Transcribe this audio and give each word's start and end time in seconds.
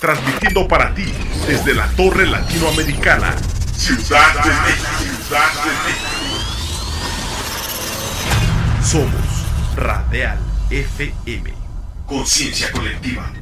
transmitiendo 0.00 0.68
para 0.68 0.94
ti 0.94 1.10
desde 1.46 1.74
la 1.74 1.86
Torre 1.88 2.26
Latinoamericana, 2.26 3.34
Ciudad 3.76 4.34
de 4.44 4.50
México. 4.50 4.88
Ciudad 5.26 5.52
de 5.64 5.70
México. 5.86 6.16
Somos 8.82 9.76
Radial 9.76 10.38
FM. 10.70 11.52
Conciencia 12.06 12.70
colectiva. 12.72 13.32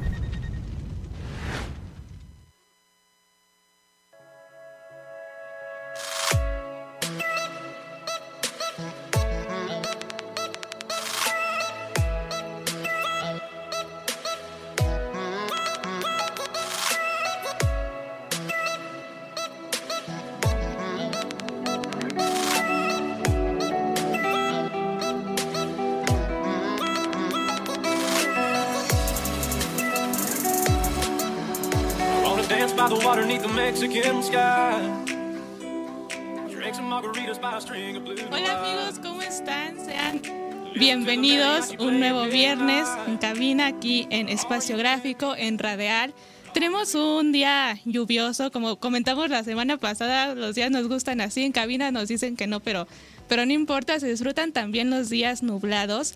Aquí 43.64 44.06
en 44.10 44.28
Espacio 44.28 44.76
Gráfico 44.76 45.34
en 45.36 45.58
Radial. 45.58 46.12
Tenemos 46.52 46.94
un 46.94 47.32
día 47.32 47.80
lluvioso, 47.84 48.52
como 48.52 48.76
comentamos 48.76 49.30
la 49.30 49.42
semana 49.42 49.78
pasada, 49.78 50.34
los 50.34 50.54
días 50.54 50.70
nos 50.70 50.86
gustan 50.86 51.20
así, 51.20 51.42
en 51.42 51.52
cabina 51.52 51.90
nos 51.90 52.08
dicen 52.08 52.36
que 52.36 52.46
no, 52.46 52.60
pero, 52.60 52.86
pero 53.26 53.46
no 53.46 53.52
importa, 53.52 53.98
se 53.98 54.08
disfrutan 54.08 54.52
también 54.52 54.90
los 54.90 55.08
días 55.08 55.42
nublados. 55.42 56.14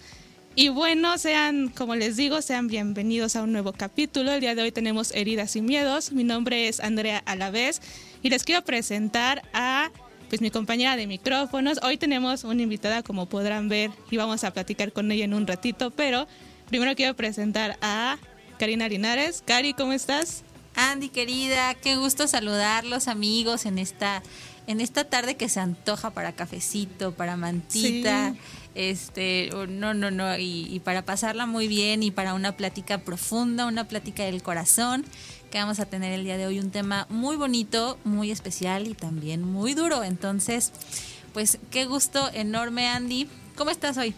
Y 0.55 0.68
bueno, 0.68 1.16
sean, 1.16 1.68
como 1.68 1.96
les 1.96 2.16
digo, 2.16 2.42
sean 2.42 2.68
bienvenidos 2.68 3.34
a 3.34 3.42
un 3.42 3.52
nuevo 3.52 3.72
capítulo. 3.72 4.33
El 4.33 4.40
día 4.40 4.55
de 4.55 4.62
hoy 4.62 4.72
tenemos 4.72 5.12
Heridas 5.14 5.56
y 5.56 5.62
Miedos. 5.62 6.12
Mi 6.12 6.24
nombre 6.24 6.68
es 6.68 6.80
Andrea 6.80 7.22
Alavés 7.24 7.80
y 8.22 8.28
les 8.28 8.44
quiero 8.44 8.62
presentar 8.62 9.42
a 9.55 9.90
pues 10.28 10.42
mi 10.42 10.50
compañera 10.50 10.96
de 10.96 11.06
micrófonos. 11.06 11.78
Hoy 11.83 11.96
tenemos 11.96 12.44
una 12.44 12.60
invitada, 12.60 13.02
como 13.02 13.27
podrán 13.27 13.68
ver, 13.68 13.90
y 14.10 14.18
vamos 14.18 14.44
a 14.44 14.52
platicar 14.52 14.92
con 14.92 15.10
ella 15.10 15.24
en 15.24 15.33
un 15.33 15.46
ratito, 15.46 15.90
pero 15.90 16.28
primero 16.69 16.94
quiero 16.94 17.14
presentar 17.14 17.78
a 17.80 18.19
Karina 18.58 18.88
Linares. 18.88 19.42
Cari, 19.44 19.74
¿cómo 19.74 19.92
estás? 19.92 20.42
Andy, 20.74 21.08
querida, 21.08 21.74
qué 21.74 21.97
gusto 21.97 22.28
saludarlos, 22.28 23.08
amigos, 23.08 23.66
en 23.66 23.78
esta, 23.78 24.22
en 24.66 24.80
esta 24.80 25.05
tarde 25.05 25.36
que 25.36 25.48
se 25.48 25.58
antoja 25.58 26.11
para 26.11 26.33
cafecito, 26.33 27.12
para 27.12 27.36
mantita. 27.36 28.34
Este, 28.74 29.50
no, 29.69 29.92
no, 29.92 30.12
no, 30.12 30.39
y, 30.39 30.69
y 30.70 30.80
para 30.80 31.05
pasarla 31.05 31.46
muy 31.46 31.66
bien 31.66 32.05
y 32.05 32.12
para 32.12 32.34
una 32.34 32.56
plática 32.56 32.98
profunda, 32.98 33.66
una 33.66 33.89
plática 33.89 34.22
del 34.24 34.42
corazón 34.42 35.05
que 35.50 35.58
vamos 35.58 35.80
a 35.80 35.86
tener 35.86 36.12
el 36.12 36.24
día 36.24 36.36
de 36.36 36.46
hoy 36.46 36.61
un 36.61 36.70
tema 36.70 37.06
muy 37.08 37.34
bonito, 37.34 37.98
muy 38.05 38.30
especial 38.30 38.86
y 38.86 38.94
también 38.94 39.42
muy 39.42 39.74
duro. 39.74 40.05
Entonces, 40.05 40.73
pues 41.33 41.58
qué 41.70 41.86
gusto 41.86 42.30
enorme, 42.35 42.86
Andy. 42.86 43.29
¿Cómo 43.56 43.70
estás 43.70 43.96
hoy? 43.96 44.14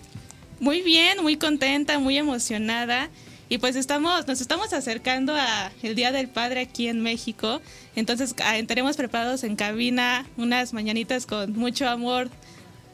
Muy 0.60 0.82
bien, 0.82 1.22
muy 1.22 1.36
contenta, 1.36 1.98
muy 1.98 2.18
emocionada. 2.18 3.08
Y 3.48 3.58
pues 3.58 3.74
estamos, 3.74 4.28
nos 4.28 4.40
estamos 4.40 4.72
acercando 4.72 5.34
a 5.34 5.72
el 5.82 5.96
Día 5.96 6.12
del 6.12 6.28
Padre 6.28 6.60
aquí 6.60 6.86
en 6.86 7.00
México. 7.00 7.60
Entonces 7.96 8.34
ah, 8.44 8.54
tenemos 8.66 8.96
preparados 8.96 9.42
en 9.42 9.56
cabina 9.56 10.26
unas 10.36 10.72
mañanitas 10.72 11.26
con 11.26 11.56
mucho 11.56 11.88
amor 11.88 12.30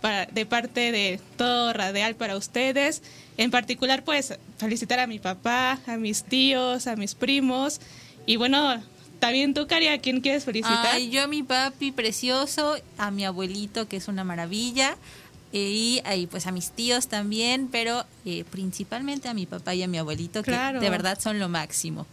para, 0.00 0.26
de 0.26 0.46
parte 0.46 0.92
de 0.92 1.20
todo 1.36 1.72
Radial 1.72 2.14
para 2.14 2.36
ustedes. 2.36 3.02
En 3.36 3.50
particular, 3.50 4.02
pues 4.04 4.38
felicitar 4.56 5.00
a 5.00 5.06
mi 5.06 5.18
papá, 5.18 5.80
a 5.86 5.96
mis 5.98 6.24
tíos, 6.24 6.86
a 6.86 6.96
mis 6.96 7.14
primos 7.14 7.80
y 8.26 8.36
bueno, 8.36 8.82
también 9.18 9.54
tú, 9.54 9.66
Cari, 9.66 9.88
¿a 9.88 9.98
quién 9.98 10.20
quieres 10.20 10.44
felicitar? 10.44 10.86
Ay, 10.92 11.10
yo 11.10 11.22
a 11.22 11.26
mi 11.26 11.42
papi 11.42 11.90
precioso, 11.92 12.76
a 12.98 13.10
mi 13.10 13.24
abuelito, 13.24 13.88
que 13.88 13.96
es 13.96 14.08
una 14.08 14.24
maravilla, 14.24 14.96
y 15.52 16.00
ahí 16.04 16.26
pues 16.26 16.46
a 16.46 16.52
mis 16.52 16.70
tíos 16.70 17.08
también, 17.08 17.68
pero 17.70 18.04
eh, 18.24 18.44
principalmente 18.50 19.28
a 19.28 19.34
mi 19.34 19.46
papá 19.46 19.74
y 19.74 19.82
a 19.82 19.88
mi 19.88 19.98
abuelito, 19.98 20.42
que 20.42 20.50
de 20.50 20.90
verdad 20.90 21.18
son 21.20 21.38
lo 21.38 21.48
máximo. 21.48 22.06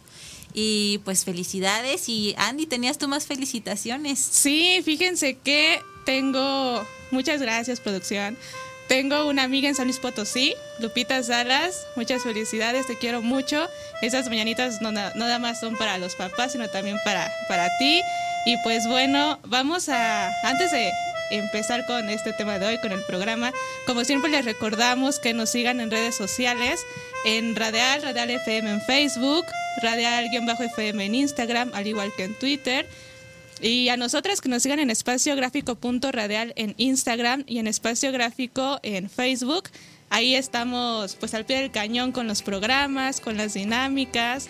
Y 0.54 0.98
pues 1.04 1.24
felicidades. 1.24 2.08
Y 2.08 2.34
Andy, 2.38 2.66
¿tenías 2.66 2.96
tú 2.96 3.08
más 3.08 3.26
felicitaciones? 3.26 4.20
Sí, 4.20 4.80
fíjense 4.84 5.36
que 5.36 5.80
tengo... 6.04 6.86
Muchas 7.10 7.40
gracias, 7.40 7.80
producción. 7.80 8.36
Tengo 8.88 9.26
una 9.26 9.44
amiga 9.44 9.68
en 9.68 9.74
San 9.74 9.86
Luis 9.86 9.98
Potosí, 9.98 10.54
Lupita 10.78 11.22
Salas. 11.22 11.86
Muchas 11.96 12.22
felicidades, 12.22 12.86
te 12.86 12.96
quiero 12.96 13.22
mucho. 13.22 13.66
Esas 14.02 14.28
mañanitas 14.28 14.80
no, 14.82 14.92
nada 14.92 15.38
más 15.38 15.58
son 15.58 15.76
para 15.76 15.98
los 15.98 16.14
papás, 16.14 16.52
sino 16.52 16.68
también 16.68 16.98
para, 17.04 17.32
para 17.48 17.68
ti. 17.78 18.00
Y 18.46 18.56
pues 18.62 18.86
bueno, 18.86 19.40
vamos 19.44 19.88
a, 19.88 20.30
antes 20.46 20.70
de 20.70 20.92
empezar 21.38 21.86
con 21.86 22.08
este 22.10 22.32
tema 22.32 22.58
de 22.58 22.66
hoy, 22.66 22.78
con 22.78 22.92
el 22.92 23.02
programa, 23.04 23.52
como 23.86 24.04
siempre 24.04 24.30
les 24.30 24.44
recordamos 24.44 25.18
que 25.18 25.34
nos 25.34 25.50
sigan 25.50 25.80
en 25.80 25.90
redes 25.90 26.14
sociales, 26.14 26.84
en 27.24 27.56
Radial, 27.56 28.02
Radial 28.02 28.30
FM 28.30 28.70
en 28.70 28.80
Facebook, 28.80 29.44
Radial-FM 29.82 31.04
en 31.04 31.14
Instagram, 31.14 31.70
al 31.74 31.86
igual 31.86 32.12
que 32.16 32.24
en 32.24 32.34
Twitter. 32.34 32.86
Y 33.60 33.88
a 33.88 33.96
nosotras 33.96 34.40
que 34.40 34.48
nos 34.48 34.62
sigan 34.62 34.80
en 34.80 34.90
espacio 34.90 35.34
radial 35.36 36.52
en 36.56 36.74
Instagram 36.76 37.44
y 37.46 37.58
en 37.58 37.66
espacio 37.66 38.12
gráfico 38.12 38.78
en 38.82 39.08
Facebook. 39.08 39.70
Ahí 40.10 40.34
estamos 40.34 41.16
pues 41.16 41.34
al 41.34 41.44
pie 41.44 41.60
del 41.60 41.70
cañón 41.70 42.12
con 42.12 42.26
los 42.26 42.42
programas, 42.42 43.20
con 43.20 43.36
las 43.36 43.54
dinámicas, 43.54 44.48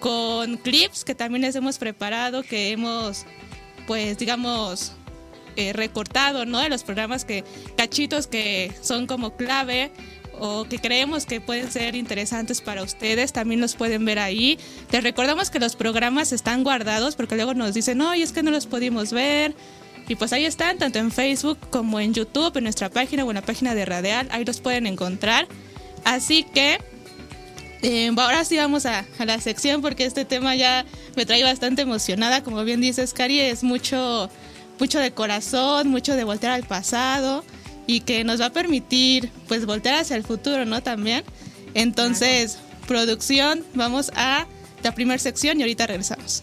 con 0.00 0.56
clips 0.56 1.04
que 1.04 1.14
también 1.14 1.42
les 1.42 1.54
hemos 1.54 1.78
preparado, 1.78 2.42
que 2.42 2.70
hemos 2.70 3.26
pues 3.86 4.18
digamos 4.18 4.92
eh, 5.56 5.72
recortado, 5.72 6.46
¿no? 6.46 6.60
De 6.60 6.68
los 6.68 6.84
programas 6.84 7.24
que 7.24 7.44
cachitos 7.76 8.26
que 8.26 8.72
son 8.82 9.06
como 9.06 9.36
clave 9.36 9.90
o 10.38 10.64
que 10.64 10.78
creemos 10.78 11.26
que 11.26 11.40
pueden 11.40 11.70
ser 11.70 11.94
interesantes 11.94 12.60
para 12.60 12.82
ustedes, 12.82 13.32
también 13.32 13.60
los 13.60 13.74
pueden 13.74 14.04
ver 14.04 14.18
ahí. 14.18 14.58
Les 14.92 15.02
recordamos 15.02 15.50
que 15.50 15.58
los 15.58 15.76
programas 15.76 16.32
están 16.32 16.62
guardados 16.62 17.16
porque 17.16 17.36
luego 17.36 17.54
nos 17.54 17.74
dicen, 17.74 17.98
no, 17.98 18.14
y 18.14 18.22
es 18.22 18.32
que 18.32 18.42
no 18.42 18.50
los 18.50 18.66
pudimos 18.66 19.12
ver. 19.12 19.54
Y 20.08 20.14
pues 20.14 20.32
ahí 20.32 20.44
están, 20.44 20.78
tanto 20.78 20.98
en 20.98 21.10
Facebook 21.10 21.58
como 21.70 21.98
en 21.98 22.14
YouTube, 22.14 22.56
en 22.56 22.64
nuestra 22.64 22.90
página 22.90 23.24
o 23.24 23.30
en 23.30 23.36
la 23.36 23.42
página 23.42 23.74
de 23.74 23.84
Radial, 23.84 24.28
ahí 24.30 24.44
los 24.44 24.60
pueden 24.60 24.86
encontrar. 24.86 25.48
Así 26.04 26.44
que 26.44 26.78
eh, 27.82 28.12
ahora 28.16 28.44
sí 28.44 28.56
vamos 28.56 28.86
a, 28.86 29.04
a, 29.18 29.24
la 29.24 29.40
sección 29.40 29.82
porque 29.82 30.04
este 30.04 30.24
tema 30.24 30.54
ya 30.54 30.84
me 31.16 31.26
trae 31.26 31.42
bastante 31.42 31.82
emocionada. 31.82 32.44
Como 32.44 32.62
bien 32.62 32.80
dices, 32.80 33.12
Cari, 33.14 33.40
es 33.40 33.64
mucho, 33.64 34.30
mucho 34.78 34.98
de 34.98 35.12
corazón, 35.12 35.88
mucho 35.88 36.14
de 36.14 36.24
voltear 36.24 36.52
al 36.52 36.64
pasado 36.64 37.44
y 37.86 38.00
que 38.00 38.24
nos 38.24 38.40
va 38.40 38.46
a 38.46 38.52
permitir 38.52 39.30
pues 39.48 39.66
voltear 39.66 40.00
hacia 40.00 40.16
el 40.16 40.24
futuro, 40.24 40.64
¿no? 40.64 40.82
También. 40.82 41.24
Entonces, 41.74 42.58
producción, 42.86 43.64
vamos 43.74 44.10
a 44.16 44.46
la 44.82 44.94
primera 44.94 45.18
sección 45.18 45.58
y 45.58 45.62
ahorita 45.62 45.86
regresamos. 45.86 46.42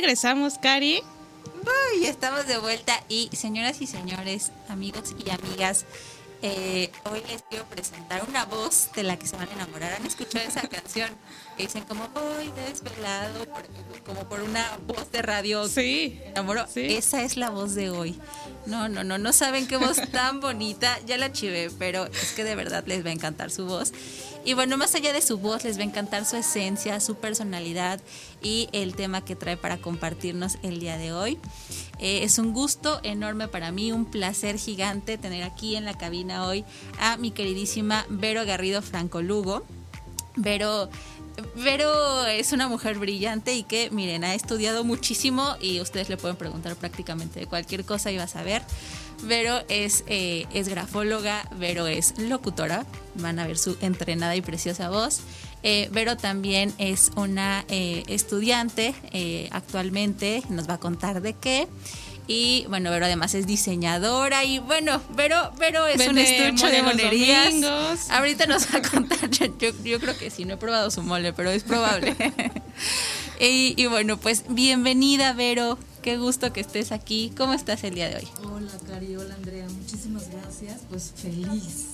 Regresamos, 0.00 0.58
Cari. 0.58 1.02
Uy, 1.62 2.04
estamos 2.04 2.46
de 2.46 2.58
vuelta 2.58 3.02
y 3.08 3.30
señoras 3.32 3.80
y 3.80 3.86
señores, 3.86 4.52
amigos 4.68 5.14
y 5.24 5.30
amigas, 5.30 5.86
eh, 6.42 6.90
hoy 7.10 7.22
les 7.28 7.42
quiero 7.42 7.64
presentar 7.64 8.22
una 8.28 8.44
voz 8.44 8.90
de 8.94 9.02
la 9.02 9.18
que 9.18 9.26
se 9.26 9.36
van 9.36 9.48
a 9.48 9.52
enamorar. 9.54 9.94
¿Han 9.94 10.04
escuchado 10.04 10.46
esa 10.46 10.60
canción? 10.68 11.10
Que 11.56 11.62
dicen 11.62 11.84
como 11.84 12.08
voy 12.10 12.52
desvelado, 12.66 13.46
como 14.04 14.28
por 14.28 14.42
una 14.42 14.78
voz 14.86 15.10
de 15.12 15.22
radio. 15.22 15.66
Sí. 15.66 16.20
enamoró. 16.26 16.66
Esa 16.74 17.22
es 17.22 17.38
la 17.38 17.48
voz 17.48 17.74
de 17.74 17.88
hoy. 17.88 18.20
No, 18.66 18.88
no, 18.88 19.04
no, 19.04 19.18
no 19.18 19.32
saben 19.32 19.66
qué 19.66 19.76
voz 19.76 19.96
tan 20.12 20.40
bonita. 20.40 20.98
Ya 21.06 21.16
la 21.18 21.32
chivé, 21.32 21.70
pero 21.78 22.06
es 22.06 22.32
que 22.32 22.44
de 22.44 22.54
verdad 22.54 22.84
les 22.86 23.04
va 23.04 23.10
a 23.10 23.12
encantar 23.12 23.50
su 23.50 23.66
voz. 23.66 23.92
Y 24.44 24.54
bueno, 24.54 24.76
más 24.76 24.94
allá 24.94 25.12
de 25.12 25.22
su 25.22 25.38
voz, 25.38 25.64
les 25.64 25.76
va 25.76 25.82
a 25.82 25.86
encantar 25.86 26.24
su 26.24 26.36
esencia, 26.36 27.00
su 27.00 27.16
personalidad 27.16 28.00
y 28.42 28.68
el 28.72 28.94
tema 28.94 29.24
que 29.24 29.34
trae 29.34 29.56
para 29.56 29.78
compartirnos 29.78 30.58
el 30.62 30.78
día 30.78 30.98
de 30.98 31.12
hoy. 31.12 31.38
Eh, 31.98 32.22
es 32.22 32.38
un 32.38 32.52
gusto 32.52 33.00
enorme 33.02 33.48
para 33.48 33.72
mí, 33.72 33.90
un 33.90 34.04
placer 34.04 34.56
gigante 34.56 35.18
tener 35.18 35.42
aquí 35.42 35.74
en 35.74 35.84
la 35.84 35.98
cabina 35.98 36.46
hoy 36.46 36.64
a 37.00 37.16
mi 37.16 37.32
queridísima 37.32 38.06
Vero 38.08 38.44
Garrido 38.44 38.82
Franco 38.82 39.20
Lugo. 39.20 39.64
Vero 40.36 40.90
Vero 41.54 42.26
es 42.26 42.52
una 42.52 42.68
mujer 42.68 42.98
brillante 42.98 43.54
y 43.54 43.62
que, 43.62 43.90
miren, 43.90 44.24
ha 44.24 44.34
estudiado 44.34 44.84
muchísimo 44.84 45.56
y 45.60 45.80
ustedes 45.80 46.08
le 46.08 46.16
pueden 46.16 46.36
preguntar 46.36 46.76
prácticamente 46.76 47.40
de 47.40 47.46
cualquier 47.46 47.84
cosa 47.84 48.10
y 48.10 48.16
va 48.16 48.24
a 48.24 48.28
saber. 48.28 48.62
Vero 49.22 49.60
es, 49.68 50.04
eh, 50.06 50.46
es 50.52 50.68
grafóloga, 50.68 51.48
Vero 51.58 51.86
es 51.86 52.18
locutora, 52.18 52.84
van 53.14 53.38
a 53.38 53.46
ver 53.46 53.58
su 53.58 53.76
entrenada 53.80 54.36
y 54.36 54.42
preciosa 54.42 54.90
voz. 54.90 55.20
Eh, 55.62 55.88
Vero 55.92 56.16
también 56.16 56.72
es 56.78 57.10
una 57.16 57.64
eh, 57.68 58.04
estudiante 58.08 58.94
actualmente, 59.50 60.42
nos 60.48 60.68
va 60.68 60.74
a 60.74 60.80
contar 60.80 61.22
de 61.22 61.34
qué. 61.34 61.68
Y 62.26 62.66
bueno, 62.68 62.90
Vero 62.90 63.06
además 63.06 63.34
es 63.34 63.46
diseñadora 63.46 64.44
y 64.44 64.58
bueno, 64.58 65.00
Vero, 65.14 65.52
Vero 65.58 65.86
es 65.86 66.08
un 66.08 66.18
estuche 66.18 66.68
de 66.68 66.82
monerías. 66.82 67.54
Ahorita 68.10 68.46
nos 68.46 68.72
va 68.72 68.78
a 68.78 68.82
contar, 68.82 69.30
yo, 69.30 69.46
yo, 69.84 70.00
creo 70.00 70.18
que 70.18 70.30
sí, 70.30 70.44
no 70.44 70.54
he 70.54 70.56
probado 70.56 70.90
su 70.90 71.02
mole, 71.02 71.32
pero 71.32 71.50
es 71.50 71.62
probable. 71.62 72.16
y, 73.40 73.80
y, 73.80 73.86
bueno, 73.86 74.16
pues 74.16 74.44
bienvenida 74.48 75.34
Vero, 75.34 75.78
qué 76.02 76.16
gusto 76.16 76.52
que 76.52 76.60
estés 76.60 76.90
aquí. 76.90 77.32
¿Cómo 77.36 77.52
estás 77.52 77.84
el 77.84 77.94
día 77.94 78.08
de 78.08 78.16
hoy? 78.16 78.28
Hola 78.44 78.72
Cari, 78.88 79.14
hola 79.14 79.34
Andrea, 79.34 79.66
muchísimas 79.68 80.28
gracias, 80.30 80.80
pues 80.90 81.12
feliz 81.16 81.92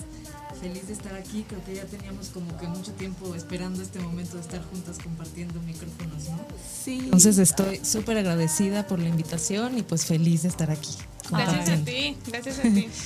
feliz 0.62 0.87
de 0.87 0.93
estar 0.93 1.14
aquí. 1.14 1.44
Creo 1.49 1.62
que 1.64 1.75
ya 1.75 1.85
teníamos 1.85 2.29
como 2.29 2.56
que 2.56 2.67
mucho 2.69 2.93
tiempo 2.93 3.35
esperando 3.35 3.82
este 3.82 3.99
momento 3.99 4.37
de 4.37 4.43
estar 4.43 4.62
juntas 4.70 4.99
compartiendo 5.03 5.61
micrófonos, 5.62 6.29
¿no? 6.29 6.47
Sí. 6.85 7.00
Entonces 7.05 7.38
estoy 7.38 7.85
súper 7.85 8.19
agradecida 8.19 8.87
por 8.87 9.00
la 9.00 9.09
invitación 9.09 9.76
y 9.76 9.82
pues 9.82 10.06
feliz 10.06 10.43
de 10.43 10.49
estar 10.49 10.70
aquí. 10.70 10.94
Gracias 11.31 11.81
a 11.81 11.85
ti, 11.85 12.17
gracias 12.26 12.59
a 12.61 12.62
ti. 12.62 12.88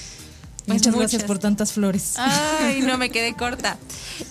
Pues 0.67 0.79
muchas, 0.79 0.97
gracias 0.97 1.23
por 1.23 1.39
tantas 1.39 1.73
flores. 1.73 2.15
Ay, 2.17 2.81
no 2.81 2.99
me 2.99 3.11
quedé 3.11 3.35
corta. 3.39 3.79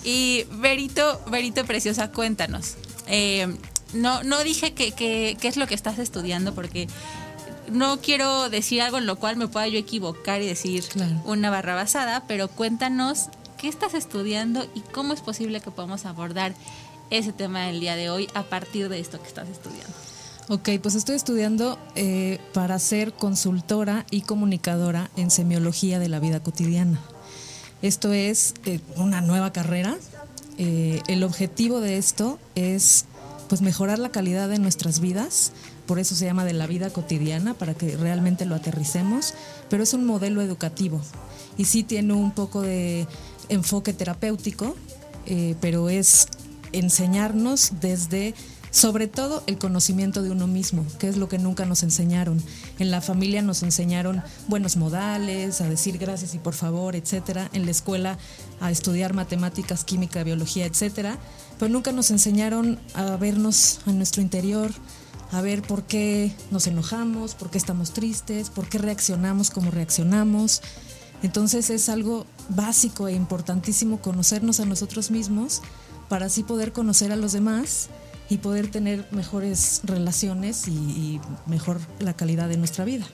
Y 0.04 0.44
Verito, 0.60 1.22
Verito 1.30 1.64
Preciosa, 1.64 2.12
cuéntanos. 2.12 2.74
Eh, 3.06 3.56
no, 3.94 4.22
no 4.22 4.44
dije 4.44 4.74
qué 4.74 4.92
que, 4.92 5.48
es 5.48 5.56
lo 5.56 5.66
que 5.66 5.74
estás 5.74 5.98
estudiando 5.98 6.54
porque 6.54 6.88
no 7.70 8.00
quiero 8.00 8.50
decir 8.50 8.82
algo 8.82 8.98
en 8.98 9.06
lo 9.06 9.16
cual 9.16 9.36
me 9.36 9.48
pueda 9.48 9.68
yo 9.68 9.78
equivocar 9.78 10.42
y 10.42 10.46
decir 10.46 10.84
una 11.24 11.50
barra 11.50 11.74
basada, 11.74 12.24
pero 12.26 12.48
cuéntanos 12.48 13.28
qué 13.58 13.68
estás 13.68 13.94
estudiando 13.94 14.66
y 14.74 14.80
cómo 14.80 15.12
es 15.12 15.20
posible 15.20 15.60
que 15.60 15.70
podamos 15.70 16.04
abordar 16.06 16.54
ese 17.10 17.32
tema 17.32 17.66
del 17.66 17.80
día 17.80 17.96
de 17.96 18.10
hoy 18.10 18.28
a 18.34 18.42
partir 18.42 18.88
de 18.88 19.00
esto 19.00 19.20
que 19.20 19.28
estás 19.28 19.48
estudiando. 19.48 19.94
Ok, 20.48 20.68
pues 20.80 20.94
estoy 20.94 21.16
estudiando 21.16 21.76
eh, 21.96 22.38
para 22.52 22.78
ser 22.78 23.12
consultora 23.12 24.06
y 24.10 24.20
comunicadora 24.20 25.10
en 25.16 25.30
semiología 25.30 25.98
de 25.98 26.08
la 26.08 26.20
vida 26.20 26.40
cotidiana. 26.40 27.00
Esto 27.82 28.12
es 28.12 28.54
eh, 28.64 28.80
una 28.96 29.20
nueva 29.20 29.52
carrera. 29.52 29.96
Eh, 30.58 31.02
el 31.08 31.24
objetivo 31.24 31.80
de 31.80 31.98
esto 31.98 32.38
es 32.54 33.06
pues 33.48 33.60
mejorar 33.60 33.98
la 33.98 34.10
calidad 34.10 34.48
de 34.48 34.58
nuestras 34.58 35.00
vidas 35.00 35.52
por 35.86 35.98
eso 35.98 36.14
se 36.14 36.24
llama 36.24 36.44
de 36.44 36.52
la 36.52 36.66
vida 36.66 36.90
cotidiana, 36.90 37.54
para 37.54 37.74
que 37.74 37.96
realmente 37.96 38.44
lo 38.44 38.54
aterricemos, 38.54 39.34
pero 39.68 39.82
es 39.82 39.94
un 39.94 40.04
modelo 40.04 40.42
educativo 40.42 41.00
y 41.58 41.64
sí 41.64 41.82
tiene 41.82 42.12
un 42.12 42.32
poco 42.32 42.62
de 42.62 43.06
enfoque 43.48 43.92
terapéutico, 43.92 44.76
eh, 45.26 45.54
pero 45.60 45.88
es 45.88 46.28
enseñarnos 46.72 47.72
desde 47.80 48.34
sobre 48.70 49.06
todo 49.06 49.42
el 49.46 49.56
conocimiento 49.56 50.22
de 50.22 50.30
uno 50.30 50.46
mismo, 50.46 50.84
que 50.98 51.08
es 51.08 51.16
lo 51.16 51.30
que 51.30 51.38
nunca 51.38 51.64
nos 51.64 51.82
enseñaron. 51.82 52.42
En 52.78 52.90
la 52.90 53.00
familia 53.00 53.40
nos 53.40 53.62
enseñaron 53.62 54.22
buenos 54.48 54.76
modales, 54.76 55.62
a 55.62 55.68
decir 55.68 55.96
gracias 55.96 56.34
y 56.34 56.38
por 56.38 56.52
favor, 56.52 56.94
etcétera. 56.94 57.48
En 57.54 57.64
la 57.64 57.70
escuela 57.70 58.18
a 58.60 58.70
estudiar 58.70 59.14
matemáticas, 59.14 59.84
química, 59.84 60.22
biología, 60.24 60.66
etcétera. 60.66 61.18
Pero 61.58 61.72
nunca 61.72 61.90
nos 61.92 62.10
enseñaron 62.10 62.78
a 62.92 63.16
vernos 63.16 63.80
a 63.86 63.92
nuestro 63.92 64.20
interior, 64.20 64.70
a 65.32 65.40
ver 65.40 65.62
por 65.62 65.84
qué 65.84 66.32
nos 66.50 66.66
enojamos, 66.66 67.34
por 67.34 67.50
qué 67.50 67.58
estamos 67.58 67.92
tristes, 67.92 68.50
por 68.50 68.68
qué 68.68 68.78
reaccionamos 68.78 69.50
como 69.50 69.70
reaccionamos. 69.70 70.62
Entonces 71.22 71.70
es 71.70 71.88
algo 71.88 72.26
básico 72.48 73.08
e 73.08 73.12
importantísimo 73.12 74.00
conocernos 74.00 74.60
a 74.60 74.64
nosotros 74.66 75.10
mismos 75.10 75.62
para 76.08 76.26
así 76.26 76.42
poder 76.42 76.72
conocer 76.72 77.10
a 77.12 77.16
los 77.16 77.32
demás 77.32 77.88
y 78.28 78.38
poder 78.38 78.70
tener 78.70 79.06
mejores 79.12 79.80
relaciones 79.84 80.68
y, 80.68 81.20
mejor 81.46 81.80
la 81.98 82.14
calidad 82.14 82.48
de 82.48 82.56
nuestra 82.56 82.84
vida. 82.84 83.06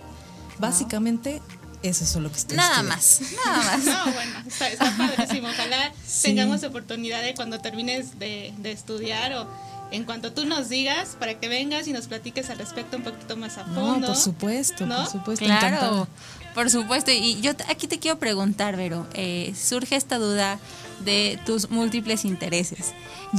Básicamente 0.59 1.41
eso 1.83 2.05
es 2.05 2.15
lo 2.17 2.31
que 2.31 2.39
estoy 2.39 2.57
Nada 2.57 2.83
más, 2.83 3.21
nada 3.45 3.63
más. 3.65 3.85
No, 3.85 4.13
bueno, 4.13 4.33
está, 4.47 4.97
padrísimo. 4.97 5.49
Ojalá 5.49 5.93
tengamos 6.23 6.63
oportunidad 6.63 7.23
de 7.23 7.35
cuando 7.35 7.61
termines 7.61 8.19
de, 8.19 8.55
de 8.59 8.73
estudiar 8.73 9.33
o 9.35 9.49
en 9.93 10.05
cuanto 10.05 10.33
tú 10.33 10.47
nos 10.47 10.71
digas 10.71 11.17
para 11.21 11.39
que 11.39 11.49
vengas 11.49 11.87
y 11.87 11.93
nos 11.93 12.07
platiques 12.07 12.49
al 12.51 12.59
respecto 12.59 12.97
un 12.97 13.03
poquito 13.03 13.37
más 13.37 13.59
a 13.59 13.65
fondo. 13.65 14.01
No, 14.01 14.07
por 14.09 14.17
supuesto, 14.17 14.89
por 14.89 15.07
supuesto. 15.07 15.45
Claro, 15.45 16.09
por 16.55 16.71
supuesto. 16.71 17.11
Y 17.11 17.41
yo 17.43 17.53
aquí 17.69 17.87
te 17.87 17.99
quiero 17.99 18.19
preguntar, 18.19 18.77
Vero, 18.77 19.07
eh, 19.13 19.55
surge 19.55 19.97
esta 19.97 20.19
duda 20.19 20.59
de 21.05 21.39
tus 21.45 21.71
múltiples 21.71 22.25
intereses. 22.25 22.93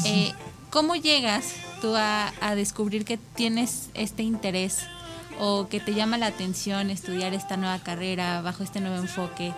Eh, 0.06 0.32
¿Cómo 0.70 0.96
llegas 0.96 1.54
tú 1.82 1.96
a, 1.96 2.32
a 2.40 2.56
descubrir 2.56 3.04
que 3.04 3.18
tienes 3.18 3.90
este 3.96 4.22
interés 4.24 4.80
o 5.40 5.68
que 5.68 5.80
te 5.80 5.96
llama 5.96 6.20
la 6.20 6.28
atención 6.28 6.92
estudiar 6.92 7.34
esta 7.34 7.58
nueva 7.58 7.80
carrera 7.80 8.42
bajo 8.42 8.64
este 8.64 8.80
nuevo 8.80 8.98
enfoque? 8.98 9.54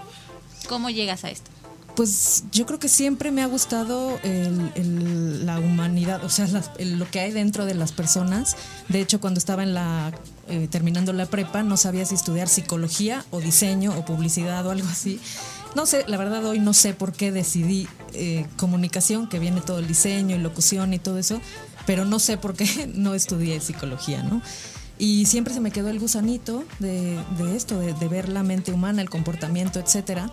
¿Cómo 0.70 0.90
llegas 0.90 1.26
a 1.26 1.30
esto? 1.30 1.52
Pues 1.96 2.44
yo 2.52 2.66
creo 2.66 2.78
que 2.78 2.90
siempre 2.90 3.32
me 3.32 3.42
ha 3.42 3.48
gustado 3.48 4.20
la 4.24 5.60
humanidad, 5.60 6.24
o 6.26 6.30
sea, 6.30 6.48
lo 6.80 7.10
que 7.10 7.22
hay 7.22 7.32
dentro 7.32 7.66
de 7.66 7.74
las 7.74 7.94
personas. 7.94 8.58
De 8.90 9.00
hecho, 9.00 9.22
cuando 9.22 9.38
estaba 9.38 9.64
en 9.64 9.74
la 9.74 10.12
eh, 10.48 10.68
terminando 10.70 11.12
la 11.14 11.26
prepa, 11.26 11.64
no 11.64 11.78
sabía 11.78 12.06
si 12.06 12.14
estudiar 12.14 12.50
psicología 12.50 13.26
o 13.32 13.40
diseño 13.40 13.98
o 13.98 14.06
publicidad 14.06 14.66
o 14.68 14.72
algo 14.72 14.88
así. 14.88 15.20
No 15.74 15.86
sé, 15.86 16.06
la 16.08 16.18
verdad 16.18 16.46
hoy 16.46 16.60
no 16.60 16.74
sé 16.74 16.94
por 16.94 17.14
qué 17.14 17.32
decidí 17.32 17.88
eh, 18.14 18.46
comunicación, 18.58 19.28
que 19.28 19.40
viene 19.40 19.62
todo 19.62 19.80
el 19.80 19.88
diseño 19.88 20.36
y 20.36 20.40
locución 20.40 20.94
y 20.94 21.00
todo 21.00 21.18
eso, 21.18 21.42
pero 21.86 22.06
no 22.06 22.20
sé 22.20 22.38
por 22.38 22.56
qué 22.56 22.92
no 22.94 23.16
estudié 23.16 23.60
psicología, 23.60 24.22
¿no? 24.22 24.42
Y 24.98 25.26
siempre 25.26 25.54
se 25.54 25.60
me 25.60 25.72
quedó 25.72 25.90
el 25.90 26.00
gusanito 26.00 26.64
de, 26.80 27.20
esto, 27.56 27.80
de, 27.80 27.94
de, 27.94 28.08
ver 28.08 28.30
la 28.30 28.44
mente 28.44 28.72
humana, 28.72 29.02
el 29.02 29.10
comportamiento, 29.10 29.80
etcétera. 29.80 30.32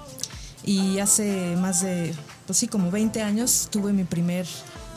Y 0.64 1.00
hace 1.00 1.56
más 1.56 1.82
de, 1.82 2.14
pues 2.46 2.58
sí, 2.58 2.68
como 2.68 2.90
20 2.90 3.22
años 3.22 3.68
tuve 3.70 3.92
mi 3.92 4.04
primer 4.04 4.46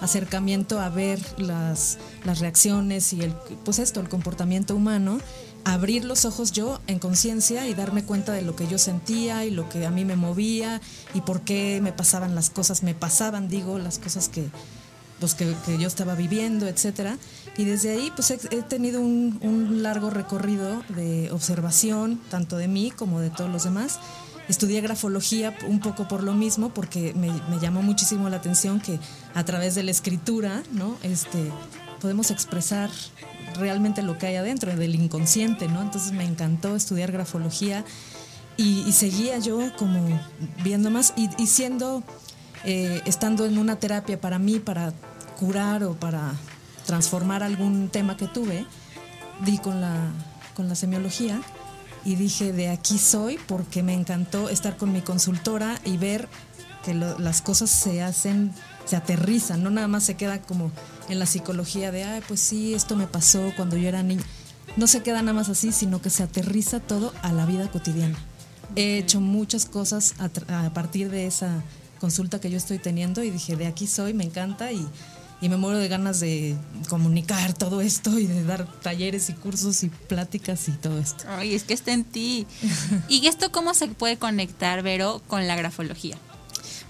acercamiento 0.01 0.79
a 0.79 0.89
ver 0.89 1.19
las, 1.39 1.97
las 2.23 2.39
reacciones 2.39 3.13
y 3.13 3.21
el, 3.21 3.33
pues 3.63 3.79
esto, 3.79 3.99
el 3.99 4.09
comportamiento 4.09 4.75
humano, 4.75 5.19
abrir 5.63 6.05
los 6.05 6.25
ojos 6.25 6.51
yo 6.51 6.79
en 6.87 6.99
conciencia 6.99 7.67
y 7.67 7.73
darme 7.73 8.03
cuenta 8.03 8.33
de 8.33 8.43
lo 8.43 8.55
que 8.55 8.67
yo 8.67 8.77
sentía 8.77 9.45
y 9.45 9.51
lo 9.51 9.67
que 9.67 9.85
a 9.85 9.91
mí 9.91 10.05
me 10.05 10.15
movía 10.15 10.81
y 11.13 11.21
por 11.21 11.41
qué 11.41 11.79
me 11.81 11.91
pasaban 11.91 12.35
las 12.35 12.49
cosas, 12.49 12.83
me 12.83 12.93
pasaban, 12.93 13.47
digo, 13.47 13.79
las 13.79 13.97
cosas 13.97 14.29
que, 14.29 14.47
pues 15.19 15.33
que, 15.33 15.55
yo 15.79 15.87
estaba 15.87 16.13
viviendo, 16.13 16.67
etcétera. 16.67 17.17
Y 17.57 17.63
desde 17.63 17.91
ahí 17.91 18.11
pues 18.15 18.29
he, 18.29 18.37
tenido 18.37 19.01
un 19.01 19.79
largo 19.81 20.11
recorrido 20.11 20.83
de 20.89 21.31
observación, 21.31 22.21
tanto 22.29 22.57
de 22.57 22.67
mí 22.67 22.91
como 22.91 23.19
de 23.19 23.31
todos 23.31 23.49
los 23.49 23.63
demás 23.63 23.99
Estudié 24.47 24.81
grafología 24.81 25.55
un 25.67 25.79
poco 25.79 26.07
por 26.07 26.23
lo 26.23 26.33
mismo, 26.33 26.69
porque 26.69 27.13
me, 27.15 27.31
llamó 27.59 27.81
muchísimo 27.81 28.29
la 28.29 28.37
atención 28.37 28.79
que 28.79 28.99
a 29.33 29.43
través 29.43 29.73
de 29.73 29.83
la 29.83 29.91
escritura, 29.91 30.61
¿no? 30.71 30.97
Este, 31.01 31.51
podemos 31.99 32.29
expresar 32.29 32.91
realmente 33.57 34.03
lo 34.03 34.17
que 34.17 34.27
hay 34.27 34.35
adentro, 34.35 34.75
del 34.75 34.95
inconsciente, 34.95 35.67
¿no? 35.67 35.81
Entonces 35.81 36.11
me 36.11 36.25
encantó 36.25 36.75
estudiar 36.75 37.11
grafología 37.11 37.83
y, 38.57 38.91
seguía 38.91 39.39
yo 39.39 39.59
como 39.77 40.21
viendo 40.63 40.91
más 40.91 41.13
y, 41.17 41.47
siendo, 41.47 42.03
eh, 42.63 43.01
estando 43.05 43.45
en 43.45 43.57
una 43.57 43.77
terapia 43.77 44.21
para 44.21 44.37
mí, 44.37 44.59
para 44.59 44.93
curar 45.39 45.83
o 45.83 45.93
para 45.95 46.33
transformar 46.85 47.41
algún 47.41 47.89
tema 47.89 48.15
que 48.15 48.27
tuve, 48.27 48.65
di 49.43 49.57
con 49.57 49.81
la, 49.81 50.11
con 50.55 50.69
la 50.69 50.75
semiología 50.75 51.41
y 52.05 52.15
dije, 52.15 52.53
de 52.53 52.69
aquí 52.69 52.97
soy 52.99 53.39
porque 53.47 53.83
me 53.83 53.93
encantó 53.93 54.47
estar 54.49 54.77
con 54.77 54.93
mi 54.93 55.01
consultora 55.01 55.81
y 55.83 55.97
ver 55.97 56.29
que 56.85 56.93
las 56.93 57.41
cosas 57.41 57.71
se 57.71 58.03
hacen, 58.03 58.53
se 58.85 58.95
aterrizan, 58.95 59.63
no 59.63 59.71
nada 59.71 59.87
más 59.87 60.03
se 60.03 60.13
queda 60.15 60.39
como 60.39 60.71
en 61.09 61.17
la 61.17 61.25
psicología 61.25 61.91
de, 61.91 62.03
ay, 62.03 62.21
pues 62.27 62.39
sí, 62.39 62.75
esto 62.75 62.95
me 62.95 63.07
pasó 63.07 63.51
cuando 63.57 63.75
yo 63.75 63.89
era 63.89 64.03
niña. 64.03 64.23
No 64.77 64.85
se 64.85 65.01
queda 65.01 65.21
nada 65.21 65.33
más 65.33 65.49
así, 65.49 65.71
sino 65.71 65.99
que 65.99 66.11
se 66.11 66.21
aterriza 66.21 66.79
todo 66.79 67.11
a 67.23 67.33
la 67.33 67.47
vida 67.47 67.71
cotidiana. 67.71 68.17
He 68.75 68.99
hecho 68.99 69.19
muchas 69.19 69.65
cosas 69.65 70.13
a, 70.19 70.69
partir 70.73 71.09
de 71.09 71.25
esa 71.25 71.63
consulta 71.99 72.39
que 72.39 72.51
yo 72.51 72.57
estoy 72.57 72.77
teniendo 72.77 73.23
y 73.23 73.31
dije, 73.31 73.55
de 73.55 73.65
aquí 73.65 73.87
soy, 73.87 74.13
me 74.13 74.23
encanta 74.23 74.71
y, 74.71 74.85
y 75.41 75.49
me 75.49 75.57
muero 75.57 75.77
de 75.77 75.87
ganas 75.87 76.19
de 76.19 76.55
comunicar 76.89 77.53
todo 77.53 77.81
esto 77.81 78.17
y 78.17 78.25
de 78.25 78.43
dar 78.43 78.65
talleres 78.81 79.29
y 79.29 79.33
cursos 79.33 79.83
y 79.83 79.89
pláticas 79.89 80.67
y 80.69 80.71
todo 80.71 80.97
esto. 80.97 81.25
Ay, 81.27 81.55
es 81.55 81.63
que 81.63 81.73
está 81.73 81.91
en 81.91 82.03
ti. 82.03 82.47
¿Y 83.09 83.27
esto 83.27 83.51
cómo 83.51 83.73
se 83.73 83.87
puede 83.87 84.17
conectar, 84.17 84.81
Vero, 84.81 85.21
con 85.27 85.47
la 85.47 85.55
grafología? 85.55 86.17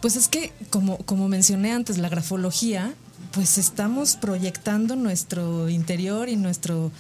Pues 0.02 0.16
es 0.16 0.28
que, 0.28 0.54
como, 0.70 0.98
como 1.00 1.28
mencioné 1.28 1.72
antes, 1.72 1.98
la 1.98 2.10
grafología, 2.10 2.94
pues 3.32 3.58
estamos 3.58 4.16
proyectando 4.16 4.96
nuestro 4.96 5.68
interior 5.68 6.30
y 6.30 6.36
nuestro 6.36 6.92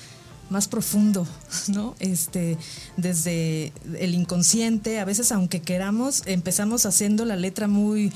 más 0.50 0.68
profundo, 0.68 1.28
¿no? 1.68 1.96
Este, 2.00 2.58
desde 2.98 3.72
el 3.98 4.14
inconsciente, 4.14 5.00
a 5.00 5.06
veces 5.06 5.32
aunque 5.32 5.62
queramos, 5.62 6.24
empezamos 6.26 6.86
haciendo 6.86 7.26
la 7.26 7.36
letra 7.36 7.68
muy, 7.68 8.12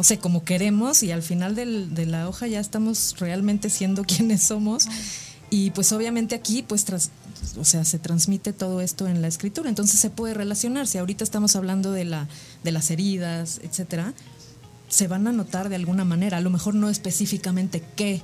no 0.00 0.04
sé, 0.04 0.18
como 0.18 0.44
queremos 0.44 1.02
y 1.02 1.12
al 1.12 1.22
final 1.22 1.54
del, 1.54 1.94
de 1.94 2.06
la 2.06 2.26
hoja 2.26 2.46
ya 2.46 2.58
estamos 2.58 3.16
realmente 3.18 3.68
siendo 3.68 4.02
quienes 4.06 4.42
somos. 4.42 4.86
Y 5.50 5.72
pues 5.72 5.92
obviamente 5.92 6.34
aquí, 6.34 6.62
pues, 6.62 6.86
tras, 6.86 7.10
o 7.58 7.66
sea, 7.66 7.84
se 7.84 7.98
transmite 7.98 8.54
todo 8.54 8.80
esto 8.80 9.08
en 9.08 9.20
la 9.20 9.28
escritura, 9.28 9.68
entonces 9.68 10.00
se 10.00 10.08
puede 10.08 10.32
relacionar. 10.32 10.86
Si 10.86 10.96
ahorita 10.96 11.22
estamos 11.22 11.54
hablando 11.54 11.92
de, 11.92 12.06
la, 12.06 12.28
de 12.64 12.72
las 12.72 12.90
heridas, 12.90 13.60
etcétera, 13.62 14.14
se 14.88 15.06
van 15.06 15.28
a 15.28 15.32
notar 15.32 15.68
de 15.68 15.76
alguna 15.76 16.06
manera, 16.06 16.38
a 16.38 16.40
lo 16.40 16.48
mejor 16.48 16.74
no 16.74 16.88
específicamente 16.88 17.82
qué, 17.94 18.22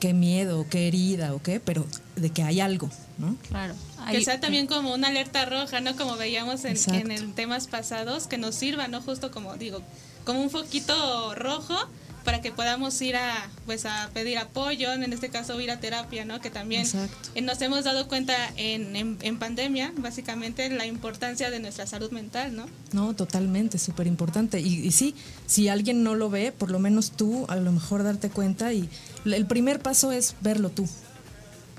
qué 0.00 0.14
miedo, 0.14 0.66
qué 0.68 0.88
herida 0.88 1.32
o 1.32 1.40
qué, 1.40 1.60
pero 1.60 1.86
de 2.16 2.30
que 2.30 2.42
hay 2.42 2.58
algo, 2.58 2.90
¿no? 3.18 3.36
Claro. 3.48 3.74
Que 4.10 4.20
sea 4.24 4.40
también 4.40 4.66
como 4.66 4.92
una 4.92 5.08
alerta 5.08 5.44
roja, 5.44 5.80
¿no? 5.80 5.94
Como 5.94 6.16
veíamos 6.16 6.64
en, 6.64 6.76
en, 6.92 7.12
en 7.12 7.34
temas 7.34 7.68
pasados, 7.68 8.26
que 8.26 8.36
nos 8.36 8.56
sirva, 8.56 8.88
¿no? 8.88 9.00
Justo 9.00 9.30
como 9.30 9.54
digo, 9.54 9.80
como 10.24 10.42
un 10.42 10.50
foquito 10.50 11.34
rojo 11.34 11.76
para 12.24 12.40
que 12.40 12.50
podamos 12.50 13.00
ir 13.02 13.16
a 13.16 13.48
pues 13.66 13.84
a 13.84 14.10
pedir 14.14 14.38
apoyo, 14.38 14.92
en 14.92 15.12
este 15.12 15.28
caso 15.28 15.60
ir 15.60 15.70
a 15.70 15.78
terapia, 15.78 16.24
¿no? 16.24 16.40
Que 16.40 16.50
también 16.50 16.82
Exacto. 16.82 17.40
nos 17.42 17.60
hemos 17.60 17.84
dado 17.84 18.08
cuenta 18.08 18.34
en, 18.56 18.96
en, 18.96 19.18
en, 19.20 19.38
pandemia, 19.38 19.92
básicamente, 19.98 20.70
la 20.70 20.86
importancia 20.86 21.50
de 21.50 21.60
nuestra 21.60 21.86
salud 21.86 22.10
mental, 22.10 22.56
¿no? 22.56 22.66
No, 22.92 23.14
totalmente, 23.14 23.78
súper 23.78 24.06
importante. 24.06 24.60
Y, 24.60 24.86
y, 24.86 24.90
sí, 24.92 25.14
si 25.46 25.68
alguien 25.68 26.02
no 26.02 26.14
lo 26.14 26.30
ve, 26.30 26.50
por 26.50 26.70
lo 26.70 26.78
menos 26.78 27.12
tú 27.12 27.44
a 27.48 27.56
lo 27.56 27.70
mejor 27.72 28.02
darte 28.02 28.30
cuenta 28.30 28.72
y 28.72 28.88
el 29.26 29.46
primer 29.46 29.80
paso 29.80 30.10
es 30.10 30.34
verlo 30.40 30.70
tú. 30.70 30.88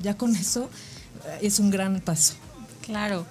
Ya 0.02 0.16
con 0.16 0.36
eso 0.36 0.70
es 1.42 1.60
un 1.60 1.72
gran 1.72 2.00
paso. 2.02 2.36
Claro. 2.82 3.26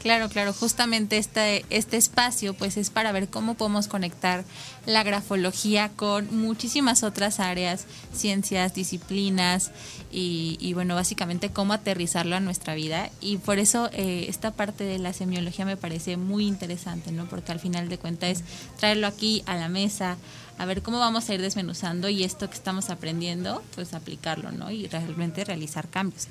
Claro, 0.00 0.30
claro, 0.30 0.54
justamente 0.54 1.18
este, 1.18 1.66
este 1.68 1.98
espacio 1.98 2.54
pues 2.54 2.78
es 2.78 2.88
para 2.88 3.12
ver 3.12 3.28
cómo 3.28 3.52
podemos 3.52 3.86
conectar 3.86 4.44
la 4.86 5.02
grafología 5.02 5.90
con 5.90 6.34
muchísimas 6.34 7.02
otras 7.02 7.38
áreas, 7.38 7.84
ciencias, 8.14 8.72
disciplinas 8.72 9.70
y, 10.10 10.56
y 10.58 10.72
bueno, 10.72 10.94
básicamente 10.94 11.50
cómo 11.50 11.74
aterrizarlo 11.74 12.34
a 12.34 12.40
nuestra 12.40 12.74
vida 12.74 13.10
y 13.20 13.36
por 13.36 13.58
eso 13.58 13.90
eh, 13.92 14.24
esta 14.28 14.52
parte 14.52 14.84
de 14.84 14.98
la 14.98 15.12
semiología 15.12 15.66
me 15.66 15.76
parece 15.76 16.16
muy 16.16 16.46
interesante, 16.46 17.12
¿no? 17.12 17.26
Porque 17.26 17.52
al 17.52 17.60
final 17.60 17.90
de 17.90 17.98
cuentas 17.98 18.30
es 18.30 18.44
traerlo 18.78 19.06
aquí 19.06 19.42
a 19.44 19.54
la 19.56 19.68
mesa, 19.68 20.16
a 20.56 20.64
ver 20.64 20.80
cómo 20.80 20.98
vamos 20.98 21.28
a 21.28 21.34
ir 21.34 21.42
desmenuzando 21.42 22.08
y 22.08 22.24
esto 22.24 22.48
que 22.48 22.56
estamos 22.56 22.88
aprendiendo, 22.88 23.62
pues 23.74 23.92
aplicarlo, 23.92 24.50
¿no? 24.50 24.70
Y 24.70 24.86
realmente 24.86 25.44
realizar 25.44 25.90
cambios. 25.90 26.26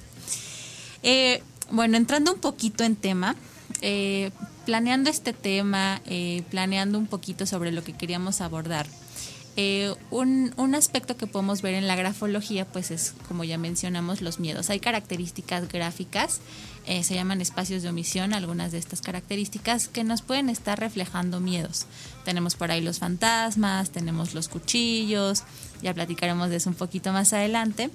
Eh, 1.04 1.44
bueno, 1.72 1.98
entrando 1.98 2.34
un 2.34 2.40
poquito 2.40 2.84
en 2.84 2.96
tema, 2.96 3.36
eh, 3.82 4.32
planeando 4.66 5.10
este 5.10 5.34
tema, 5.34 6.02
eh, 6.06 6.44
planeando 6.50 6.98
un 6.98 7.08
poquito 7.08 7.46
sobre 7.46 7.72
lo 7.72 7.84
que 7.84 7.94
queríamos 7.94 8.42
abordar. 8.42 8.88
Eh, 9.56 9.94
un, 10.10 10.54
un, 10.58 10.76
aspecto 10.76 11.18
que 11.18 11.28
podemos 11.28 11.62
ver 11.62 11.74
en 11.74 11.88
la 11.88 11.96
grafología, 11.96 12.66
pues 12.66 12.92
es, 12.92 13.14
como 13.28 13.44
ya 13.44 13.58
mencionamos, 13.58 14.22
los 14.22 14.40
miedos. 14.40 14.70
Hay 14.70 14.80
características 14.80 15.68
gráficas, 15.68 16.40
se 17.04 17.14
llaman 17.14 17.40
espacios 17.40 17.84
de 17.84 17.90
omisión, 17.90 18.34
algunas 18.34 18.72
de 18.72 18.80
estas 18.80 19.02
características 19.02 19.88
que 19.88 20.04
nos 20.04 20.24
pueden 20.24 20.50
estar 20.50 20.80
reflejando 20.80 21.40
miedos. 21.40 21.86
Tenemos 22.26 22.56
por 22.56 22.72
ahí 22.72 22.82
los 22.82 22.98
fantasmas, 22.98 23.92
tenemos 23.92 24.34
los 24.34 24.48
cuchillos, 24.48 25.44
ya 25.84 25.94
platicaremos 25.94 26.50
de 26.50 26.56
eso 26.56 26.70
un 26.70 26.76
poquito 26.76 27.12
más 27.12 27.34
adelante. 27.34 27.92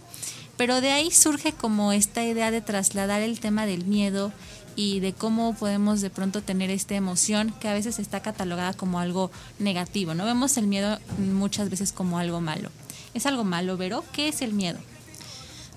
Pero 0.56 0.80
de 0.80 0.92
ahí 0.92 1.10
surge 1.10 1.52
como 1.52 1.92
esta 1.92 2.24
idea 2.24 2.50
de 2.50 2.60
trasladar 2.60 3.22
el 3.22 3.40
tema 3.40 3.66
del 3.66 3.84
miedo 3.86 4.32
y 4.76 5.00
de 5.00 5.12
cómo 5.12 5.54
podemos 5.54 6.00
de 6.00 6.10
pronto 6.10 6.42
tener 6.42 6.70
esta 6.70 6.94
emoción 6.94 7.54
que 7.60 7.68
a 7.68 7.74
veces 7.74 7.98
está 7.98 8.20
catalogada 8.20 8.72
como 8.72 8.98
algo 8.98 9.30
negativo. 9.58 10.14
No 10.14 10.24
vemos 10.24 10.56
el 10.56 10.66
miedo 10.66 10.98
muchas 11.18 11.70
veces 11.70 11.92
como 11.92 12.18
algo 12.18 12.40
malo. 12.40 12.70
¿Es 13.14 13.26
algo 13.26 13.44
malo, 13.44 13.76
Vero? 13.76 14.04
¿Qué 14.12 14.28
es 14.28 14.42
el 14.42 14.52
miedo? 14.52 14.78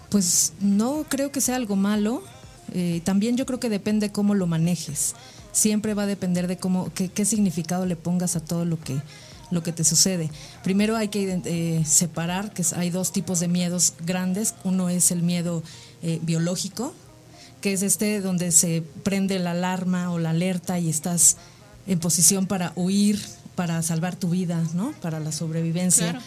Pues 0.10 0.54
no 0.60 1.06
creo 1.08 1.32
que 1.32 1.42
sea 1.42 1.56
algo 1.56 1.76
malo. 1.76 2.24
Eh, 2.74 3.02
también 3.04 3.38
yo 3.38 3.46
creo 3.46 3.60
que 3.60 3.70
depende 3.70 4.12
cómo 4.12 4.34
lo 4.36 4.48
manejes. 4.48 5.16
Siempre 5.52 5.94
va 5.94 6.04
a 6.04 6.08
depender 6.08 6.48
de 6.48 6.58
cómo, 6.58 6.92
qué, 6.94 7.10
qué 7.10 7.26
significado 7.26 7.86
le 7.86 7.96
pongas 7.96 8.36
a 8.36 8.40
todo 8.40 8.66
lo 8.66 8.80
que, 8.80 9.00
lo 9.52 9.64
que 9.64 9.72
te 9.72 9.84
sucede. 9.84 10.30
Primero 10.64 10.96
hay 10.96 11.10
que 11.10 11.42
eh, 11.46 11.84
separar 11.86 12.54
que 12.54 12.64
hay 12.76 12.90
dos 12.90 13.12
tipos 13.12 13.40
de 13.40 13.48
miedos 13.48 13.94
grandes. 14.06 14.56
Uno 14.64 14.90
es 14.90 15.12
el 15.12 15.24
miedo 15.24 15.64
eh, 16.02 16.20
biológico, 16.22 16.94
que 17.62 17.74
es 17.74 17.82
este 17.82 18.22
donde 18.22 18.52
se 18.52 18.84
prende 19.04 19.40
la 19.40 19.52
alarma 19.52 20.12
o 20.12 20.20
la 20.20 20.32
alerta 20.32 20.80
y 20.80 20.90
estás 20.90 21.38
en 21.88 22.00
posición 22.00 22.48
para 22.48 22.74
huir, 22.76 23.22
para 23.56 23.82
salvar 23.82 24.16
tu 24.16 24.30
vida, 24.30 24.62
¿no? 24.74 24.92
Para 25.02 25.20
la 25.20 25.32
sobrevivencia, 25.32 26.12
Claro. 26.12 26.26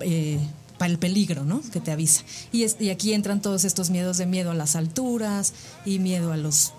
eh, 0.00 0.38
para 0.78 0.92
el 0.92 0.98
peligro, 0.98 1.44
¿no? 1.44 1.60
Que 1.72 1.80
te 1.80 1.90
avisa. 1.90 2.22
Y, 2.52 2.62
es- 2.62 2.76
y 2.78 2.90
aquí 2.90 3.12
entran 3.12 3.42
todos 3.42 3.64
estos 3.64 3.90
miedos 3.90 4.16
de 4.18 4.26
miedo 4.26 4.50
a 4.52 4.54
las 4.54 4.76
alturas 4.76 5.52
y 5.84 5.98
miedo 5.98 6.32
a 6.32 6.36
los 6.36 6.72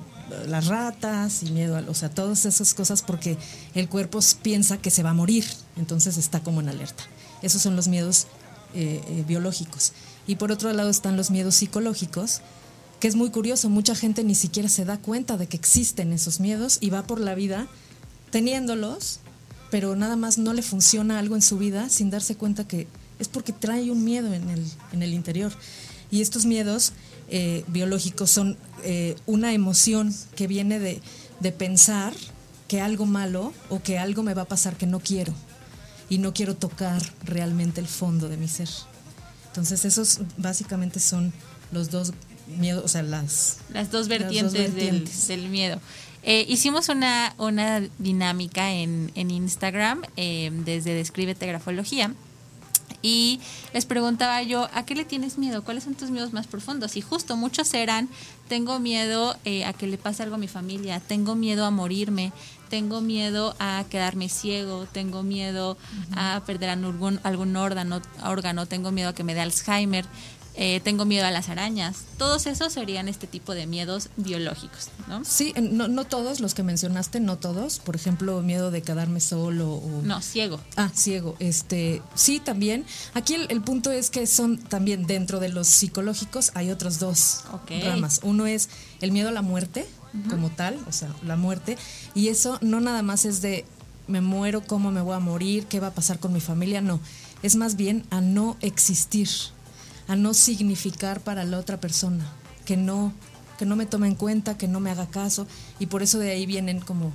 las 0.47 0.67
ratas 0.67 1.41
y 1.41 1.49
miedo 1.51 1.75
a, 1.75 1.79
o 1.87 1.95
sea, 1.95 2.09
todas 2.11 2.45
esas 2.45 2.75
cosas 2.75 3.01
porque 3.01 3.35
el 3.73 3.89
cuerpo 3.89 4.19
piensa 4.43 4.77
que 4.77 4.91
se 4.91 5.01
va 5.01 5.09
a 5.09 5.13
morir, 5.15 5.43
entonces 5.75 6.17
está 6.17 6.39
como 6.41 6.61
en 6.61 6.69
alerta. 6.69 7.03
Esos 7.41 7.63
son 7.63 7.75
los 7.75 7.87
miedos 7.87 8.27
eh, 8.75 9.01
eh, 9.07 9.23
biológicos. 9.27 9.91
Y 10.27 10.35
por 10.35 10.51
otro 10.51 10.71
lado 10.71 10.91
están 10.91 11.17
los 11.17 11.31
miedos 11.31 11.55
psicológicos, 11.55 12.41
que 12.99 13.07
es 13.07 13.15
muy 13.15 13.29
curioso, 13.29 13.69
mucha 13.69 13.95
gente 13.95 14.23
ni 14.23 14.35
siquiera 14.35 14.69
se 14.69 14.85
da 14.85 14.97
cuenta 14.97 15.37
de 15.37 15.47
que 15.47 15.57
existen 15.57 16.11
esos 16.11 16.39
miedos 16.39 16.77
y 16.81 16.89
va 16.89 17.03
por 17.03 17.19
la 17.19 17.33
vida 17.33 17.67
teniéndolos, 18.31 19.19
pero 19.71 19.95
nada 19.95 20.15
más 20.15 20.37
no 20.37 20.53
le 20.53 20.61
funciona 20.61 21.19
algo 21.19 21.35
en 21.35 21.41
su 21.41 21.57
vida 21.57 21.89
sin 21.89 22.09
darse 22.09 22.35
cuenta 22.35 22.67
que 22.67 22.87
es 23.19 23.27
porque 23.27 23.53
trae 23.53 23.91
un 23.91 24.03
miedo 24.03 24.33
en 24.33 24.49
el, 24.49 24.65
en 24.91 25.03
el 25.03 25.13
interior. 25.13 25.51
Y 26.11 26.21
estos 26.21 26.45
miedos 26.45 26.93
eh, 27.29 27.63
biológicos 27.67 28.31
son 28.31 28.57
eh, 28.83 29.15
una 29.25 29.53
emoción 29.53 30.13
que 30.35 30.47
viene 30.47 30.79
de, 30.79 31.01
de 31.39 31.51
pensar 31.51 32.13
que 32.67 32.81
algo 32.81 33.05
malo 33.05 33.53
o 33.69 33.81
que 33.81 33.97
algo 33.97 34.23
me 34.23 34.33
va 34.33 34.43
a 34.43 34.47
pasar 34.47 34.77
que 34.77 34.87
no 34.87 34.99
quiero 34.99 35.33
y 36.09 36.17
no 36.17 36.33
quiero 36.33 36.55
tocar 36.55 37.01
realmente 37.23 37.79
el 37.79 37.87
fondo 37.87 38.29
de 38.29 38.37
mi 38.37 38.47
ser. 38.47 38.69
Entonces 39.47 39.85
esos 39.85 40.19
básicamente 40.37 40.99
son 40.99 41.33
los 41.71 41.91
dos 41.91 42.13
miedos, 42.57 42.83
o 42.83 42.87
sea, 42.87 43.03
las... 43.03 43.57
Las 43.73 43.91
dos 43.91 44.07
Las 44.07 44.19
vertientes. 44.19 45.27
Del, 45.27 45.49
miedo. 45.49 45.79
Eh, 46.23 46.45
hicimos 46.47 46.89
una, 46.89 47.33
una 47.37 47.81
dinámica 47.97 48.73
en, 48.73 49.11
en 49.15 49.31
Instagram 49.31 50.01
eh, 50.17 50.51
desde 50.65 50.93
Descríbete 50.93 51.47
Grafología 51.47 52.13
y 53.01 53.39
les 53.73 53.85
preguntaba 53.85 54.41
yo, 54.43 54.69
¿a 54.73 54.85
qué 54.85 54.95
le 54.95 55.05
tienes 55.05 55.37
miedo? 55.37 55.63
¿Cuáles 55.63 55.83
son 55.83 55.95
tus 55.95 56.09
miedos 56.09 56.33
más 56.33 56.47
profundos? 56.47 56.97
Y 56.97 57.01
justo 57.01 57.37
muchos 57.37 57.73
eran, 57.73 58.09
tengo 58.47 58.79
miedo 58.79 59.37
eh, 59.45 59.63
a 59.65 59.73
que 59.73 59.87
le 59.87 59.97
pase 59.97 60.23
algo 60.23 60.35
a 60.35 60.39
mi 60.39 60.47
familia, 60.47 60.99
tengo 60.99 61.35
miedo 61.35 61.65
a 61.65 61.71
morirme, 61.71 62.33
tengo 62.69 63.01
miedo 63.01 63.55
a 63.59 63.85
quedarme 63.89 64.27
ciego, 64.29 64.85
tengo 64.91 65.23
miedo 65.23 65.77
a 66.15 66.43
perder 66.45 66.69
algún, 66.69 67.19
algún 67.23 67.55
órgano, 67.55 68.01
órgano, 68.23 68.65
tengo 68.65 68.91
miedo 68.91 69.09
a 69.09 69.15
que 69.15 69.23
me 69.23 69.33
dé 69.33 69.41
Alzheimer, 69.41 70.05
eh, 70.61 70.81
tengo 70.83 71.05
miedo 71.05 71.25
a 71.25 71.31
las 71.31 71.47
arañas. 71.47 71.99
Todos 72.17 72.45
esos 72.45 72.73
serían 72.73 73.07
este 73.07 73.27
tipo 73.27 73.55
de 73.55 73.65
miedos 73.65 74.09
biológicos, 74.17 74.89
¿no? 75.07 75.23
Sí, 75.23 75.53
no, 75.57 75.87
no 75.87 76.03
todos 76.03 76.41
los 76.41 76.53
que 76.53 76.63
mencionaste, 76.63 77.21
no 77.21 77.37
todos. 77.37 77.79
Por 77.79 77.95
ejemplo, 77.95 78.41
miedo 78.41 78.69
de 78.69 78.81
quedarme 78.81 79.21
solo 79.21 79.75
o... 79.75 80.01
No, 80.03 80.21
ciego. 80.21 80.59
Ah, 80.75 80.91
ciego. 80.93 81.37
Este, 81.39 82.01
sí, 82.13 82.41
también. 82.41 82.85
Aquí 83.13 83.35
el, 83.35 83.47
el 83.49 83.61
punto 83.61 83.89
es 83.89 84.09
que 84.09 84.27
son 84.27 84.57
también 84.57 85.07
dentro 85.07 85.39
de 85.39 85.47
los 85.47 85.67
psicológicos 85.69 86.51
hay 86.55 86.71
otros 86.71 86.99
dos 86.99 87.43
Ok. 87.53 87.71
ramas. 87.85 88.19
Uno 88.23 88.45
es 88.45 88.67
el 88.99 89.13
miedo 89.13 89.29
a 89.29 89.31
la 89.31 89.41
muerte 89.41 89.87
como 90.29 90.49
tal, 90.49 90.77
o 90.89 90.91
sea, 90.91 91.07
la 91.23 91.37
muerte. 91.37 91.77
Y 92.15 92.27
eso 92.27 92.57
no 92.61 92.81
nada 92.81 93.01
más 93.01 93.23
es 93.23 93.41
de 93.41 93.63
me 94.07 94.19
muero, 94.21 94.61
cómo 94.61 94.91
me 94.91 95.01
voy 95.01 95.13
a 95.15 95.19
morir, 95.19 95.67
qué 95.67 95.79
va 95.79 95.87
a 95.87 95.93
pasar 95.93 96.19
con 96.19 96.33
mi 96.33 96.41
familia. 96.41 96.81
No, 96.81 96.99
es 97.43 97.55
más 97.55 97.75
bien 97.77 98.03
a 98.09 98.19
no 98.19 98.57
existir, 98.59 99.29
a 100.09 100.15
no 100.15 100.33
significar 100.33 101.21
para 101.21 101.45
la 101.45 101.57
otra 101.59 101.79
persona, 101.79 102.29
que 102.65 102.75
no 102.75 103.13
que 103.57 103.65
no 103.65 103.75
me 103.75 103.85
tome 103.85 104.07
en 104.07 104.15
cuenta, 104.15 104.57
que 104.57 104.69
no 104.69 104.79
me 104.79 104.89
haga 104.89 105.07
caso 105.07 105.45
y 105.79 105.85
por 105.85 106.01
eso 106.01 106.17
de 106.17 106.31
ahí 106.31 106.45
vienen 106.45 106.79
como 106.79 107.11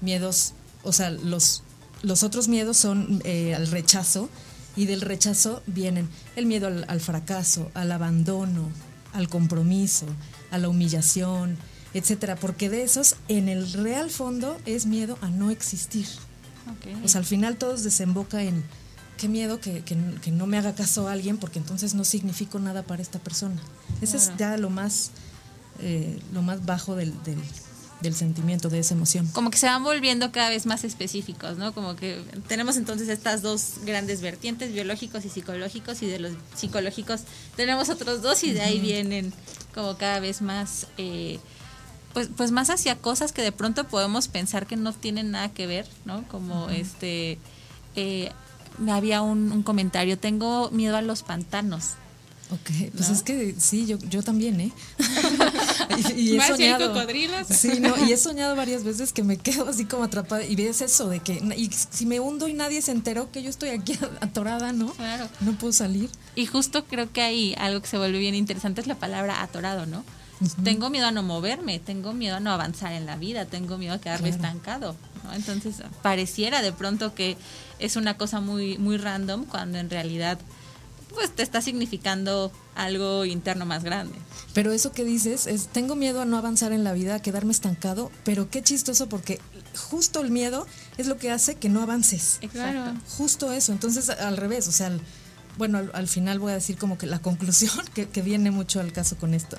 miedos, 0.00 0.52
o 0.82 0.92
sea, 0.92 1.10
los 1.10 1.62
los 2.02 2.22
otros 2.22 2.48
miedos 2.48 2.76
son 2.76 3.20
eh, 3.24 3.54
al 3.54 3.66
rechazo 3.66 4.28
y 4.76 4.86
del 4.86 5.00
rechazo 5.00 5.62
vienen 5.66 6.08
el 6.36 6.46
miedo 6.46 6.68
al, 6.68 6.84
al 6.88 7.00
fracaso, 7.00 7.70
al 7.74 7.90
abandono, 7.90 8.68
al 9.12 9.28
compromiso, 9.28 10.06
a 10.50 10.58
la 10.58 10.68
humillación, 10.68 11.56
etcétera, 11.94 12.36
porque 12.36 12.70
de 12.70 12.84
esos 12.84 13.16
en 13.26 13.48
el 13.48 13.72
real 13.72 14.10
fondo 14.10 14.58
es 14.66 14.86
miedo 14.86 15.18
a 15.20 15.30
no 15.30 15.50
existir. 15.50 16.06
Ok. 16.70 17.04
O 17.04 17.08
sea, 17.08 17.20
al 17.20 17.26
final 17.26 17.56
todos 17.56 17.82
desemboca 17.82 18.42
en 18.42 18.62
qué 19.16 19.28
miedo 19.28 19.60
que, 19.60 19.82
que- 19.82 19.96
que 20.22 20.30
no 20.30 20.46
me 20.46 20.58
haga 20.58 20.74
caso 20.74 21.08
a 21.08 21.12
alguien 21.12 21.38
porque 21.38 21.58
entonces 21.58 21.94
no 21.94 22.04
significo 22.04 22.58
nada 22.58 22.82
para 22.82 23.02
esta 23.02 23.18
persona. 23.18 23.60
Ese 24.00 24.16
es 24.16 24.32
ya 24.38 24.56
lo 24.56 24.70
más, 24.70 25.10
eh, 25.80 26.18
lo 26.32 26.42
más 26.42 26.64
bajo 26.66 26.96
del, 26.96 27.12
del, 27.24 27.38
del 28.00 28.14
sentimiento, 28.14 28.68
de 28.68 28.78
esa 28.80 28.94
emoción. 28.94 29.26
como 29.28 29.50
que 29.50 29.56
se 29.58 29.66
van 29.66 29.82
volviendo 29.82 30.30
cada 30.32 30.50
vez 30.50 30.66
más 30.66 30.84
específicos, 30.84 31.56
¿no? 31.56 31.72
Como 31.72 31.96
que 31.96 32.20
tenemos 32.46 32.76
entonces 32.76 33.08
estas 33.08 33.40
dos 33.42 33.74
grandes 33.86 34.20
vertientes, 34.20 34.72
biológicos 34.72 35.24
y 35.24 35.30
psicológicos, 35.30 36.02
y 36.02 36.06
de 36.06 36.18
los 36.18 36.32
psicológicos 36.54 37.22
tenemos 37.56 37.88
otros 37.88 38.20
dos 38.22 38.44
y 38.44 38.52
de 38.52 38.60
ahí 38.60 38.80
vienen 38.80 39.32
como 39.74 39.96
cada 39.96 40.20
vez 40.20 40.42
más, 40.42 40.86
eh, 40.98 41.38
pues, 42.12 42.28
pues 42.36 42.50
más 42.50 42.68
hacia 42.70 42.96
cosas 42.96 43.32
que 43.32 43.42
de 43.42 43.52
pronto 43.52 43.84
podemos 43.88 44.28
pensar 44.28 44.66
que 44.66 44.76
no 44.76 44.92
tienen 44.92 45.30
nada 45.30 45.50
que 45.50 45.66
ver, 45.66 45.86
¿no? 46.04 46.26
Como 46.28 46.68
este, 46.70 47.38
eh, 47.94 48.30
me 48.78 48.92
había 48.92 49.22
un, 49.22 49.52
un 49.52 49.62
comentario, 49.62 50.18
tengo 50.18 50.70
miedo 50.70 50.96
a 50.96 51.02
los 51.02 51.22
pantanos. 51.22 51.92
Ok, 52.48 52.90
pues 52.94 53.08
¿No? 53.08 53.14
es 53.16 53.22
que 53.24 53.56
sí, 53.58 53.86
yo, 53.86 53.98
yo 54.08 54.22
también, 54.22 54.60
¿eh? 54.60 54.70
y, 56.16 56.20
y 56.34 56.36
he 56.38 56.46
soñado. 56.46 56.92
cocodrilos. 56.92 57.46
Sí, 57.48 57.80
no, 57.80 57.92
y 58.06 58.12
he 58.12 58.16
soñado 58.16 58.54
varias 58.54 58.84
veces 58.84 59.12
que 59.12 59.24
me 59.24 59.36
quedo 59.46 59.68
así 59.68 59.84
como 59.84 60.04
atrapada 60.04 60.44
y 60.44 60.54
ves 60.54 60.80
eso 60.80 61.08
de 61.08 61.18
que 61.20 61.34
y 61.56 61.70
si 61.72 62.06
me 62.06 62.20
hundo 62.20 62.46
y 62.46 62.52
nadie 62.54 62.82
se 62.82 62.92
enteró 62.92 63.32
que 63.32 63.42
yo 63.42 63.50
estoy 63.50 63.70
aquí 63.70 63.98
atorada, 64.20 64.72
¿no? 64.72 64.92
Claro. 64.92 65.28
No 65.40 65.52
puedo 65.58 65.72
salir. 65.72 66.08
Y 66.36 66.46
justo 66.46 66.84
creo 66.84 67.10
que 67.12 67.22
ahí 67.22 67.54
algo 67.58 67.80
que 67.80 67.88
se 67.88 67.98
vuelve 67.98 68.18
bien 68.18 68.34
interesante 68.36 68.80
es 68.80 68.86
la 68.86 68.94
palabra 68.96 69.42
atorado, 69.42 69.86
¿no? 69.86 70.04
Tengo 70.62 70.90
miedo 70.90 71.06
a 71.06 71.12
no 71.12 71.22
moverme, 71.22 71.78
tengo 71.78 72.12
miedo 72.12 72.36
a 72.36 72.40
no 72.40 72.52
avanzar 72.52 72.92
en 72.92 73.06
la 73.06 73.16
vida, 73.16 73.46
tengo 73.46 73.78
miedo 73.78 73.94
a 73.94 73.98
quedarme 73.98 74.28
Claro. 74.28 74.44
estancado, 74.44 74.96
¿no? 75.26 75.34
Entonces 75.34 75.76
pareciera 76.02 76.62
de 76.62 76.72
pronto 76.72 77.14
que 77.14 77.36
es 77.78 77.96
una 77.96 78.16
cosa 78.16 78.40
muy 78.40 78.78
muy 78.78 78.96
random 78.96 79.44
cuando 79.44 79.78
en 79.78 79.90
realidad 79.90 80.38
pues 81.14 81.34
te 81.34 81.42
está 81.42 81.62
significando 81.62 82.52
algo 82.74 83.24
interno 83.24 83.64
más 83.64 83.82
grande. 83.82 84.14
Pero 84.52 84.72
eso 84.72 84.92
que 84.92 85.04
dices 85.04 85.46
es, 85.46 85.68
tengo 85.68 85.96
miedo 85.96 86.20
a 86.20 86.24
no 86.26 86.36
avanzar 86.36 86.72
en 86.72 86.84
la 86.84 86.92
vida, 86.92 87.14
a 87.14 87.22
quedarme 87.22 87.52
estancado, 87.52 88.10
pero 88.24 88.50
qué 88.50 88.62
chistoso 88.62 89.08
porque 89.08 89.40
justo 89.74 90.20
el 90.20 90.30
miedo 90.30 90.66
es 90.98 91.06
lo 91.06 91.16
que 91.16 91.30
hace 91.30 91.54
que 91.54 91.70
no 91.70 91.82
avances. 91.82 92.38
Claro. 92.52 92.94
Justo 93.16 93.52
eso. 93.52 93.72
Entonces, 93.72 94.10
al 94.10 94.36
revés, 94.36 94.68
o 94.68 94.72
sea, 94.72 94.92
bueno, 95.56 95.78
al, 95.78 95.90
al 95.94 96.06
final 96.06 96.38
voy 96.38 96.52
a 96.52 96.56
decir 96.56 96.76
como 96.76 96.98
que 96.98 97.06
la 97.06 97.18
conclusión 97.22 97.84
que, 97.94 98.08
que 98.08 98.22
viene 98.22 98.50
mucho 98.50 98.80
al 98.80 98.92
caso 98.92 99.16
con 99.16 99.32
esto, 99.34 99.56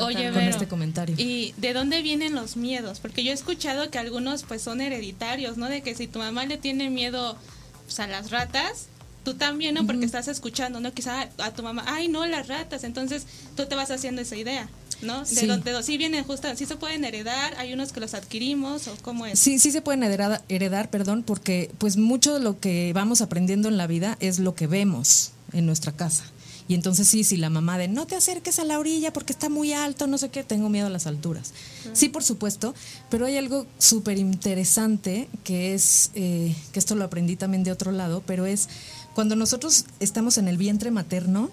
Oye, 0.00 0.24
con 0.26 0.34
Vero, 0.34 0.50
este 0.50 0.68
comentario. 0.68 1.14
¿Y 1.18 1.54
de 1.56 1.72
dónde 1.72 2.02
vienen 2.02 2.34
los 2.34 2.56
miedos? 2.56 3.00
Porque 3.00 3.24
yo 3.24 3.30
he 3.30 3.34
escuchado 3.34 3.90
que 3.90 3.98
algunos 3.98 4.42
pues 4.44 4.62
son 4.62 4.80
hereditarios, 4.80 5.56
¿no? 5.56 5.68
De 5.68 5.82
que 5.82 5.94
si 5.94 6.06
tu 6.06 6.18
mamá 6.18 6.46
le 6.46 6.58
tiene 6.58 6.90
miedo 6.90 7.36
pues, 7.84 8.00
a 8.00 8.06
las 8.06 8.30
ratas, 8.30 8.86
tú 9.24 9.34
también, 9.34 9.74
¿no? 9.74 9.86
Porque 9.86 10.04
estás 10.04 10.28
escuchando, 10.28 10.80
¿no? 10.80 10.92
Quizá 10.92 11.28
a 11.38 11.50
tu 11.52 11.62
mamá, 11.62 11.84
ay, 11.86 12.08
no, 12.08 12.24
las 12.26 12.48
ratas. 12.48 12.84
Entonces 12.84 13.26
tú 13.56 13.66
te 13.66 13.74
vas 13.74 13.90
haciendo 13.90 14.22
esa 14.22 14.36
idea, 14.36 14.68
¿no? 15.02 15.20
De 15.20 15.26
Sí. 15.26 15.48
sí 15.82 15.98
vienen 15.98 16.24
justo, 16.24 16.48
sí 16.56 16.66
se 16.66 16.76
pueden 16.76 17.04
heredar, 17.04 17.54
hay 17.56 17.72
unos 17.72 17.92
que 17.92 18.00
los 18.00 18.14
adquirimos 18.14 18.86
o 18.88 18.96
cómo 19.02 19.26
es. 19.26 19.38
Sí, 19.38 19.58
sí 19.58 19.72
se 19.72 19.80
pueden 19.80 20.02
heredar, 20.02 20.42
heredar, 20.48 20.90
perdón, 20.90 21.22
porque 21.22 21.70
pues 21.78 21.96
mucho 21.96 22.34
de 22.34 22.40
lo 22.40 22.60
que 22.60 22.92
vamos 22.92 23.22
aprendiendo 23.22 23.68
en 23.68 23.76
la 23.76 23.86
vida 23.86 24.16
es 24.20 24.38
lo 24.38 24.54
que 24.54 24.66
vemos 24.66 25.32
en 25.52 25.66
nuestra 25.66 25.92
casa. 25.92 26.24
Y 26.66 26.74
entonces 26.74 27.06
sí, 27.08 27.24
si 27.24 27.36
la 27.36 27.50
mamá 27.50 27.76
de 27.76 27.88
no 27.88 28.06
te 28.06 28.16
acerques 28.16 28.58
a 28.58 28.64
la 28.64 28.78
orilla 28.78 29.12
porque 29.12 29.32
está 29.34 29.50
muy 29.50 29.72
alto, 29.74 30.06
no 30.06 30.16
sé 30.16 30.30
qué, 30.30 30.44
tengo 30.44 30.70
miedo 30.70 30.86
a 30.86 30.90
las 30.90 31.06
alturas. 31.06 31.52
Sí, 31.92 32.08
por 32.08 32.24
supuesto, 32.24 32.74
pero 33.10 33.26
hay 33.26 33.36
algo 33.36 33.66
súper 33.78 34.16
interesante 34.18 35.28
que 35.44 35.74
es, 35.74 36.10
eh, 36.14 36.56
que 36.72 36.78
esto 36.78 36.94
lo 36.94 37.04
aprendí 37.04 37.36
también 37.36 37.64
de 37.64 37.72
otro 37.72 37.92
lado, 37.92 38.22
pero 38.26 38.46
es 38.46 38.68
cuando 39.14 39.36
nosotros 39.36 39.84
estamos 40.00 40.38
en 40.38 40.48
el 40.48 40.56
vientre 40.56 40.90
materno, 40.90 41.50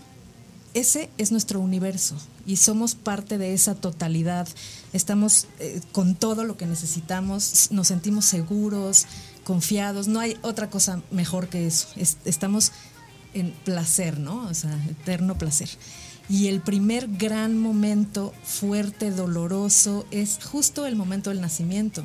ese 0.74 1.10
es 1.18 1.34
nuestro 1.34 1.60
universo 1.60 2.16
y 2.48 2.56
somos 2.56 2.96
parte 2.96 3.38
de 3.38 3.54
esa 3.54 3.76
totalidad. 3.76 4.48
Estamos 4.94 5.48
eh, 5.60 5.82
con 5.92 6.16
todo 6.16 6.46
lo 6.46 6.56
que 6.56 6.66
necesitamos, 6.66 7.68
nos 7.72 7.90
sentimos 7.90 8.24
seguros, 8.24 9.06
confiados. 9.44 10.08
No 10.08 10.22
hay 10.22 10.38
otra 10.42 10.70
cosa 10.70 11.02
mejor 11.12 11.50
que 11.50 11.68
eso. 11.68 11.88
Es- 11.98 12.16
estamos 12.24 12.72
en 13.34 13.52
placer, 13.64 14.20
¿no? 14.20 14.48
O 14.48 14.54
sea, 14.54 14.78
eterno 14.90 15.38
placer. 15.38 15.70
Y 16.30 16.48
el 16.48 16.62
primer 16.62 17.08
gran 17.08 17.58
momento 17.58 18.34
fuerte, 18.44 19.12
doloroso, 19.12 20.06
es 20.12 20.40
justo 20.44 20.86
el 20.86 20.96
momento 20.96 21.30
del 21.30 21.42
nacimiento, 21.42 22.04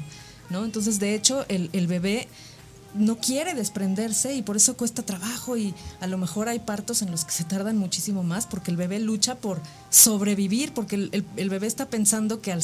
¿no? 0.51 0.65
Entonces, 0.65 0.99
de 0.99 1.15
hecho, 1.15 1.45
el, 1.49 1.71
el 1.73 1.87
bebé 1.87 2.29
no 2.99 3.19
quiere 3.19 3.55
desprenderse 3.55 4.35
y 4.35 4.43
por 4.43 4.57
eso 4.57 4.77
cuesta 4.77 5.03
trabajo 5.03 5.57
y 5.57 5.75
a 6.01 6.07
lo 6.07 6.19
mejor 6.19 6.49
hay 6.49 6.59
partos 6.61 7.03
en 7.03 7.11
los 7.11 7.25
que 7.25 7.33
se 7.33 7.45
tardan 7.45 7.77
muchísimo 7.79 8.23
más 8.23 8.47
porque 8.47 8.71
el 8.71 8.77
bebé 8.77 8.99
lucha 9.01 9.35
por 9.37 9.61
sobrevivir, 9.91 10.73
porque 10.75 10.97
el, 10.97 11.09
el- 11.13 11.25
el 11.37 11.51
bebé 11.51 11.67
está 11.67 11.89
pensando 11.89 12.41
que 12.41 12.53
al 12.53 12.63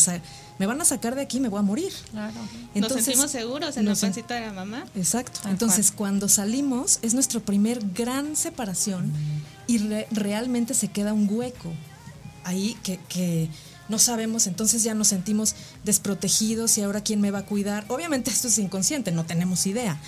me 0.58 0.66
van 0.66 0.80
a 0.80 0.84
sacar 0.84 1.14
de 1.14 1.22
aquí 1.22 1.38
me 1.40 1.48
voy 1.48 1.58
a 1.60 1.62
morir. 1.62 1.92
Claro. 2.10 2.34
Nos 2.74 2.92
sentimos 2.92 3.30
seguros 3.30 3.76
en 3.76 3.84
la 3.84 3.90
nos 3.90 3.98
sen- 3.98 4.06
pancita 4.06 4.34
de 4.34 4.40
la 4.46 4.52
mamá. 4.52 4.84
Exacto. 4.94 5.40
Tal 5.42 5.52
Entonces, 5.52 5.92
cuando 5.92 6.28
salimos 6.28 6.98
es 7.02 7.14
nuestra 7.14 7.40
primer 7.40 7.80
gran 7.94 8.34
separación 8.36 9.12
y 9.66 9.78
re- 9.78 10.06
realmente 10.10 10.74
se 10.74 10.88
queda 10.88 11.12
un 11.12 11.28
hueco 11.30 11.72
ahí 12.44 12.76
que, 12.82 12.98
que 13.08 13.48
no 13.92 13.98
sabemos, 13.98 14.46
entonces 14.46 14.82
ya 14.82 14.94
nos 14.94 15.08
sentimos 15.08 15.54
desprotegidos 15.84 16.78
y 16.78 16.80
ahora 16.80 17.02
quién 17.02 17.20
me 17.20 17.30
va 17.30 17.40
a 17.40 17.44
cuidar. 17.44 17.84
Obviamente 17.88 18.30
esto 18.30 18.48
es 18.48 18.56
inconsciente, 18.56 19.12
no 19.12 19.26
tenemos 19.26 19.66
idea. 19.66 20.00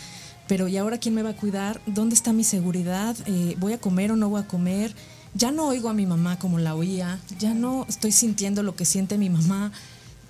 Pero 0.49 0.69
¿y 0.69 0.79
ahora 0.79 0.97
quién 0.97 1.15
me 1.15 1.23
va 1.23 1.31
a 1.31 1.37
cuidar? 1.37 1.83
¿Dónde 1.85 2.15
está 2.15 2.33
mi 2.33 2.45
seguridad? 2.45 3.15
Eh, 3.27 3.57
¿Voy 3.59 3.75
a 3.75 3.79
comer 3.79 4.11
o 4.11 4.17
no 4.17 4.31
voy 4.31 4.41
a 4.41 4.49
comer? 4.49 4.95
Ya 5.35 5.51
no 5.51 5.67
oigo 5.67 5.91
a 5.91 5.93
mi 5.93 6.07
mamá 6.07 6.39
como 6.39 6.59
la 6.59 6.75
oía, 6.75 7.21
ya 7.39 7.53
no 7.53 7.85
estoy 7.87 8.11
sintiendo 8.11 8.63
lo 8.63 8.75
que 8.75 8.87
siente 8.87 9.19
mi 9.19 9.29
mamá, 9.29 9.71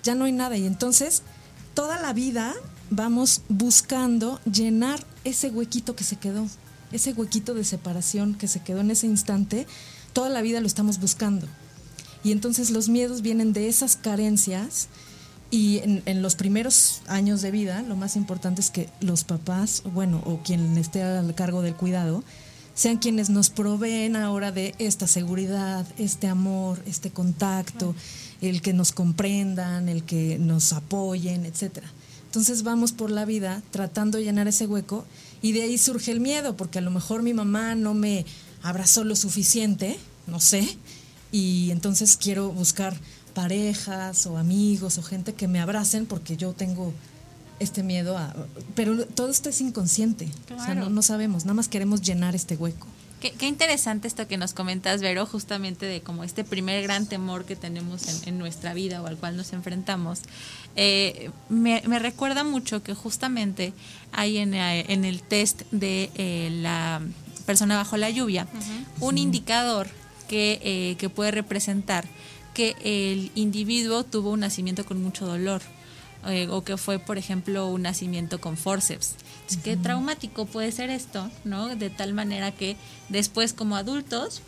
ya 0.03 0.17
no 0.17 0.25
hay 0.25 0.33
nada. 0.33 0.57
Y 0.57 0.67
entonces 0.67 1.23
toda 1.75 2.03
la 2.03 2.13
vida 2.13 2.55
vamos 2.91 3.43
buscando 3.49 4.41
llenar 4.51 4.99
ese 5.23 5.49
huequito 5.51 5.95
que 5.95 6.03
se 6.03 6.17
quedó, 6.17 6.49
ese 6.91 7.13
huequito 7.13 7.55
de 7.55 7.63
separación 7.63 8.35
que 8.35 8.49
se 8.49 8.63
quedó 8.65 8.81
en 8.81 8.91
ese 8.91 9.07
instante, 9.07 9.69
toda 10.13 10.29
la 10.29 10.43
vida 10.43 10.61
lo 10.61 10.67
estamos 10.67 10.99
buscando. 10.99 11.47
Y 12.25 12.33
entonces 12.33 12.71
los 12.71 12.89
miedos 12.89 13.23
vienen 13.23 13.53
de 13.53 13.69
esas 13.69 13.97
carencias 13.97 14.89
y 15.51 15.79
en, 15.79 16.03
en 16.07 16.23
los 16.23 16.35
primeros 16.35 17.03
años 17.07 17.43
de 17.43 17.51
vida 17.51 17.83
lo 17.83 17.95
más 17.95 18.17
importante 18.17 18.61
es 18.61 18.71
que 18.71 18.89
los 19.01 19.25
papás, 19.25 19.83
bueno, 19.93 20.23
o 20.25 20.41
quien 20.43 20.77
esté 20.79 21.03
al 21.03 21.35
cargo 21.35 21.63
del 21.63 21.77
cuidado, 21.77 22.25
sean 22.75 22.97
quienes 22.97 23.31
nos 23.31 23.51
proveen 23.51 24.17
ahora 24.17 24.51
de 24.51 24.75
esta 24.79 25.07
seguridad, 25.07 25.87
este 25.97 26.27
amor, 26.27 26.83
este 26.87 27.11
contacto, 27.11 27.95
el 28.41 28.63
que 28.63 28.73
nos 28.73 28.93
comprendan, 28.93 29.89
el 29.89 30.03
que 30.03 30.39
nos 30.39 30.73
apoyen, 30.73 31.47
etcétera. 31.47 31.87
Entonces 32.27 32.65
vamos 32.65 32.91
por 32.91 33.11
la 33.11 33.25
vida 33.25 33.63
tratando 33.71 34.19
de 34.19 34.25
llenar 34.25 34.49
ese 34.49 34.67
hueco 34.67 35.05
y 35.41 35.53
de 35.53 35.63
ahí 35.63 35.79
surge 35.79 36.11
el 36.11 36.21
miedo, 36.21 36.57
porque 36.57 36.81
a 36.81 36.83
lo 36.83 36.91
mejor 36.91 37.23
mi 37.23 37.33
mamá 37.33 37.77
no 37.77 37.95
me 37.95 38.27
abrazó 38.63 39.05
lo 39.05 39.15
suficiente, 39.15 39.97
no 40.27 40.41
sé, 40.41 40.77
y 41.35 41.73
entonces 41.73 42.17
quiero 42.17 42.51
buscar 42.51 42.97
parejas 43.35 44.25
o 44.27 44.39
amigos 44.39 44.99
o 44.99 45.03
gente 45.03 45.33
que 45.35 45.49
me 45.49 45.59
abracen 45.59 46.07
porque 46.07 46.37
yo 46.37 46.53
tengo 46.53 46.93
este 47.59 47.83
miedo 47.83 48.17
a... 48.17 48.33
Pero 48.77 49.05
todo 49.05 49.31
esto 49.31 49.49
es 49.49 49.61
inconsciente, 49.61 50.29
o 50.57 50.65
sea, 50.65 50.77
no, 50.77 50.91
no 50.91 51.03
sabemos, 51.03 51.45
nada 51.45 51.55
más 51.55 51.67
queremos 51.67 52.03
llenar 52.03 52.37
este 52.37 52.55
hueco. 52.55 52.87
Qué, 53.19 53.33
qué 53.33 53.49
interesante 53.49 54.07
esto 54.07 54.29
que 54.29 54.37
nos 54.37 54.53
comentas, 54.53 55.01
Vero, 55.01 55.27
justamente 55.27 55.87
de 55.87 56.03
como 56.03 56.23
este 56.23 56.45
primer 56.45 56.81
gran 56.85 57.07
temor 57.07 57.45
que 57.45 57.57
tenemos 57.57 58.07
en, 58.07 58.29
en 58.29 58.39
nuestra 58.39 58.73
vida 58.73 59.03
o 59.03 59.07
al 59.09 59.17
cual 59.17 59.37
nos 59.37 59.53
enfrentamos. 59.53 60.21
Eh, 60.77 61.33
me, 61.49 61.83
me 61.89 61.99
recuerda 61.99 62.45
mucho 62.45 62.85
que 62.85 62.95
justamente 62.95 63.73
hay 64.13 64.39
en, 64.39 64.55
en 64.55 65.05
el 65.05 65.21
test 65.21 65.63
de 65.73 66.13
eh, 66.15 66.51
la 66.63 67.03
persona 67.45 67.77
bajo 67.77 67.97
la 67.97 68.09
lluvia 68.09 68.47
un 69.01 69.19
indicador 69.19 69.89
que, 70.29 70.61
eh, 70.63 70.97
que 70.97 71.09
puede 71.09 71.31
representar 71.31 72.07
que 72.55 72.77
el 72.85 73.31
individuo 73.35 74.05
tuvo 74.05 74.31
un 74.31 74.41
nacimiento 74.41 74.85
con 74.85 75.03
mucho 75.03 75.27
dolor. 75.27 75.63
eh, 76.27 76.49
o 76.51 76.65
que 76.65 76.79
fue, 76.79 76.99
por 76.99 77.19
ejemplo, 77.19 77.67
un 77.69 77.83
nacimiento 77.83 78.41
con 78.41 78.57
forceps. 78.57 79.11
Entonces, 79.43 79.59
Qué 79.63 79.77
traumático 79.77 80.47
puede 80.47 80.73
ser 80.73 80.89
esto, 80.89 81.31
¿no? 81.45 81.77
De 81.77 81.91
tal 81.91 82.15
manera 82.15 82.51
que 82.51 82.79
después, 83.11 83.53
como 83.53 83.77
adultos, 83.77 84.41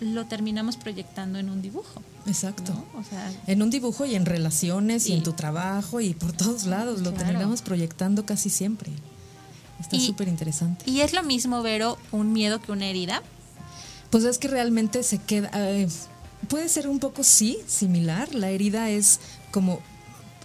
lo 0.00 0.26
terminamos 0.26 0.76
proyectando 0.76 1.38
en 1.38 1.48
un 1.48 1.62
dibujo. 1.62 2.02
Exacto. 2.26 2.74
¿no? 2.74 3.00
O 3.00 3.02
sea, 3.02 3.32
En 3.46 3.62
un 3.62 3.70
dibujo 3.70 4.04
y 4.04 4.14
en 4.14 4.26
relaciones 4.26 5.06
y, 5.06 5.12
Y- 5.12 5.16
en 5.16 5.22
tu 5.22 5.32
trabajo 5.32 6.02
y 6.02 6.12
por 6.12 6.32
todos 6.34 6.64
lados 6.66 7.00
lo 7.00 7.12
Claro. 7.14 7.24
terminamos 7.28 7.62
proyectando 7.62 8.26
casi 8.26 8.50
siempre. 8.50 8.92
Está 9.80 9.98
súper 9.98 10.28
interesante. 10.28 10.84
¿Y 10.90 11.00
es 11.00 11.14
lo 11.14 11.22
mismo, 11.22 11.62
Vero, 11.62 11.96
un 12.10 12.34
miedo 12.34 12.60
que 12.60 12.72
una 12.72 12.84
herida? 12.88 13.22
Pues 14.12 14.24
es 14.24 14.36
que 14.36 14.46
realmente 14.46 15.02
se 15.02 15.16
queda. 15.16 15.50
eh, 15.54 15.88
puede 16.48 16.68
ser 16.68 16.86
un 16.86 16.98
poco, 16.98 17.24
sí, 17.24 17.58
similar. 17.66 18.34
La 18.34 18.50
herida 18.50 18.90
es 18.90 19.20
como. 19.50 19.80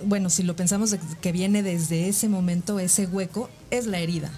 Bueno, 0.05 0.29
si 0.29 0.43
lo 0.43 0.55
pensamos 0.55 0.95
que 1.21 1.31
viene 1.33 1.63
desde 1.63 2.07
ese 2.07 2.29
momento, 2.29 2.79
ese 2.79 3.07
hueco, 3.07 3.49
es 3.69 3.87
la 3.87 3.99
herida. 3.99 4.31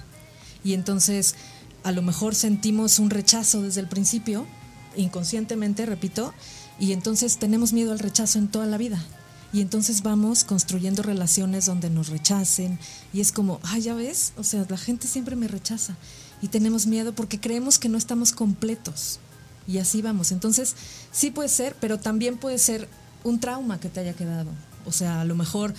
Y 0.63 0.73
entonces, 0.73 1.35
a 1.83 1.91
lo 1.91 2.01
mejor 2.01 2.33
sentimos 2.33 2.97
un 2.97 3.11
rechazo 3.11 3.61
desde 3.61 3.81
el 3.81 3.87
principio, 3.87 4.47
inconscientemente, 4.95 5.85
repito, 5.85 6.33
y 6.79 6.93
entonces 6.93 7.37
tenemos 7.37 7.71
miedo 7.71 7.91
al 7.91 7.99
rechazo 7.99 8.39
en 8.39 8.47
toda 8.47 8.65
la 8.65 8.77
vida. 8.77 9.05
Y 9.53 9.61
entonces 9.61 10.01
vamos 10.01 10.43
construyendo 10.43 11.03
relaciones 11.03 11.67
donde 11.67 11.91
nos 11.91 12.07
rechacen. 12.09 12.79
Y 13.13 13.21
es 13.21 13.31
como, 13.31 13.59
ay, 13.61 13.81
ya 13.81 13.93
ves, 13.93 14.33
o 14.37 14.43
sea, 14.43 14.65
la 14.67 14.77
gente 14.77 15.07
siempre 15.07 15.35
me 15.35 15.47
rechaza. 15.47 15.95
Y 16.41 16.47
tenemos 16.47 16.88
miedo 16.88 17.13
porque 17.13 17.39
creemos 17.39 17.80
que 17.80 17.89
no 17.89 17.97
estamos 17.97 18.32
completos. 18.32 19.19
Y 19.67 19.78
así 19.78 20.02
vamos. 20.02 20.32
Entonces, 20.32 20.75
sí 21.12 21.32
puede 21.32 21.49
ser, 21.49 21.75
pero 21.80 21.99
también 21.99 22.38
puede 22.38 22.58
ser 22.58 22.88
un 23.23 23.39
trauma 23.39 23.80
que 23.80 23.89
te 23.89 23.99
haya 23.99 24.13
quedado. 24.13 24.49
O 24.86 24.91
sea, 24.91 25.21
a 25.21 25.25
lo 25.25 25.36
mejor 25.36 25.73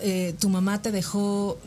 eh, 0.00 0.34
tu 0.38 0.48
mamá 0.48 0.82
te 0.82 0.92
dejó 0.92 1.58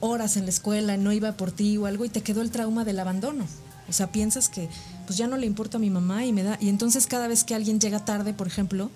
horas 0.00 0.36
en 0.36 0.44
la 0.44 0.50
escuela, 0.50 0.96
no 0.96 1.12
iba 1.12 1.32
por 1.32 1.52
ti 1.52 1.76
o 1.76 1.86
algo 1.86 2.04
y 2.04 2.08
te 2.08 2.22
quedó 2.22 2.42
el 2.42 2.50
trauma 2.50 2.84
del 2.84 2.98
abandono. 3.00 3.46
O 3.88 3.92
sea, 3.92 4.12
piensas 4.12 4.48
que 4.48 4.68
pues 5.06 5.16
ya 5.18 5.26
no 5.26 5.36
le 5.36 5.46
importa 5.46 5.78
a 5.78 5.80
mi 5.80 5.90
mamá 5.90 6.24
y 6.24 6.32
me 6.32 6.42
da 6.42 6.58
y 6.60 6.68
entonces 6.68 7.06
cada 7.06 7.28
vez 7.28 7.44
que 7.44 7.54
alguien 7.54 7.80
llega 7.80 8.04
tarde, 8.04 8.34
por 8.34 8.46
ejemplo, 8.46 8.90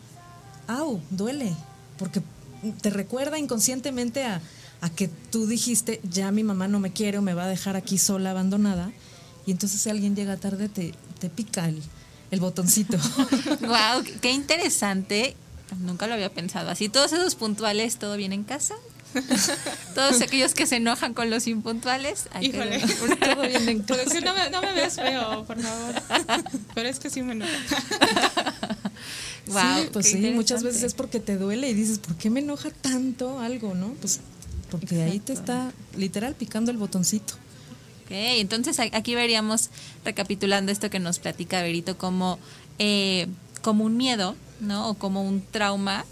au, 0.66 1.01
duele, 1.11 1.55
porque 1.98 2.22
te 2.81 2.90
recuerda 2.90 3.38
inconscientemente 3.38 4.25
a, 4.25 4.40
a 4.82 4.90
que 4.90 5.08
tú 5.30 5.46
dijiste, 5.46 6.00
ya 6.02 6.30
mi 6.32 6.42
mamá 6.42 6.66
no 6.68 6.80
me 6.80 6.92
quiere 6.92 7.16
o 7.18 7.22
me 7.22 7.34
va 7.34 7.44
a 7.44 7.48
dejar 7.48 7.76
aquí 7.76 7.96
sola, 7.98 8.32
abandonada, 8.32 8.90
y 9.46 9.52
entonces 9.52 9.80
si 9.80 9.88
alguien 9.88 10.14
llega 10.16 10.36
tarde 10.36 10.68
te, 10.68 10.92
te 11.20 11.30
pica 11.30 11.68
el, 11.68 11.80
el 12.32 12.40
botoncito. 12.40 12.98
wow, 13.60 14.02
qué 14.20 14.32
interesante. 14.32 15.36
Nunca 15.80 16.06
lo 16.06 16.14
había 16.14 16.30
pensado 16.34 16.68
así. 16.68 16.88
Todos 16.88 17.12
esos 17.12 17.34
puntuales, 17.36 17.96
¿todo 17.96 18.16
bien 18.16 18.32
en 18.32 18.42
casa? 18.44 18.74
Todos 19.94 20.20
aquellos 20.20 20.52
que 20.54 20.66
se 20.66 20.76
enojan 20.76 21.14
con 21.14 21.30
los 21.30 21.46
impuntuales. 21.46 22.26
hay 22.32 22.50
que- 22.50 22.56
Híjole. 22.56 22.80
Todo 23.34 23.42
bien 23.42 23.68
en 23.68 23.84
no 24.24 24.34
me, 24.34 24.50
no 24.50 24.62
me 24.62 24.72
ves 24.72 24.94
feo, 24.96 25.44
por 25.44 25.60
favor. 25.60 25.94
Pero 26.74 26.88
es 26.88 26.98
que 26.98 27.08
sí 27.08 27.22
me 27.22 27.32
enoja. 27.32 27.52
Guau, 29.46 29.82
sí, 29.82 29.88
pues 29.92 30.06
sí, 30.10 30.16
muchas 30.34 30.62
veces 30.62 30.82
es 30.82 30.94
porque 30.94 31.20
te 31.20 31.36
duele 31.36 31.68
y 31.70 31.74
dices, 31.74 31.98
¿por 31.98 32.16
qué 32.16 32.30
me 32.30 32.40
enoja 32.40 32.70
tanto 32.70 33.38
algo, 33.40 33.74
no? 33.74 33.88
Pues 34.00 34.20
porque 34.72 35.02
ahí 35.02 35.20
te 35.20 35.32
está 35.32 35.72
literal 35.96 36.35
picando 36.35 36.70
el 36.70 36.78
botoncito. 36.78 37.35
Ok, 38.04 38.11
entonces 38.11 38.80
aquí 38.80 39.14
veríamos, 39.14 39.70
recapitulando 40.04 40.72
esto 40.72 40.90
que 40.90 40.98
nos 40.98 41.18
platica 41.18 41.62
Berito, 41.62 41.98
como, 41.98 42.38
eh, 42.78 43.28
como 43.62 43.85
un 43.85 43.96
miedo, 43.96 44.35
¿no? 44.61 44.88
O 44.88 44.94
como 44.94 45.22
un 45.22 45.42
trauma, 45.42 46.04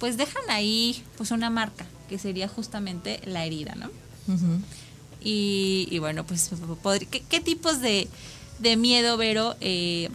pues 0.00 0.16
dejan 0.16 0.42
ahí 0.48 1.02
pues 1.16 1.30
una 1.30 1.50
marca, 1.50 1.86
que 2.08 2.18
sería 2.18 2.48
justamente 2.48 3.20
la 3.26 3.44
herida, 3.44 3.74
¿no? 3.74 3.90
Y, 5.22 5.88
y 5.90 5.98
bueno, 5.98 6.24
pues, 6.26 6.50
¿qué, 7.10 7.22
qué 7.22 7.40
tipos 7.40 7.80
de, 7.80 8.08
de 8.58 8.76
miedo, 8.76 9.16
Vero, 9.16 9.56
eh, 9.60 10.08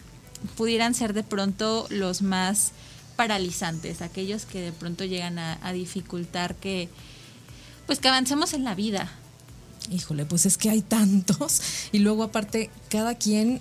pudieran 0.58 0.96
ser 0.96 1.14
de 1.14 1.24
pronto 1.24 1.88
los 1.90 2.22
más 2.22 2.72
paralizantes, 3.16 4.02
aquellos 4.02 4.46
que 4.46 4.60
de 4.62 4.72
pronto 4.72 5.06
llegan 5.06 5.40
a, 5.40 5.60
a 5.66 5.72
dificultar 5.72 6.56
que, 6.56 6.90
pues 7.92 8.00
que 8.00 8.08
avancemos 8.08 8.54
en 8.54 8.64
la 8.64 8.74
vida? 8.74 9.12
Híjole, 9.92 10.24
pues 10.26 10.46
es 10.46 10.58
que 10.58 10.70
hay 10.70 10.82
tantos 10.82 11.62
y 11.92 12.00
luego 12.00 12.24
aparte 12.24 12.70
cada 12.88 13.16
quien 13.16 13.60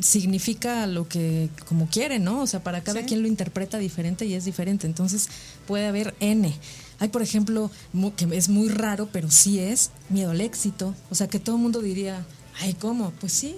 significa 0.00 0.86
lo 0.86 1.08
que 1.08 1.48
como 1.66 1.88
quiere, 1.88 2.18
¿no? 2.18 2.42
O 2.42 2.46
sea, 2.46 2.62
para 2.62 2.82
cada 2.82 3.00
Sí. 3.00 3.06
quien 3.06 3.22
lo 3.22 3.28
interpreta 3.28 3.78
diferente 3.78 4.26
y 4.26 4.34
es 4.34 4.44
diferente. 4.44 4.86
Entonces 4.86 5.28
puede 5.66 5.86
haber 5.86 6.14
N. 6.20 6.54
Hay, 6.98 7.08
por 7.08 7.22
ejemplo, 7.22 7.70
que 8.14 8.36
es 8.36 8.50
muy 8.50 8.68
raro, 8.68 9.08
pero 9.10 9.30
sí 9.30 9.58
es 9.58 9.88
miedo 10.10 10.32
al 10.32 10.42
éxito. 10.42 10.94
O 11.08 11.14
sea, 11.14 11.28
que 11.28 11.38
todo 11.38 11.56
el 11.56 11.62
mundo 11.62 11.80
diría, 11.80 12.26
ay, 12.60 12.74
¿cómo? 12.74 13.10
Pues 13.20 13.32
sí, 13.32 13.56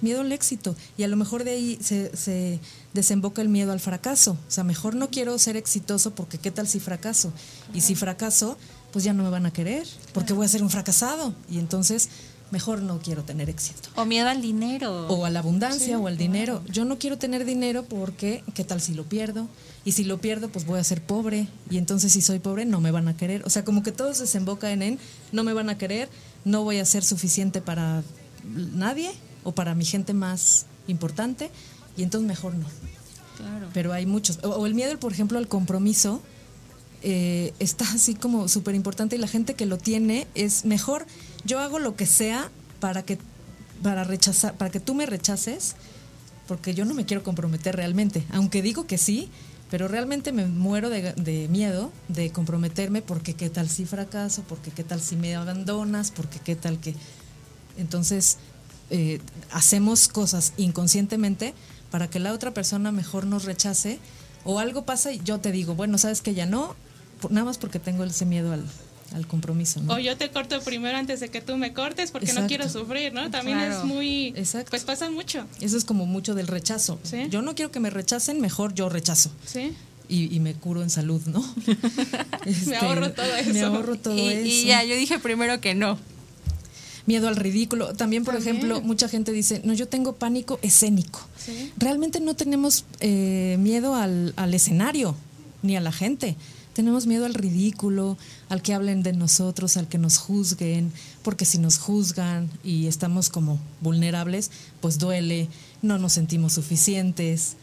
miedo 0.00 0.22
al 0.22 0.32
éxito. 0.32 0.74
Y 0.98 1.04
a 1.04 1.08
lo 1.08 1.16
mejor 1.16 1.44
de 1.44 1.52
ahí 1.52 1.78
se, 1.80 2.16
se 2.16 2.58
desemboca 2.94 3.40
el 3.42 3.48
miedo 3.48 3.70
al 3.70 3.78
fracaso. 3.78 4.32
O 4.32 4.50
sea, 4.50 4.64
mejor 4.64 4.96
no 4.96 5.08
quiero 5.10 5.38
ser 5.38 5.56
exitoso 5.56 6.16
porque 6.16 6.38
qué 6.38 6.50
tal 6.50 6.66
si 6.66 6.80
fracaso. 6.80 7.32
Y 7.72 7.82
si 7.82 7.94
fracaso, 7.94 8.58
pues 8.92 9.04
ya 9.04 9.12
no 9.12 9.22
me 9.22 9.30
van 9.30 9.46
a 9.46 9.52
querer 9.52 9.86
porque 10.12 10.32
voy 10.32 10.46
a 10.46 10.48
ser 10.48 10.62
un 10.62 10.70
fracasado. 10.70 11.34
Y 11.50 11.58
entonces, 11.58 12.08
mejor 12.52 12.82
no 12.82 13.00
quiero 13.00 13.24
tener 13.24 13.48
éxito. 13.48 13.88
O 13.96 14.04
miedo 14.04 14.28
al 14.28 14.42
dinero. 14.42 15.08
O 15.08 15.24
a 15.24 15.30
la 15.30 15.40
abundancia 15.40 15.98
o 15.98 16.06
al 16.06 16.18
dinero. 16.18 16.62
Yo 16.68 16.84
no 16.84 16.98
quiero 16.98 17.18
tener 17.18 17.44
dinero 17.44 17.84
porque 17.84 18.44
qué 18.54 18.62
tal 18.62 18.80
si 18.80 18.94
lo 18.94 19.04
pierdo. 19.04 19.48
Y 19.84 19.92
si 19.92 20.04
lo 20.04 20.20
pierdo, 20.20 20.50
pues 20.50 20.66
voy 20.66 20.78
a 20.78 20.84
ser 20.84 21.02
pobre. 21.02 21.48
Y 21.70 21.78
entonces 21.78 22.12
si 22.12 22.20
soy 22.20 22.38
pobre, 22.38 22.66
no 22.66 22.80
me 22.80 22.90
van 22.90 23.08
a 23.08 23.16
querer. 23.16 23.42
O 23.44 23.50
sea, 23.50 23.64
como 23.64 23.82
que 23.82 23.90
todo 23.90 24.14
se 24.14 24.22
desemboca 24.22 24.70
en, 24.70 24.82
en 24.82 24.98
no 25.32 25.42
me 25.42 25.54
van 25.54 25.70
a 25.70 25.78
querer, 25.78 26.08
no 26.44 26.62
voy 26.62 26.78
a 26.78 26.84
ser 26.84 27.02
suficiente 27.02 27.62
para 27.62 28.02
nadie 28.44 29.10
o 29.42 29.52
para 29.52 29.74
mi 29.74 29.86
gente 29.86 30.12
más 30.12 30.66
importante. 30.86 31.50
Y 31.96 32.02
entonces 32.02 32.28
mejor 32.28 32.54
no. 32.54 32.66
Claro. 33.38 33.68
Pero 33.72 33.94
hay 33.94 34.04
muchos. 34.04 34.38
O, 34.42 34.50
o 34.50 34.66
el 34.66 34.74
miedo, 34.74 34.96
por 35.00 35.12
ejemplo, 35.12 35.38
al 35.38 35.48
compromiso 35.48 36.20
eh, 37.02 37.52
está 37.58 37.84
así 37.92 38.14
como 38.14 38.48
súper 38.48 38.74
importante 38.74 39.16
y 39.16 39.18
la 39.18 39.28
gente 39.28 39.54
que 39.54 39.66
lo 39.66 39.78
tiene 39.78 40.26
es 40.34 40.64
mejor. 40.64 41.06
Yo 41.44 41.60
hago 41.60 41.78
lo 41.78 41.96
que 41.96 42.06
sea 42.06 42.50
para 42.80 43.02
que 43.02 43.18
para 43.82 44.04
rechazar, 44.04 44.56
para 44.56 44.70
que 44.70 44.78
tú 44.78 44.94
me 44.94 45.06
rechaces, 45.06 45.74
porque 46.46 46.74
yo 46.74 46.84
no 46.84 46.94
me 46.94 47.04
quiero 47.04 47.22
comprometer 47.22 47.74
realmente. 47.74 48.24
Aunque 48.30 48.62
digo 48.62 48.86
que 48.86 48.96
sí, 48.96 49.28
pero 49.70 49.88
realmente 49.88 50.32
me 50.32 50.46
muero 50.46 50.88
de, 50.88 51.12
de 51.14 51.48
miedo 51.48 51.90
de 52.08 52.30
comprometerme 52.30 53.02
porque 53.02 53.34
qué 53.34 53.50
tal 53.50 53.68
si 53.68 53.84
fracaso, 53.84 54.44
porque 54.48 54.70
qué 54.70 54.84
tal 54.84 55.00
si 55.00 55.16
me 55.16 55.34
abandonas, 55.34 56.10
porque 56.10 56.38
qué 56.38 56.54
tal 56.54 56.78
que. 56.78 56.94
Entonces, 57.76 58.38
eh, 58.94 59.20
hacemos 59.50 60.08
cosas 60.08 60.52
inconscientemente 60.58 61.54
para 61.90 62.10
que 62.10 62.20
la 62.20 62.34
otra 62.34 62.52
persona 62.52 62.92
mejor 62.92 63.24
nos 63.24 63.44
rechace 63.44 63.98
o 64.44 64.58
algo 64.58 64.84
pasa 64.84 65.12
y 65.12 65.20
yo 65.24 65.40
te 65.40 65.50
digo, 65.50 65.74
bueno, 65.74 65.96
sabes 65.96 66.20
que 66.20 66.34
ya 66.34 66.44
no, 66.44 66.76
nada 67.30 67.44
más 67.44 67.58
porque 67.58 67.78
tengo 67.78 68.04
ese 68.04 68.24
miedo 68.26 68.52
al, 68.52 68.64
al 69.14 69.26
compromiso. 69.26 69.80
¿no? 69.80 69.94
O 69.94 69.98
yo 69.98 70.16
te 70.16 70.30
corto 70.30 70.60
primero 70.62 70.96
antes 70.96 71.20
de 71.20 71.28
que 71.28 71.40
tú 71.40 71.56
me 71.56 71.72
cortes 71.72 72.10
porque 72.10 72.32
no 72.32 72.46
quiero 72.46 72.68
sufrir, 72.68 73.12
¿no? 73.12 73.30
También 73.30 73.58
Claro. 73.58 73.78
es 73.78 73.84
muy... 73.84 74.28
Exacto. 74.36 74.70
Pues 74.70 74.84
pasa 74.84 75.10
mucho, 75.10 75.44
Eso 75.60 75.76
es 75.76 75.84
como 75.84 76.06
mucho 76.06 76.34
del 76.34 76.46
rechazo. 76.46 76.98
Sí. 77.02 77.26
Yo 77.30 77.42
no 77.42 77.54
quiero 77.54 77.70
que 77.70 77.80
me 77.80 77.90
rechacen, 77.90 78.40
mejor 78.40 78.74
yo 78.74 78.88
rechazo. 78.88 79.30
¿sí? 79.44 79.72
Y, 80.08 80.34
y 80.34 80.40
me 80.40 80.54
curo 80.54 80.82
en 80.82 80.90
salud, 80.90 81.22
¿no? 81.26 81.42
Este, 82.46 82.76
ahorro 82.76 83.12
todo 83.12 83.26
Me 83.46 83.50
eso. 83.58 83.66
ahorro 83.66 83.96
todo 83.96 84.16
y, 84.18 84.28
eso. 84.28 84.46
y 84.46 84.64
ya, 84.66 84.82
yo 84.84 84.96
dije 84.96 85.18
primero 85.18 85.60
que 85.60 85.74
no. 85.74 85.98
Miedo 87.06 87.26
al 87.28 87.36
ridículo. 87.36 87.94
También, 87.94 88.24
por 88.24 88.34
También. 88.34 88.56
ejemplo, 88.56 88.80
mucha 88.80 89.08
gente 89.08 89.32
dice, 89.32 89.60
no, 89.64 89.74
yo 89.74 89.88
tengo 89.88 90.14
pánico 90.16 90.58
escénico. 90.62 91.20
Sí. 91.36 91.72
Realmente 91.76 92.20
no 92.20 92.34
tenemos 92.34 92.84
eh, 93.00 93.56
miedo 93.58 93.94
al, 93.96 94.32
al 94.36 94.54
escenario, 94.54 95.16
ni 95.62 95.76
a 95.76 95.80
la 95.80 95.90
gente. 95.92 96.36
Tenemos 96.72 97.06
miedo 97.06 97.26
al 97.26 97.34
ridículo, 97.34 98.16
al 98.48 98.62
que 98.62 98.72
hablen 98.74 99.02
de 99.02 99.12
nosotros, 99.12 99.76
al 99.76 99.88
que 99.88 99.98
nos 99.98 100.18
juzguen, 100.18 100.92
porque 101.22 101.44
si 101.44 101.58
nos 101.58 101.78
juzgan 101.78 102.50
y 102.64 102.86
estamos 102.86 103.28
como 103.28 103.60
vulnerables, 103.80 104.50
pues 104.80 104.98
duele, 104.98 105.48
no 105.82 105.98
nos 105.98 106.14
sentimos 106.14 106.54
suficientes. 106.54 107.56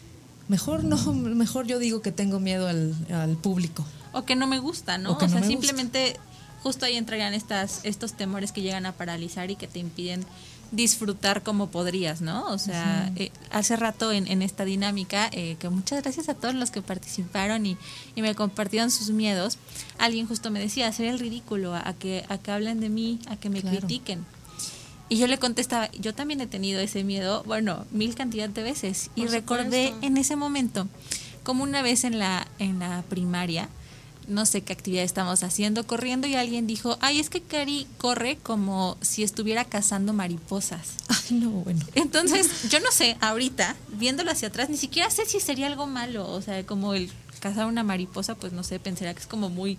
Mejor 0.48 0.84
no, 0.84 1.12
mejor 1.12 1.66
yo 1.66 1.78
digo 1.78 2.02
que 2.02 2.12
tengo 2.12 2.38
miedo 2.40 2.68
al, 2.68 2.94
al 3.12 3.36
público. 3.36 3.84
O 4.12 4.24
que 4.24 4.36
no 4.36 4.46
me 4.46 4.58
gusta, 4.58 4.98
¿no? 4.98 5.12
O 5.12 5.18
que 5.18 5.24
O, 5.24 5.28
no 5.28 5.32
sea, 5.32 5.40
gusta. 5.40 5.52
simplemente 5.52 6.16
justo 6.62 6.84
ahí 6.84 6.96
entrarían 6.96 7.34
estas, 7.34 7.80
estos 7.84 8.12
temores 8.14 8.52
que 8.52 8.60
llegan 8.62 8.84
a 8.86 8.92
paralizar 8.92 9.50
y 9.50 9.56
que 9.56 9.66
te 9.66 9.78
impiden 9.78 10.24
disfrutar 10.72 11.42
como 11.42 11.68
podrías, 11.70 12.20
¿no? 12.20 12.46
O 12.46 12.58
sea, 12.58 13.10
eh, 13.16 13.32
hace 13.50 13.74
rato 13.76 14.12
en, 14.12 14.26
en 14.28 14.40
esta 14.42 14.64
dinámica, 14.64 15.28
eh, 15.32 15.56
que 15.58 15.68
muchas 15.68 16.02
gracias 16.02 16.28
a 16.28 16.34
todos 16.34 16.54
los 16.54 16.70
que 16.70 16.80
participaron 16.80 17.66
y, 17.66 17.76
y 18.14 18.22
me 18.22 18.34
compartieron 18.34 18.90
sus 18.90 19.10
miedos, 19.10 19.58
alguien 19.98 20.26
justo 20.28 20.50
me 20.50 20.60
decía, 20.60 20.86
hacer 20.86 21.06
el 21.06 21.18
ridículo, 21.18 21.74
a, 21.74 21.88
a 21.88 21.94
que, 21.94 22.24
a 22.28 22.38
que 22.38 22.50
hablen 22.52 22.78
de 22.80 22.88
mí, 22.88 23.18
a 23.28 23.36
que 23.36 23.50
me 23.50 23.60
Claro. 23.62 23.78
critiquen. 23.78 24.24
Y 25.08 25.16
yo 25.18 25.26
le 25.26 25.38
contestaba, 25.38 25.90
yo 25.98 26.14
también 26.14 26.40
he 26.40 26.46
tenido 26.46 26.80
ese 26.80 27.02
miedo, 27.02 27.42
bueno, 27.44 27.84
mil 27.90 28.14
cantidad 28.14 28.48
de 28.48 28.62
veces. 28.62 29.10
y 29.16 29.26
recordé 29.26 29.92
en 30.02 30.16
ese 30.16 30.36
momento, 30.36 30.86
como 31.42 31.64
una 31.64 31.82
vez 31.82 32.04
en 32.04 32.20
la, 32.20 32.46
en 32.60 32.78
la 32.78 33.02
primaria, 33.08 33.68
no 34.30 34.46
sé 34.46 34.62
qué 34.62 34.72
actividad 34.72 35.04
estamos 35.04 35.42
haciendo, 35.42 35.86
corriendo 35.86 36.26
y 36.26 36.34
alguien 36.36 36.66
dijo, 36.66 36.96
ay, 37.00 37.20
es 37.20 37.28
que 37.28 37.42
Cari 37.42 37.86
corre 37.98 38.38
como 38.42 38.96
si 39.00 39.22
estuviera 39.22 39.64
cazando 39.64 40.12
mariposas. 40.12 40.94
Ay, 41.08 41.36
no, 41.38 41.50
bueno. 41.50 41.84
Entonces, 41.94 42.48
yo 42.70 42.80
no 42.80 42.90
sé, 42.92 43.16
ahorita, 43.20 43.76
viéndolo 43.88 44.30
hacia 44.30 44.48
atrás, 44.48 44.70
ni 44.70 44.76
siquiera 44.76 45.10
sé 45.10 45.26
si 45.26 45.40
sería 45.40 45.66
algo 45.66 45.86
malo, 45.86 46.30
o 46.30 46.40
sea, 46.40 46.64
como 46.64 46.94
el 46.94 47.10
cazar 47.40 47.66
una 47.66 47.82
mariposa, 47.82 48.34
pues 48.34 48.52
no 48.52 48.62
sé, 48.62 48.78
pensaría 48.78 49.12
que 49.14 49.20
es 49.20 49.26
como 49.26 49.48
muy 49.50 49.78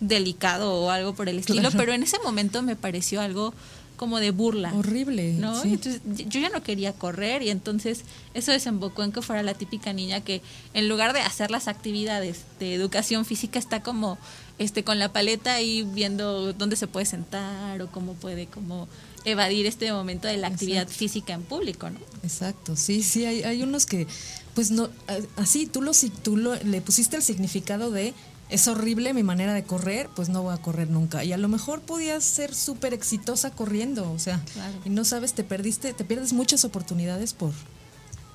delicado 0.00 0.72
o 0.74 0.90
algo 0.90 1.14
por 1.14 1.28
el 1.28 1.38
estilo, 1.38 1.60
Claro. 1.60 1.76
pero 1.76 1.92
en 1.92 2.02
ese 2.02 2.18
momento 2.24 2.62
me 2.62 2.74
pareció 2.76 3.20
algo 3.20 3.52
como 4.00 4.18
de 4.18 4.30
burla. 4.30 4.72
Horrible. 4.74 5.34
¿no? 5.34 5.60
sí. 5.62 5.74
Entonces 5.74 6.00
yo 6.06 6.40
ya 6.40 6.48
no 6.48 6.62
quería 6.62 6.94
correr 6.94 7.42
y 7.42 7.50
entonces 7.50 8.00
eso 8.32 8.50
desembocó 8.50 9.02
en 9.04 9.12
que 9.12 9.20
fuera 9.20 9.42
la 9.42 9.52
típica 9.52 9.92
niña 9.92 10.22
que 10.22 10.40
en 10.72 10.88
lugar 10.88 11.12
de 11.12 11.20
hacer 11.20 11.50
las 11.50 11.68
actividades 11.68 12.44
de 12.58 12.72
educación 12.72 13.26
física 13.26 13.58
está 13.58 13.82
como 13.82 14.16
este 14.58 14.84
con 14.84 14.98
la 14.98 15.12
paleta 15.12 15.60
y 15.60 15.82
viendo 15.82 16.54
dónde 16.54 16.76
se 16.76 16.86
puede 16.86 17.04
sentar 17.04 17.82
o 17.82 17.90
cómo 17.90 18.14
puede 18.14 18.46
como 18.46 18.88
evadir 19.26 19.66
este 19.66 19.92
momento 19.92 20.28
de 20.28 20.38
la 20.38 20.46
actividad 20.46 20.84
Exacto. 20.84 20.98
física 20.98 21.32
en 21.34 21.42
público, 21.42 21.90
¿no? 21.90 21.98
Exacto, 22.22 22.76
sí, 22.76 23.02
sí, 23.02 23.26
hay, 23.26 23.42
hay 23.42 23.62
unos 23.62 23.84
que, 23.84 24.06
pues 24.54 24.70
no, 24.70 24.88
así, 25.36 25.66
tú, 25.66 25.82
lo, 25.82 25.92
tú 26.22 26.38
lo- 26.38 26.54
le 26.56 26.80
pusiste 26.80 27.16
el 27.16 27.22
significado 27.22 27.90
de, 27.90 28.14
es 28.50 28.66
horrible 28.68 29.14
mi 29.14 29.22
manera 29.22 29.54
de 29.54 29.62
correr, 29.64 30.08
pues 30.14 30.28
no 30.28 30.42
voy 30.42 30.54
a 30.54 30.58
correr 30.58 30.90
nunca. 30.90 31.24
Y 31.24 31.32
a 31.32 31.36
lo 31.38 31.48
mejor 31.48 31.80
podías 31.80 32.24
ser 32.24 32.54
súper 32.54 32.92
exitosa 32.94 33.50
corriendo, 33.50 34.10
o 34.12 34.18
sea, 34.18 34.40
Claro. 34.52 34.78
y 34.84 34.90
no 34.90 35.04
sabes, 35.04 35.32
te 35.34 35.44
perdiste, 35.44 35.92
te 35.92 36.04
pierdes 36.04 36.32
muchas 36.32 36.64
oportunidades 36.64 37.32
por, 37.34 37.52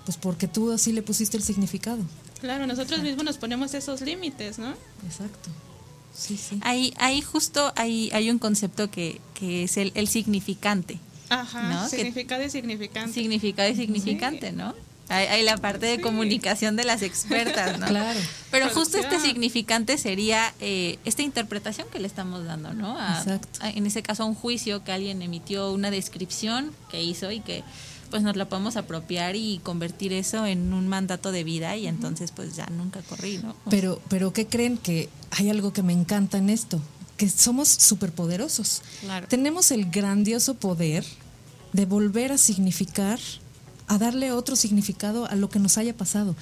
pues 0.06 0.18
porque 0.18 0.48
tú 0.48 0.72
así 0.72 0.92
le 0.92 1.02
pusiste 1.02 1.38
el 1.38 1.44
significado. 1.44 2.00
Claro, 2.42 2.68
nosotros 2.68 3.02
mismos 3.02 3.24
nos 3.26 3.38
ponemos 3.38 3.74
esos 3.74 4.02
límites, 4.02 4.60
¿no? 4.60 4.74
Exacto. 5.06 5.50
Sí, 6.18 6.38
sí. 6.38 6.60
Ahí, 6.62 6.94
ahí 6.98 7.22
justo 7.22 7.74
hay, 7.76 8.10
hay 8.14 8.30
un 8.30 8.40
concepto 8.40 8.90
que, 8.90 9.20
que 9.34 9.64
es 9.64 9.76
el, 9.78 9.92
el 9.96 10.08
significante. 10.08 11.00
Ajá, 11.30 11.74
¿No? 11.74 11.90
Significado 11.90 12.44
y 12.44 12.50
significante. 12.50 13.12
Significado 13.14 13.68
y 13.70 13.76
significante, 13.76 14.52
¿no? 14.52 14.74
Hay, 15.08 15.28
hay 15.28 15.44
la 15.44 15.58
parte 15.58 15.86
de 15.86 15.98
Sí. 15.98 16.02
comunicación 16.02 16.76
de 16.76 16.84
las 16.84 17.02
expertas, 17.04 17.78
¿no? 17.80 17.86
Claro. 17.86 18.20
Pero 18.50 18.70
justo 18.70 18.98
este 18.98 19.20
significante 19.20 19.98
sería 20.00 20.54
eh, 20.60 20.98
esta 21.06 21.22
interpretación 21.22 21.88
que 21.92 22.00
le 22.00 22.08
estamos 22.08 22.44
dando, 22.46 22.74
¿no? 22.74 22.98
A- 23.00 23.20
Exacto. 23.20 23.60
a- 23.62 23.70
en 23.70 23.86
ese 23.86 24.02
caso, 24.02 24.24
a 24.24 24.26
un 24.26 24.34
juicio 24.36 24.84
que 24.84 24.92
alguien 24.92 25.22
emitió 25.22 25.72
una 25.72 25.92
descripción 25.92 26.72
que 26.90 27.04
hizo 27.04 27.32
y 27.32 27.40
que 27.42 27.64
pues 28.10 28.24
nos 28.24 28.36
la 28.36 28.48
podemos 28.48 28.78
apropiar 28.78 29.36
y 29.36 29.60
convertir 29.64 30.14
eso 30.14 30.46
en 30.46 30.74
un 30.74 30.88
mandato 30.88 31.32
de 31.32 31.44
vida 31.44 31.76
y 31.76 31.86
entonces 31.88 32.32
pues 32.32 32.56
ya 32.56 32.66
nunca 32.68 33.02
corrí, 33.02 33.40
¿no? 33.40 33.56
Pero, 33.70 34.02
pero 34.10 34.32
¿qué 34.32 34.46
creen? 34.48 34.78
Que 34.78 35.10
hay 35.32 35.50
algo 35.50 35.74
que 35.74 35.84
me 35.84 35.92
encanta 35.94 36.38
en 36.38 36.50
esto, 36.50 36.80
que 37.18 37.28
somos 37.30 37.68
superpoderosos. 37.68 38.82
Claro. 39.02 39.28
Tenemos 39.28 39.70
el 39.72 39.90
grandioso 39.90 40.54
poder 40.54 41.04
de 41.74 41.86
volver 41.86 42.32
a 42.32 42.38
significar, 42.38 43.20
a 43.88 43.98
darle 43.98 44.32
otro 44.32 44.56
significado 44.56 45.26
a 45.28 45.36
lo 45.36 45.50
que 45.50 45.60
nos 45.60 45.78
haya 45.78 45.96
pasado. 45.96 46.36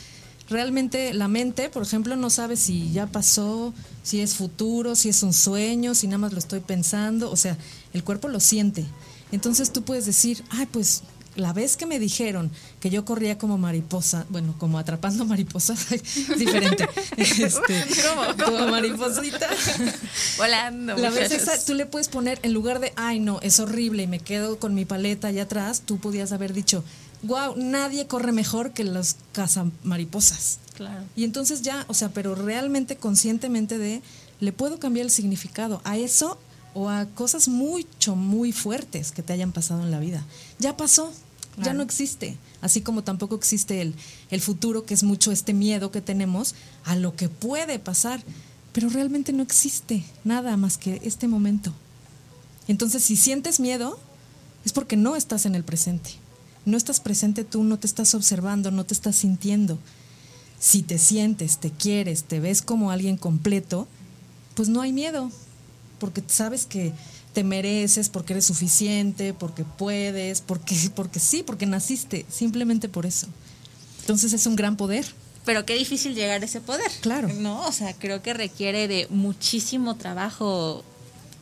Realmente 0.50 1.14
la 1.14 1.28
mente, 1.28 1.70
por 1.70 1.84
ejemplo, 1.84 2.16
no 2.16 2.30
sabe 2.30 2.58
si 2.58 2.92
ya 2.92 3.08
pasó, 3.08 3.74
si 4.04 4.20
es 4.20 4.36
futuro, 4.36 4.96
si 4.96 5.10
es 5.10 5.24
un 5.24 5.34
sueño, 5.34 5.96
si 5.96 6.08
nada 6.08 6.18
más 6.18 6.34
lo 6.34 6.40
estoy 6.40 6.60
pensando, 6.60 7.32
o 7.32 7.38
sea, 7.38 7.58
el 7.94 8.04
cuerpo 8.04 8.28
lo 8.28 8.40
siente. 8.40 8.86
Entonces 9.32 9.72
tú 9.72 9.84
puedes 9.84 10.06
decir, 10.06 10.44
ay, 10.52 10.68
pues 10.70 11.04
la 11.36 11.54
vez 11.54 11.78
que 11.78 11.86
me 11.86 12.00
dijeron 12.00 12.52
que 12.80 12.90
yo 12.90 13.06
corría 13.06 13.38
como 13.38 13.58
mariposa, 13.58 14.26
bueno, 14.30 14.56
como 14.58 14.78
atrapando 14.78 15.26
mariposas, 15.26 15.88
diferente, 16.38 16.88
este, 17.18 17.58
como 18.46 18.68
mariposita. 18.68 19.50
Volando. 20.38 20.96
La 20.98 21.10
vez 21.10 21.32
esa, 21.32 21.64
tú 21.64 21.74
le 21.74 21.86
puedes 21.86 22.10
poner, 22.10 22.40
en 22.44 22.54
lugar 22.54 22.80
de, 22.80 22.94
ay 22.96 23.20
no, 23.20 23.40
es 23.42 23.60
horrible 23.60 24.04
y 24.04 24.08
me 24.08 24.20
quedo 24.20 24.60
con 24.60 24.76
mi 24.76 24.86
paleta 24.86 25.30
allá 25.30 25.44
atrás, 25.44 25.82
tú 25.86 25.98
podías 25.98 26.32
haber 26.32 26.54
dicho, 26.54 26.84
wow, 27.24 27.56
nadie 27.58 28.08
corre 28.08 28.32
mejor 28.32 28.72
que 28.72 28.84
los 28.84 29.16
cazamariposas. 29.32 30.60
Claro. 30.76 31.04
Y 31.16 31.24
entonces 31.24 31.62
ya, 31.62 31.86
o 31.88 31.94
sea, 31.94 32.10
pero 32.10 32.36
realmente 32.36 32.98
conscientemente 32.98 33.78
de, 33.78 34.02
le 34.40 34.52
puedo 34.52 34.80
cambiar 34.80 35.06
el 35.06 35.12
significado 35.12 35.82
a 35.84 35.98
eso 35.98 36.38
o 36.74 36.90
a 36.90 37.06
cosas 37.06 37.48
mucho, 37.48 38.16
muy 38.16 38.52
fuertes 38.52 39.12
que 39.12 39.24
te 39.24 39.34
hayan 39.34 39.52
pasado 39.52 39.84
en 39.84 39.92
la 39.92 40.00
vida. 40.00 40.26
Ya 40.60 40.76
pasó, 40.76 41.12
ya 41.62 41.74
no 41.74 41.84
existe. 41.84 42.38
Así 42.62 42.82
como 42.82 43.04
tampoco 43.04 43.36
existe 43.36 43.82
el, 43.82 43.94
el 44.32 44.42
futuro, 44.42 44.86
que 44.86 44.94
es 44.94 45.04
mucho 45.04 45.32
este 45.32 45.54
miedo 45.54 45.92
que 45.92 46.02
tenemos 46.02 46.56
a 46.84 46.96
lo 46.96 47.16
que 47.16 47.30
puede 47.30 47.78
pasar. 47.78 48.24
Pero 48.72 48.90
realmente 48.90 49.34
no 49.34 49.44
existe 49.44 50.04
nada 50.24 50.58
más 50.58 50.78
que 50.78 51.00
este 51.04 51.28
momento. 51.28 51.72
Entonces, 52.68 53.04
si 53.04 53.16
sientes 53.18 53.60
miedo, 53.60 54.00
es 54.66 54.74
porque 54.74 54.96
no 54.96 55.16
estás 55.16 55.46
en 55.46 55.54
el 55.54 55.64
presente. 55.64 56.23
No 56.65 56.78
estás 56.78 56.99
presente 56.99 57.43
tú, 57.43 57.63
no 57.63 57.78
te 57.78 57.88
estás 57.88 58.15
observando, 58.15 58.71
no 58.71 58.86
te 58.86 58.93
estás 58.93 59.15
sintiendo. 59.15 59.78
Si 60.60 60.82
te 60.82 60.97
sientes, 60.97 61.58
te 61.58 61.71
quieres, 61.71 62.23
te 62.23 62.39
ves 62.39 62.62
como 62.62 62.91
alguien 62.91 63.17
completo, 63.17 63.88
pues 64.56 64.69
no 64.69 64.82
hay 64.82 64.93
miedo, 64.93 65.30
porque 65.99 66.23
sabes 66.28 66.65
que 66.65 66.93
te 67.34 67.43
mereces, 67.43 68.10
porque 68.10 68.34
eres 68.34 68.45
suficiente, 68.45 69.34
porque 69.34 69.65
puedes, 69.65 70.41
porque, 70.41 70.76
porque 70.95 71.19
sí, 71.19 71.43
porque 71.43 71.65
naciste, 71.65 72.26
simplemente 72.30 72.88
por 72.88 73.06
eso. 73.06 73.28
Entonces 74.02 74.34
es 74.34 74.45
un 74.45 74.56
gran 74.56 74.78
poder. 74.78 75.06
Pero 75.45 75.65
qué 75.65 75.76
difícil 75.76 76.15
llegar 76.15 76.41
a 76.41 76.45
ese 76.45 76.62
poder. 76.62 76.89
Claro. 77.02 77.28
No, 77.28 77.67
o 77.67 77.71
sea, 77.71 77.93
creo 77.93 78.21
que 78.21 78.34
requiere 78.34 78.88
de 78.88 79.08
muchísimo 79.10 79.95
trabajo, 79.95 80.86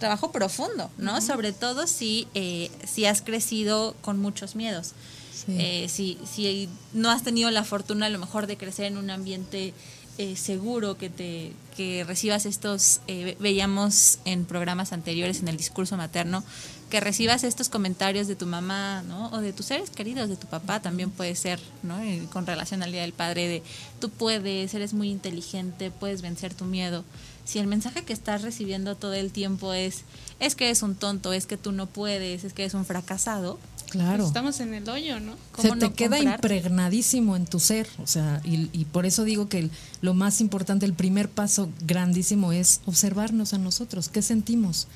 trabajo 0.02 0.34
profundo, 0.34 0.90
¿no? 0.98 1.22
Sobre 1.22 1.54
todo 1.54 1.88
si, 1.88 2.28
eh, 2.34 2.70
si 2.86 3.06
has 3.06 3.22
crecido 3.22 3.96
con 4.02 4.20
muchos 4.20 4.56
miedos. 4.58 4.92
Sí. 5.34 5.56
Eh, 5.58 5.88
si, 5.90 6.18
si 6.30 6.68
no 6.94 7.10
has 7.10 7.24
tenido 7.24 7.50
la 7.52 7.64
fortuna 7.64 8.08
a 8.08 8.10
lo 8.10 8.20
mejor 8.20 8.48
de 8.48 8.58
crecer 8.58 8.86
en 8.86 8.98
un 8.98 9.10
ambiente 9.10 9.74
eh, 10.18 10.36
seguro, 10.36 10.98
que 10.98 11.10
te 11.10 11.54
que 11.78 12.04
recibas 12.04 12.46
estos, 12.46 13.00
eh, 13.08 13.24
ve- 13.24 13.38
veíamos 13.40 14.20
en 14.26 14.44
programas 14.46 14.92
anteriores 14.92 15.40
en 15.40 15.48
el 15.48 15.56
discurso 15.56 15.96
materno, 15.98 16.44
que 16.90 17.00
recibas 17.00 17.46
estos 17.46 17.70
comentarios 17.70 18.28
de 18.28 18.36
tu 18.36 18.46
mamá, 18.46 19.04
¿no? 19.08 19.30
O 19.32 19.40
de 19.40 19.54
tus 19.54 19.68
seres 19.68 19.90
queridos, 19.90 20.28
de 20.28 20.36
tu 20.36 20.48
papá 20.48 20.82
también 20.82 21.10
puede 21.10 21.36
ser, 21.36 21.60
¿no? 21.82 21.98
Con 22.34 22.46
relación 22.46 22.84
al 22.84 22.92
Día 22.92 23.02
del 23.04 23.14
Padre, 23.14 23.48
de 23.48 23.64
tú 24.02 24.10
puedes, 24.10 24.74
eres 24.74 24.94
muy 24.94 25.10
inteligente, 25.10 25.90
puedes 25.92 26.22
vencer 26.22 26.54
tu 26.54 26.66
miedo. 26.66 27.04
Si 27.46 27.60
el 27.60 27.68
mensaje 27.68 28.04
que 28.04 28.14
estás 28.14 28.42
recibiendo 28.44 28.96
todo 28.96 29.14
el 29.14 29.32
tiempo 29.32 29.74
es, 29.74 30.02
es 30.40 30.56
que 30.56 30.66
eres 30.66 30.84
un 30.84 30.96
tonto, 30.96 31.34
es 31.34 31.46
que 31.46 31.58
tú 31.58 31.72
no 31.72 31.88
puedes, 31.88 32.44
es 32.44 32.54
que 32.54 32.64
eres 32.64 32.74
un 32.74 32.86
fracasado, 32.86 33.60
Claro. 33.90 34.20
Pues 34.20 34.28
estamos 34.28 34.62
en 34.62 34.74
el 34.74 34.88
hoyo, 34.88 35.20
¿no? 35.20 35.34
se 35.34 35.68
¿cómo 35.68 35.74
te 35.78 35.86
no 35.88 35.94
queda 35.94 36.16
comprar? 36.16 36.36
impregnadísimo 36.36 37.36
en 37.36 37.46
tu 37.46 37.60
ser, 37.60 37.90
o 38.02 38.08
sea, 38.08 38.40
y, 38.46 38.70
y 38.72 38.86
por 38.86 39.06
eso 39.06 39.26
digo 39.26 39.50
que 39.50 39.60
el- 39.60 39.72
lo 40.00 40.14
más 40.14 40.40
importante, 40.40 40.86
el 40.86 40.94
primer 40.94 41.28
paso 41.30 41.70
grandísimo 41.86 42.54
es 42.54 42.80
observarnos 42.86 43.54
a 43.54 43.58
nosotros, 43.58 44.08
qué 44.08 44.22
sentimos. 44.22 44.88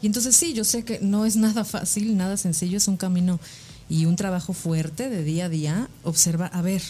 Y 0.00 0.06
entonces 0.06 0.36
sí, 0.36 0.52
yo 0.52 0.62
sé 0.62 0.84
que 0.84 1.00
no 1.00 1.26
es 1.26 1.34
nada 1.34 1.64
fácil, 1.64 2.16
nada 2.16 2.36
sencillo, 2.36 2.76
es 2.76 2.86
un 2.86 2.96
camino 2.96 3.40
y 3.88 4.04
un 4.04 4.14
trabajo 4.14 4.52
fuerte 4.52 5.10
de 5.10 5.24
día 5.24 5.46
a 5.46 5.48
día, 5.48 5.88
observa, 6.04 6.46
a 6.46 6.62
ver, 6.62 6.82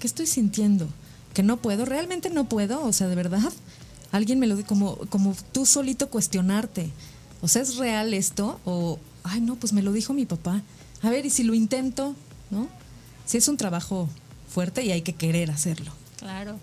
¿qué 0.00 0.06
estoy 0.06 0.26
sintiendo? 0.26 0.88
Que 1.32 1.42
no 1.42 1.56
puedo, 1.56 1.86
realmente 1.86 2.28
no 2.28 2.50
puedo, 2.50 2.84
o 2.84 2.92
sea, 2.92 3.06
de 3.08 3.14
verdad, 3.14 3.50
alguien 4.12 4.38
me 4.38 4.46
lo 4.46 4.56
dice, 4.56 4.66
como, 4.66 4.96
como 5.08 5.34
tú 5.52 5.66
solito 5.66 6.08
cuestionarte, 6.08 6.90
o 7.40 7.48
sea, 7.48 7.62
¿es 7.62 7.76
real 7.76 8.14
esto? 8.14 8.60
O, 8.64 8.98
ay, 9.24 9.40
no, 9.40 9.56
pues 9.56 9.72
me 9.72 9.82
lo 9.82 9.92
dijo 9.92 10.12
mi 10.12 10.26
papá. 10.26 10.62
A 11.02 11.10
ver, 11.10 11.26
y 11.26 11.30
si 11.30 11.44
lo 11.44 11.54
intento, 11.54 12.14
¿no? 12.50 12.68
Sí, 13.26 13.36
es 13.36 13.48
un 13.48 13.56
trabajo 13.56 14.08
fuerte 14.48 14.82
y 14.84 14.90
hay 14.90 15.02
que 15.02 15.14
querer 15.14 15.50
hacerlo. 15.50 15.92
Claro. 16.18 16.58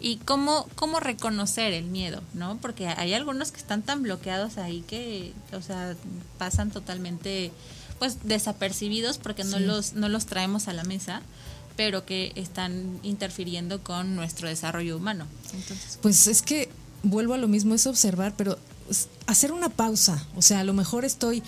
¿Y 0.00 0.16
cómo, 0.18 0.68
cómo 0.74 1.00
reconocer 1.00 1.72
el 1.72 1.84
miedo? 1.86 2.22
¿no? 2.34 2.58
Porque 2.58 2.86
hay 2.86 3.14
algunos 3.14 3.50
que 3.50 3.58
están 3.58 3.82
tan 3.82 4.02
bloqueados 4.02 4.58
ahí 4.58 4.84
que, 4.86 5.32
o 5.52 5.62
sea, 5.62 5.96
pasan 6.38 6.70
totalmente 6.70 7.50
pues 7.98 8.18
desapercibidos 8.22 9.18
porque 9.18 9.42
no 9.42 9.58
los 9.58 9.94
no 9.94 10.08
los 10.08 10.26
traemos 10.26 10.68
a 10.68 10.72
la 10.72 10.84
mesa, 10.84 11.20
pero 11.76 12.06
que 12.06 12.32
están 12.36 13.00
interfiriendo 13.02 13.82
con 13.82 14.14
nuestro 14.14 14.48
desarrollo 14.48 14.96
humano. 14.96 15.26
Entonces, 15.52 15.98
Pues 16.00 16.28
es 16.28 16.42
que 16.42 16.68
vuelvo 17.02 17.34
a 17.34 17.38
lo 17.38 17.48
mismo, 17.48 17.74
es 17.74 17.86
observar, 17.86 18.34
pero 18.36 18.58
hacer 19.26 19.52
una 19.52 19.68
pausa. 19.68 20.24
O 20.36 20.42
sea, 20.42 20.60
a 20.60 20.64
lo 20.64 20.74
mejor 20.74 21.04
estoy. 21.04 21.42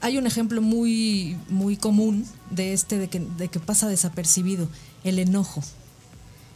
Hay 0.00 0.16
un 0.16 0.26
ejemplo 0.26 0.62
muy, 0.62 1.36
muy 1.48 1.76
común 1.76 2.26
de 2.50 2.72
este, 2.72 2.98
de 2.98 3.08
que, 3.08 3.20
de 3.20 3.48
que 3.48 3.60
pasa 3.60 3.88
desapercibido, 3.88 4.68
el 5.04 5.18
enojo. 5.18 5.62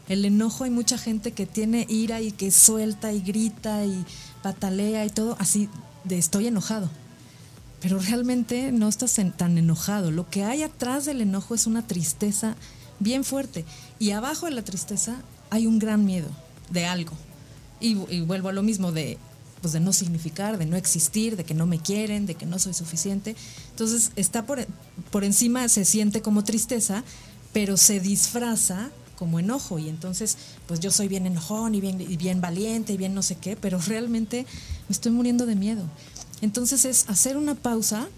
El 0.09 0.25
enojo 0.25 0.65
hay 0.65 0.71
mucha 0.71 0.99
gente 0.99 1.33
que 1.33 1.47
tiene 1.47 1.87
ira 1.89 2.21
y 2.21 2.33
que 2.33 2.51
suelta 2.51 3.13
y 3.13 3.21
grita 3.21 3.85
y 3.85 4.05
patalea 4.43 5.05
y 5.05 5.11
todo, 5.11 5.37
así 5.39 5.69
de 6.05 6.19
estoy 6.19 6.47
enojado. 6.47 6.91
Pero 7.81 7.99
realmente 7.99 8.73
no 8.73 8.89
estás 8.89 9.19
tan 9.37 9.59
enojado. 9.59 10.11
Lo 10.11 10.29
que 10.29 10.45
hay 10.45 10.63
atrás 10.63 11.05
del 11.05 11.21
enojo 11.21 11.55
es 11.55 11.67
una 11.67 11.87
tristeza 11.87 12.57
bien 12.99 13.25
fuerte. 13.25 13.65
Y 13.99 14.13
abajo 14.13 14.47
de 14.47 14.53
la 14.53 14.63
tristeza 14.63 15.17
hay 15.51 15.67
un 15.67 15.79
gran 15.79 16.05
miedo 16.05 16.29
de 16.71 16.87
algo. 16.87 17.13
Y, 17.85 17.99
y 18.09 18.21
vuelvo 18.23 18.49
a 18.49 18.53
lo 18.53 18.63
mismo 18.63 18.93
de, 18.93 19.19
pues 19.61 19.75
de 19.75 19.81
no 19.81 19.93
significar, 19.93 20.57
de 20.57 20.65
no 20.65 20.77
existir, 20.77 21.37
de 21.37 21.45
que 21.45 21.53
no 21.53 21.67
me 21.67 21.79
quieren, 21.79 22.25
de 22.25 22.35
que 22.35 22.47
no 22.47 22.59
soy 22.59 22.73
suficiente. 22.73 23.37
Entonces 23.71 24.13
está 24.17 24.47
por, 24.47 24.67
por 25.11 25.23
encima, 25.23 25.69
se 25.69 25.85
siente 25.85 26.23
como 26.23 26.45
tristeza, 26.45 27.05
pero 27.53 27.77
se 27.77 28.01
disfraza 28.01 28.91
como 29.17 29.39
enojo. 29.39 29.79
Y 29.79 29.89
entonces, 29.91 30.39
pues 30.67 30.81
yo 30.81 30.91
soy 30.91 31.09
bien 31.09 31.27
enojón 31.27 31.75
y 31.75 31.81
bien, 31.83 32.01
y 32.01 32.17
bien 32.17 32.41
valiente 32.41 32.95
y 32.95 32.97
bien 32.97 33.15
no 33.15 33.23
sé 33.23 33.37
qué, 33.37 33.55
pero 33.55 33.79
realmente 33.79 34.47
me 34.89 34.93
estoy 34.93 35.13
muriendo 35.13 35.45
de 35.45 35.55
miedo. 35.55 35.85
Entonces 36.41 36.87
es 36.87 37.09
hacer 37.09 37.37
una 37.37 37.55
pausa 37.55 38.09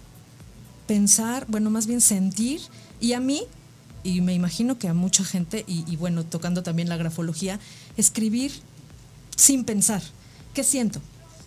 pensar, 0.87 1.45
bueno, 1.49 1.69
más 1.69 1.87
bien 1.87 1.99
sentir, 1.99 2.61
y 3.01 3.13
a 3.13 3.19
mí, 3.19 3.43
y 4.03 4.21
me 4.21 4.33
imagino 4.33 4.79
que 4.79 4.87
a 4.87 4.93
mucha 4.93 5.25
gente, 5.25 5.65
y, 5.67 5.83
y 5.91 5.97
bueno, 5.97 6.25
tocando 6.25 6.63
también 6.63 6.87
la 6.87 6.95
grafología, 6.95 7.59
escribir 7.97 8.53
sin 9.37 9.63
pensar. 9.63 10.01
¿Qué 10.53 10.65
siento? 10.65 11.01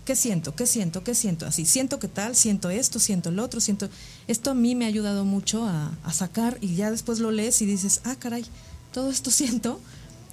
¿Qué 0.06 0.16
siento? 0.16 0.56
¿Qué 0.56 0.66
siento? 0.66 1.04
¿Qué 1.04 1.14
siento? 1.14 1.44
Así, 1.44 1.66
siento 1.66 1.98
que 1.98 2.08
tal, 2.08 2.34
siento 2.34 2.70
esto, 2.70 2.98
siento 2.98 3.30
lo 3.30 3.44
otro, 3.44 3.60
siento... 3.60 3.90
Esto 4.26 4.52
a 4.52 4.54
mí 4.54 4.74
me 4.74 4.86
ha 4.86 4.88
ayudado 4.88 5.26
mucho 5.26 5.66
a, 5.66 5.92
a 6.02 6.12
sacar 6.14 6.56
y 6.62 6.74
ya 6.74 6.90
después 6.90 7.18
lo 7.18 7.30
lees 7.30 7.60
y 7.60 7.66
dices, 7.66 8.00
ah, 8.04 8.16
caray, 8.18 8.46
todo 8.92 9.10
esto 9.10 9.30
siento 9.30 9.78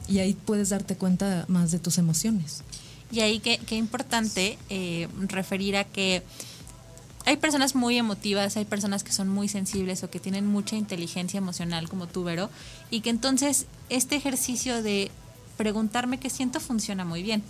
y 0.08 0.20
ahí 0.20 0.34
puedes 0.34 0.70
darte 0.70 0.96
cuenta 0.96 1.46
más 1.50 1.72
de 1.72 1.80
tus 1.80 1.98
emociones. 1.98 2.64
Y 3.12 3.22
ahí 3.22 3.40
qué, 3.40 3.60
qué 3.60 3.76
importante 3.76 4.58
eh, 4.70 5.08
referir 5.28 5.78
a 5.78 5.84
que 5.84 6.24
hay 7.26 7.38
personas 7.38 7.76
muy 7.76 7.98
emotivas, 7.98 8.56
hay 8.56 8.66
personas 8.66 9.04
que 9.04 9.12
son 9.12 9.28
muy 9.28 9.48
sensibles 9.48 10.04
o 10.04 10.10
que 10.10 10.20
tienen 10.20 10.46
mucha 10.46 10.76
inteligencia 10.76 11.38
emocional 11.38 11.90
como 11.90 12.08
tú, 12.08 12.24
Vero, 12.24 12.50
y 12.90 13.02
que 13.02 13.10
entonces 13.10 13.66
este 13.90 14.16
ejercicio 14.16 14.82
de 14.82 15.12
preguntarme 15.58 16.20
qué 16.20 16.30
siento 16.30 16.60
funciona 16.60 17.04
muy 17.06 17.24
bien. 17.24 17.44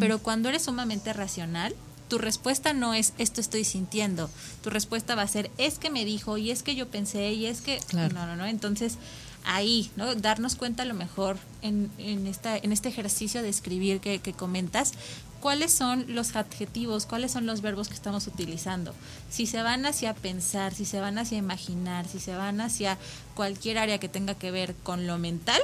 Pero 0.00 0.18
cuando 0.20 0.48
eres 0.48 0.62
sumamente 0.64 1.12
racional, 1.12 1.74
tu 2.08 2.18
respuesta 2.18 2.72
no 2.74 2.94
es 2.94 3.14
esto 3.18 3.40
estoy 3.40 3.64
sintiendo. 3.64 4.30
Tu 4.62 4.70
respuesta 4.70 5.14
va 5.14 5.22
a 5.22 5.28
ser 5.28 5.50
es 5.58 5.78
que 5.78 5.90
me 5.90 6.04
dijo 6.04 6.36
y 6.36 6.50
es 6.50 6.62
que 6.62 6.74
yo 6.76 6.88
pensé 6.88 7.32
y 7.32 7.46
es 7.46 7.60
que 7.62 7.78
Claro. 7.88 8.14
no, 8.14 8.26
no, 8.26 8.36
no. 8.36 8.46
Entonces 8.46 8.98
ahí, 9.46 9.90
¿no? 9.96 10.14
Darnos 10.14 10.54
cuenta 10.54 10.84
a 10.84 10.86
lo 10.86 10.94
mejor 10.94 11.36
en, 11.62 11.90
en, 11.98 12.26
esta, 12.26 12.56
en 12.56 12.72
este 12.72 12.88
ejercicio 12.88 13.42
de 13.42 13.48
escribir 13.48 14.00
que, 14.00 14.18
que 14.18 14.32
comentas, 14.32 14.92
cuáles 15.40 15.72
son 15.72 16.06
los 16.08 16.34
adjetivos, 16.36 17.04
cuáles 17.04 17.32
son 17.32 17.44
los 17.44 17.60
verbos 17.60 17.88
que 17.88 17.94
estamos 17.94 18.26
utilizando. 18.26 18.94
Si 19.30 19.46
se 19.46 19.62
van 19.62 19.84
hacia 19.84 20.14
pensar, 20.14 20.72
si 20.74 20.86
se 20.86 21.00
van 21.00 21.18
hacia 21.18 21.36
imaginar, 21.36 22.06
si 22.08 22.20
se 22.20 22.34
van 22.34 22.62
hacia 22.62 22.96
cualquier 23.34 23.76
área 23.78 23.98
que 23.98 24.08
tenga 24.08 24.34
que 24.34 24.50
ver 24.50 24.74
con 24.82 25.06
lo 25.06 25.18
mental, 25.18 25.60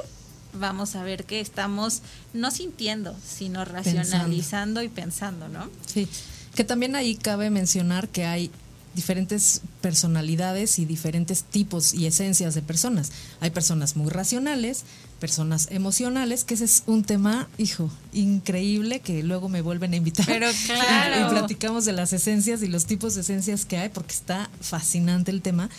vamos 0.53 0.95
a 0.95 1.03
ver 1.03 1.25
que 1.25 1.39
estamos 1.39 2.01
no 2.33 2.51
sintiendo, 2.51 3.15
sino 3.25 3.65
racionalizando 3.65 4.81
y 4.81 4.89
pensando, 4.89 5.47
¿no? 5.47 5.69
Sí, 5.85 6.07
que 6.55 6.63
también 6.63 6.95
ahí 6.95 7.15
cabe 7.15 7.49
mencionar 7.49 8.09
que 8.09 8.25
hay 8.25 8.51
diferentes 8.93 9.61
personalidades 9.79 10.79
y 10.79 10.85
diferentes 10.85 11.43
tipos 11.43 11.93
y 11.93 12.07
esencias 12.07 12.55
de 12.55 12.61
personas. 12.61 13.11
Hay 13.39 13.51
personas 13.51 13.95
muy 13.95 14.09
racionales, 14.09 14.83
personas 15.19 15.67
emocionales, 15.71 16.43
que 16.43 16.55
ese 16.55 16.65
es 16.65 16.83
un 16.87 17.03
tema, 17.03 17.47
hijo, 17.57 17.89
increíble 18.11 18.99
que 18.99 19.23
luego 19.23 19.47
me 19.49 19.61
vuelven 19.61 19.93
a 19.93 19.95
invitar. 19.95 20.25
Pero 20.25 20.47
claro. 20.65 21.27
y 21.27 21.29
platicamos 21.29 21.85
de 21.85 21.93
las 21.93 22.11
esencias 22.11 22.61
y 22.63 22.67
los 22.67 22.85
tipos 22.85 23.15
de 23.15 23.21
esencias 23.21 23.65
que 23.65 23.77
hay, 23.77 23.89
porque 23.89 24.13
está 24.13 24.49
fascinante 24.59 25.31
el 25.31 25.41
tema, 25.41 25.69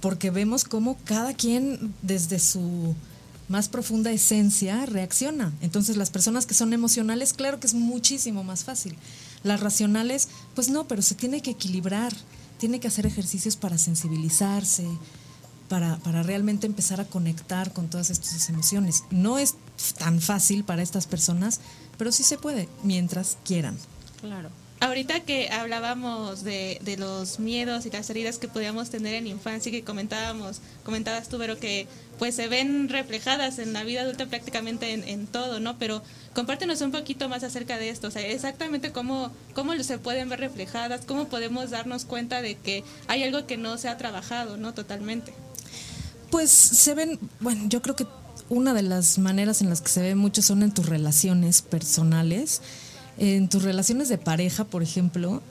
porque 0.00 0.30
vemos 0.30 0.64
cómo 0.64 0.96
cada 1.04 1.34
quien 1.34 1.94
desde 2.02 2.38
su 2.38 2.94
más 3.52 3.68
profunda 3.68 4.10
esencia 4.10 4.86
reacciona. 4.86 5.52
Entonces 5.60 5.98
las 5.98 6.08
personas 6.08 6.46
que 6.46 6.54
son 6.54 6.72
emocionales, 6.72 7.34
claro 7.34 7.60
que 7.60 7.66
es 7.66 7.74
muchísimo 7.74 8.42
más 8.42 8.64
fácil. 8.64 8.96
Las 9.44 9.60
racionales, 9.60 10.30
pues 10.54 10.70
no, 10.70 10.88
pero 10.88 11.02
se 11.02 11.14
tiene 11.14 11.42
que 11.42 11.50
equilibrar, 11.50 12.14
tiene 12.56 12.80
que 12.80 12.88
hacer 12.88 13.04
ejercicios 13.04 13.56
para 13.56 13.76
sensibilizarse, 13.76 14.86
para, 15.68 15.98
para 15.98 16.22
realmente 16.22 16.66
empezar 16.66 16.98
a 17.02 17.04
conectar 17.04 17.74
con 17.74 17.90
todas 17.90 18.08
estas 18.08 18.48
emociones. 18.48 19.04
No 19.10 19.38
es 19.38 19.54
tan 19.98 20.22
fácil 20.22 20.64
para 20.64 20.82
estas 20.82 21.06
personas, 21.06 21.60
pero 21.98 22.10
sí 22.10 22.22
se 22.22 22.38
puede, 22.38 22.70
mientras 22.82 23.36
quieran. 23.44 23.76
Claro. 24.22 24.48
Ahorita 24.82 25.20
que 25.20 25.48
hablábamos 25.48 26.42
de, 26.42 26.80
de 26.82 26.96
los 26.96 27.38
miedos 27.38 27.86
y 27.86 27.90
las 27.90 28.10
heridas 28.10 28.38
que 28.38 28.48
podíamos 28.48 28.90
tener 28.90 29.14
en 29.14 29.28
infancia 29.28 29.70
y 29.70 29.72
que 29.72 29.84
comentábamos, 29.84 30.60
comentabas 30.82 31.28
tú, 31.28 31.38
pero 31.38 31.56
que 31.56 31.86
pues 32.18 32.34
se 32.34 32.48
ven 32.48 32.88
reflejadas 32.88 33.60
en 33.60 33.74
la 33.74 33.84
vida 33.84 34.00
adulta 34.00 34.26
prácticamente 34.26 34.92
en, 34.92 35.04
en 35.04 35.28
todo, 35.28 35.60
¿no? 35.60 35.78
Pero 35.78 36.02
compártenos 36.34 36.80
un 36.80 36.90
poquito 36.90 37.28
más 37.28 37.44
acerca 37.44 37.78
de 37.78 37.90
esto, 37.90 38.08
o 38.08 38.10
sea, 38.10 38.26
exactamente 38.26 38.90
cómo, 38.90 39.30
cómo 39.54 39.80
se 39.84 39.98
pueden 39.98 40.28
ver 40.28 40.40
reflejadas, 40.40 41.04
cómo 41.06 41.28
podemos 41.28 41.70
darnos 41.70 42.04
cuenta 42.04 42.42
de 42.42 42.56
que 42.56 42.82
hay 43.06 43.22
algo 43.22 43.46
que 43.46 43.56
no 43.56 43.78
se 43.78 43.88
ha 43.88 43.96
trabajado, 43.98 44.56
¿no? 44.56 44.74
Totalmente. 44.74 45.32
Pues 46.32 46.50
se 46.50 46.94
ven, 46.94 47.20
bueno, 47.38 47.68
yo 47.68 47.82
creo 47.82 47.94
que 47.94 48.08
una 48.48 48.74
de 48.74 48.82
las 48.82 49.18
maneras 49.18 49.62
en 49.62 49.68
las 49.68 49.80
que 49.80 49.90
se 49.90 50.02
ve 50.02 50.16
mucho 50.16 50.42
son 50.42 50.64
en 50.64 50.74
tus 50.74 50.86
relaciones 50.86 51.62
personales, 51.62 52.62
en 53.18 53.48
tus 53.48 53.62
relaciones 53.62 54.08
de 54.08 54.18
pareja, 54.18 54.64
por 54.64 54.82
ejemplo, 54.82 55.42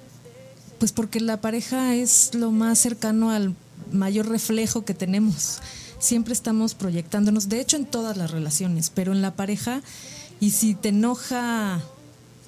pues 0.79 0.91
porque 0.91 1.19
la 1.19 1.41
pareja 1.41 1.95
es 1.95 2.33
lo 2.33 2.51
más 2.51 2.79
cercano 2.79 3.29
al 3.31 3.55
mayor 3.91 4.29
reflejo 4.29 4.83
que 4.83 4.93
tenemos. 4.93 5.59
Siempre 5.99 6.33
estamos 6.33 6.73
proyectándonos, 6.73 7.49
de 7.49 7.59
hecho 7.59 7.77
en 7.77 7.85
todas 7.85 8.17
las 8.17 8.31
relaciones, 8.31 8.89
pero 8.89 9.11
en 9.11 9.21
la 9.21 9.35
pareja, 9.35 9.81
y 10.39 10.51
si 10.51 10.73
te 10.73 10.89
enoja, 10.89 11.79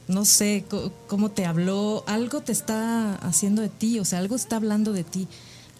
no 0.07 0.25
sé, 0.25 0.65
cómo 1.07 1.29
te 1.29 1.45
habló, 1.45 2.03
algo 2.07 2.41
te 2.41 2.51
está 2.51 3.15
haciendo 3.15 3.61
de 3.61 3.69
ti, 3.69 3.99
o 3.99 4.05
sea, 4.05 4.19
algo 4.19 4.35
está 4.35 4.55
hablando 4.55 4.93
de 4.93 5.03
ti. 5.03 5.27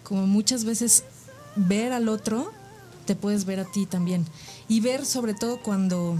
Como 0.04 0.26
muchas 0.26 0.64
veces 0.64 1.04
ver 1.56 1.92
al 1.92 2.08
otro, 2.08 2.52
te 3.06 3.16
puedes 3.16 3.44
ver 3.44 3.60
a 3.60 3.64
ti 3.64 3.86
también. 3.86 4.24
Y 4.68 4.80
ver 4.80 5.04
sobre 5.04 5.34
todo 5.34 5.60
cuando 5.60 6.18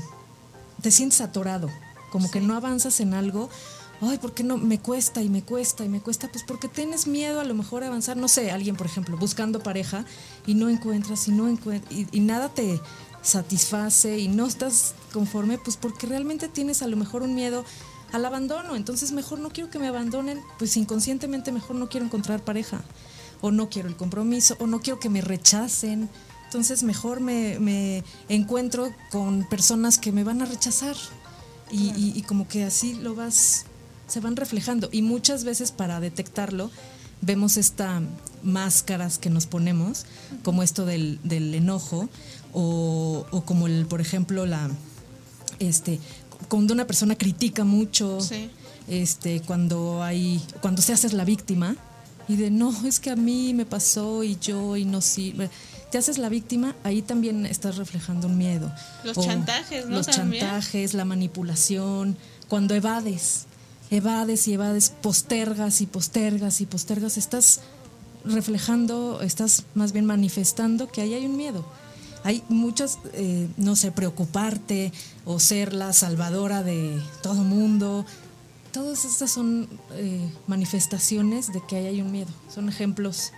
te 0.82 0.90
sientes 0.90 1.20
atorado, 1.20 1.70
como 2.14 2.30
que 2.30 2.40
no 2.40 2.54
avanzas 2.54 3.00
en 3.00 3.12
algo. 3.12 3.50
Ay, 4.00 4.18
¿por 4.18 4.34
qué 4.34 4.44
no? 4.44 4.56
Me 4.56 4.78
cuesta 4.78 5.20
y 5.20 5.28
me 5.28 5.42
cuesta 5.42 5.84
y 5.84 5.88
me 5.88 5.98
cuesta. 5.98 6.30
Pues 6.30 6.44
porque 6.44 6.68
tienes 6.68 7.08
miedo 7.08 7.40
a 7.40 7.44
lo 7.44 7.56
mejor 7.56 7.82
a 7.82 7.88
avanzar. 7.88 8.16
No 8.16 8.28
sé, 8.28 8.52
alguien, 8.52 8.76
por 8.76 8.86
ejemplo, 8.86 9.16
buscando 9.16 9.64
pareja 9.64 10.04
y 10.46 10.54
no 10.54 10.68
encuentras 10.68 11.26
y 11.26 11.32
no 11.32 11.48
encuentras 11.48 11.92
y, 11.92 12.06
y 12.12 12.20
nada 12.20 12.50
te 12.50 12.80
satisface 13.20 14.16
y 14.20 14.28
no 14.28 14.46
estás 14.46 14.94
conforme, 15.12 15.58
pues 15.58 15.76
porque 15.76 16.06
realmente 16.06 16.46
tienes 16.46 16.82
a 16.82 16.86
lo 16.86 16.96
mejor 16.96 17.22
un 17.22 17.34
miedo 17.34 17.64
al 18.12 18.24
abandono. 18.24 18.76
Entonces 18.76 19.10
mejor 19.10 19.40
no 19.40 19.50
quiero 19.50 19.68
que 19.68 19.80
me 19.80 19.88
abandonen, 19.88 20.40
pues 20.56 20.76
inconscientemente 20.76 21.50
mejor 21.50 21.74
no 21.74 21.88
quiero 21.88 22.06
encontrar 22.06 22.44
pareja 22.44 22.84
o 23.40 23.50
no 23.50 23.68
quiero 23.70 23.88
el 23.88 23.96
compromiso, 23.96 24.56
o 24.60 24.68
no 24.68 24.82
quiero 24.82 25.00
que 25.00 25.08
me 25.08 25.20
rechacen. 25.20 26.08
Entonces 26.44 26.84
mejor 26.84 27.18
me, 27.18 27.58
me 27.58 28.04
encuentro 28.28 28.94
con 29.10 29.42
personas 29.48 29.98
que 29.98 30.12
me 30.12 30.22
van 30.22 30.42
a 30.42 30.44
rechazar. 30.44 30.94
Y, 31.70 31.90
y- 31.96 32.12
y 32.16 32.22
como 32.22 32.46
que 32.46 32.64
así 32.64 32.94
lo 32.94 33.14
vas, 33.14 33.64
se 34.06 34.20
van 34.20 34.36
reflejando. 34.36 34.88
Y 34.92 35.02
muchas 35.02 35.44
veces 35.44 35.72
para 35.72 36.00
detectarlo, 36.00 36.70
vemos 37.20 37.56
estas 37.56 38.02
máscaras 38.42 39.18
que 39.18 39.30
nos 39.30 39.46
ponemos, 39.46 40.04
como 40.42 40.62
esto 40.62 40.84
del, 40.84 41.18
del 41.24 41.54
enojo, 41.54 42.08
o, 42.52 43.26
o 43.30 43.44
como 43.44 43.66
el, 43.66 43.86
por 43.86 44.00
ejemplo, 44.00 44.46
la 44.46 44.70
este, 45.58 45.98
cuando 46.48 46.74
una 46.74 46.86
persona 46.86 47.16
critica 47.16 47.64
mucho, 47.64 48.20
Sí. 48.20 48.50
este, 48.88 49.40
cuando 49.40 50.02
hay, 50.02 50.42
cuando 50.60 50.82
se 50.82 50.92
haces 50.92 51.12
la 51.14 51.24
víctima 51.24 51.76
y 52.28 52.36
de 52.36 52.50
no, 52.50 52.74
es 52.86 53.00
que 53.00 53.10
a 53.10 53.16
mí 53.16 53.54
me 53.54 53.64
pasó 53.66 54.22
y 54.24 54.36
yo 54.40 54.76
y 54.76 54.84
no 54.84 55.00
sirve. 55.00 55.48
Te 55.94 55.98
haces 55.98 56.18
la 56.18 56.28
víctima, 56.28 56.74
ahí 56.82 57.02
también 57.02 57.46
estás 57.46 57.76
reflejando 57.76 58.26
un 58.26 58.36
miedo. 58.36 58.68
Los 59.04 59.16
chantajes, 59.16 59.86
¿no? 59.86 59.98
Los 59.98 60.06
También. 60.08 60.42
chantajes, 60.42 60.92
la 60.92 61.04
manipulación, 61.04 62.16
cuando 62.48 62.74
evades, 62.74 63.46
evades 63.92 64.48
y 64.48 64.54
evades, 64.54 64.90
postergas 64.90 65.80
y 65.82 65.86
postergas 65.86 66.60
y 66.60 66.66
postergas, 66.66 67.16
estás 67.16 67.60
reflejando, 68.24 69.20
estás 69.22 69.66
más 69.76 69.92
bien 69.92 70.04
manifestando 70.04 70.88
que 70.88 71.00
ahí 71.00 71.14
hay 71.14 71.26
un 71.26 71.36
miedo. 71.36 71.64
Hay 72.24 72.42
muchas, 72.48 72.98
eh, 73.12 73.46
no 73.56 73.76
sé, 73.76 73.92
preocuparte 73.92 74.92
o 75.24 75.38
ser 75.38 75.74
la 75.74 75.92
salvadora 75.92 76.64
de 76.64 77.00
todo 77.22 77.44
mundo. 77.44 78.04
Todas 78.72 79.04
estas 79.04 79.30
son 79.30 79.68
eh, 79.92 80.28
manifestaciones 80.48 81.52
de 81.52 81.62
que 81.64 81.76
ahí 81.76 81.86
hay 81.86 82.00
un 82.00 82.10
miedo. 82.10 82.32
Son 82.52 82.68
ejemplos 82.68 83.30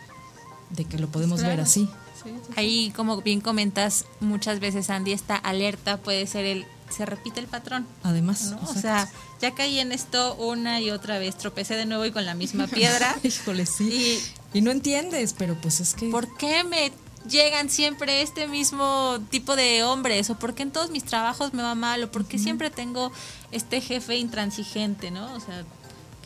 de 0.71 0.87
que 0.87 0.99
lo 0.99 1.09
podemos 1.09 1.43
ver 1.43 1.61
así. 1.61 1.87
Sí, 2.27 2.33
sí, 2.35 2.41
sí. 2.49 2.53
Ahí, 2.57 2.93
como 2.95 3.21
bien 3.23 3.41
comentas, 3.41 4.05
muchas 4.21 4.61
veces 4.61 4.91
Andy, 4.91 5.13
esta 5.13 5.37
alerta 5.37 5.99
puede 5.99 6.27
ser 6.27 6.45
el 6.45 6.67
se 6.91 7.07
repite 7.07 7.41
el 7.41 7.47
patrón. 7.47 7.87
Además, 8.03 8.51
¿no? 8.51 8.61
O 8.69 8.75
sea, 8.75 9.09
ya 9.41 9.55
caí 9.55 9.79
en 9.79 9.93
esto 9.93 10.35
una 10.37 10.81
y 10.81 10.91
otra 10.91 11.19
vez, 11.19 11.37
tropecé 11.37 11.75
de 11.75 11.87
nuevo 11.87 12.05
y 12.05 12.13
con 12.13 12.25
la 12.25 12.35
misma 12.35 12.67
piedra. 12.69 13.17
híjole, 13.23 13.67
sí. 13.67 14.21
Y, 14.53 14.61
no 14.61 14.71
entiendes, 14.71 15.35
pero 15.37 15.55
pues 15.61 15.81
es 15.81 15.95
que... 15.95 16.09
¿Por 16.09 16.37
qué 16.37 16.65
me 16.65 16.93
llegan 17.29 17.69
siempre 17.69 18.23
este 18.23 18.47
mismo 18.47 19.19
tipo 19.31 19.57
de 19.57 19.83
hombres? 19.83 20.31
¿O 20.31 20.39
por 20.39 20.55
qué 20.55 20.63
en 20.63 20.71
todos 20.71 20.91
mis 20.91 21.05
trabajos 21.05 21.53
me 21.53 21.63
va 21.63 21.75
mal? 21.75 22.05
¿O 22.05 22.11
por 22.11 22.25
qué 22.25 22.39
siempre 22.39 22.71
tengo 22.71 23.13
este 23.53 23.81
jefe 23.81 24.17
intransigente, 24.17 25.11
no? 25.11 25.35
O 25.35 25.41
sea, 25.41 25.65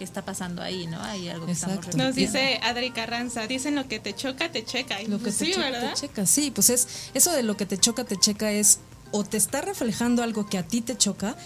¿qué 0.01 0.05
está 0.05 0.25
pasando 0.25 0.63
ahí, 0.63 0.87
no? 0.87 0.99
Hay 1.03 1.29
algo 1.29 1.45
que 1.45 1.53
estamos 1.53 1.77
Exacto. 1.77 1.99
Nos 1.99 2.07
repitiendo. 2.17 2.39
dice 2.39 2.61
Adri 2.63 2.91
Carranza, 2.91 3.47
dicen 3.47 3.75
lo 3.75 3.87
que 3.87 4.01
te 4.01 4.15
choca, 4.17 4.51
te 4.51 4.65
checa. 4.65 5.03
Y 5.03 5.09
Lo 5.09 5.19
que 5.19 5.27
te 5.27 5.33
sí, 5.33 5.53
choca, 5.53 5.71
¿verdad? 5.71 5.93
te 5.95 6.01
checa. 6.01 6.25
Sí, 6.25 6.51
pues 6.51 6.71
es 6.71 6.89
eso 7.13 7.33
de 7.33 7.43
lo 7.43 7.59
que 7.59 7.67
te 7.67 7.77
choca, 7.77 8.05
te 8.05 8.17
checa 8.17 8.51
es 8.51 8.79
o 9.11 9.25
te 9.25 9.37
está 9.37 9.61
reflejando 9.61 10.23
algo 10.23 10.47
que 10.47 10.57
a 10.57 10.67
ti 10.67 10.81
te 10.81 10.97
choca 10.97 11.37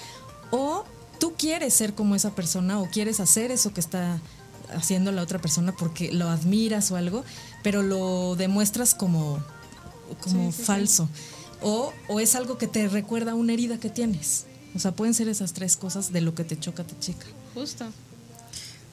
o 0.53 0.85
tú 1.19 1.35
quieres 1.37 1.75
ser 1.75 1.95
como 1.95 2.15
esa 2.15 2.37
persona 2.37 2.79
o 2.81 2.87
quieres 2.89 3.19
hacer 3.19 3.51
eso 3.51 3.75
que 3.75 3.81
está 3.81 4.21
haciendo 4.73 5.11
la 5.11 5.23
otra 5.23 5.41
persona 5.41 5.75
porque 5.77 6.13
lo 6.13 6.29
admiras 6.29 6.93
o 6.93 6.97
algo, 6.97 7.25
pero 7.65 7.83
lo 7.83 8.37
demuestras 8.37 8.95
como, 8.95 9.43
como 10.21 10.53
Sí, 10.53 10.53
sí, 10.53 10.59
sí. 10.59 10.63
falso. 10.65 11.09
O, 11.61 11.93
o 12.07 12.21
es 12.21 12.37
algo 12.37 12.57
que 12.57 12.69
te 12.69 12.87
recuerda 12.87 13.35
una 13.35 13.53
herida 13.53 13.79
que 13.79 13.91
tienes. 13.91 14.45
O 14.77 14.79
sea, 14.79 14.93
pueden 14.93 15.15
ser 15.15 15.29
esas 15.29 15.53
tres 15.55 15.77
cosas 15.77 16.13
de 16.13 16.21
lo 16.21 16.35
que 16.35 16.45
te 16.45 16.59
choca, 16.59 16.85
te 16.85 16.97
chica. 17.01 17.27
Justo. 17.55 17.87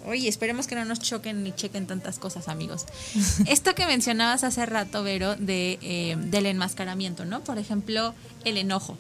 Oye, 0.06 0.28
esperemos 0.28 0.68
que 0.68 0.76
no 0.76 0.86
nos 0.86 1.00
choquen 1.00 1.44
ni 1.44 1.54
chequen 1.54 1.88
tantas 1.88 2.20
cosas, 2.20 2.48
amigos. 2.48 2.86
Esto 3.48 3.76
que 3.76 3.86
mencionabas 3.86 4.44
hace 4.44 4.66
rato, 4.66 5.04
Vero, 5.04 5.36
de, 5.36 5.80
eh, 5.82 6.16
del 6.18 6.46
enmascaramiento, 6.46 7.26
¿no? 7.26 7.44
Por 7.44 7.58
ejemplo, 7.58 8.14
el 8.46 8.58
enojo. 8.58 8.98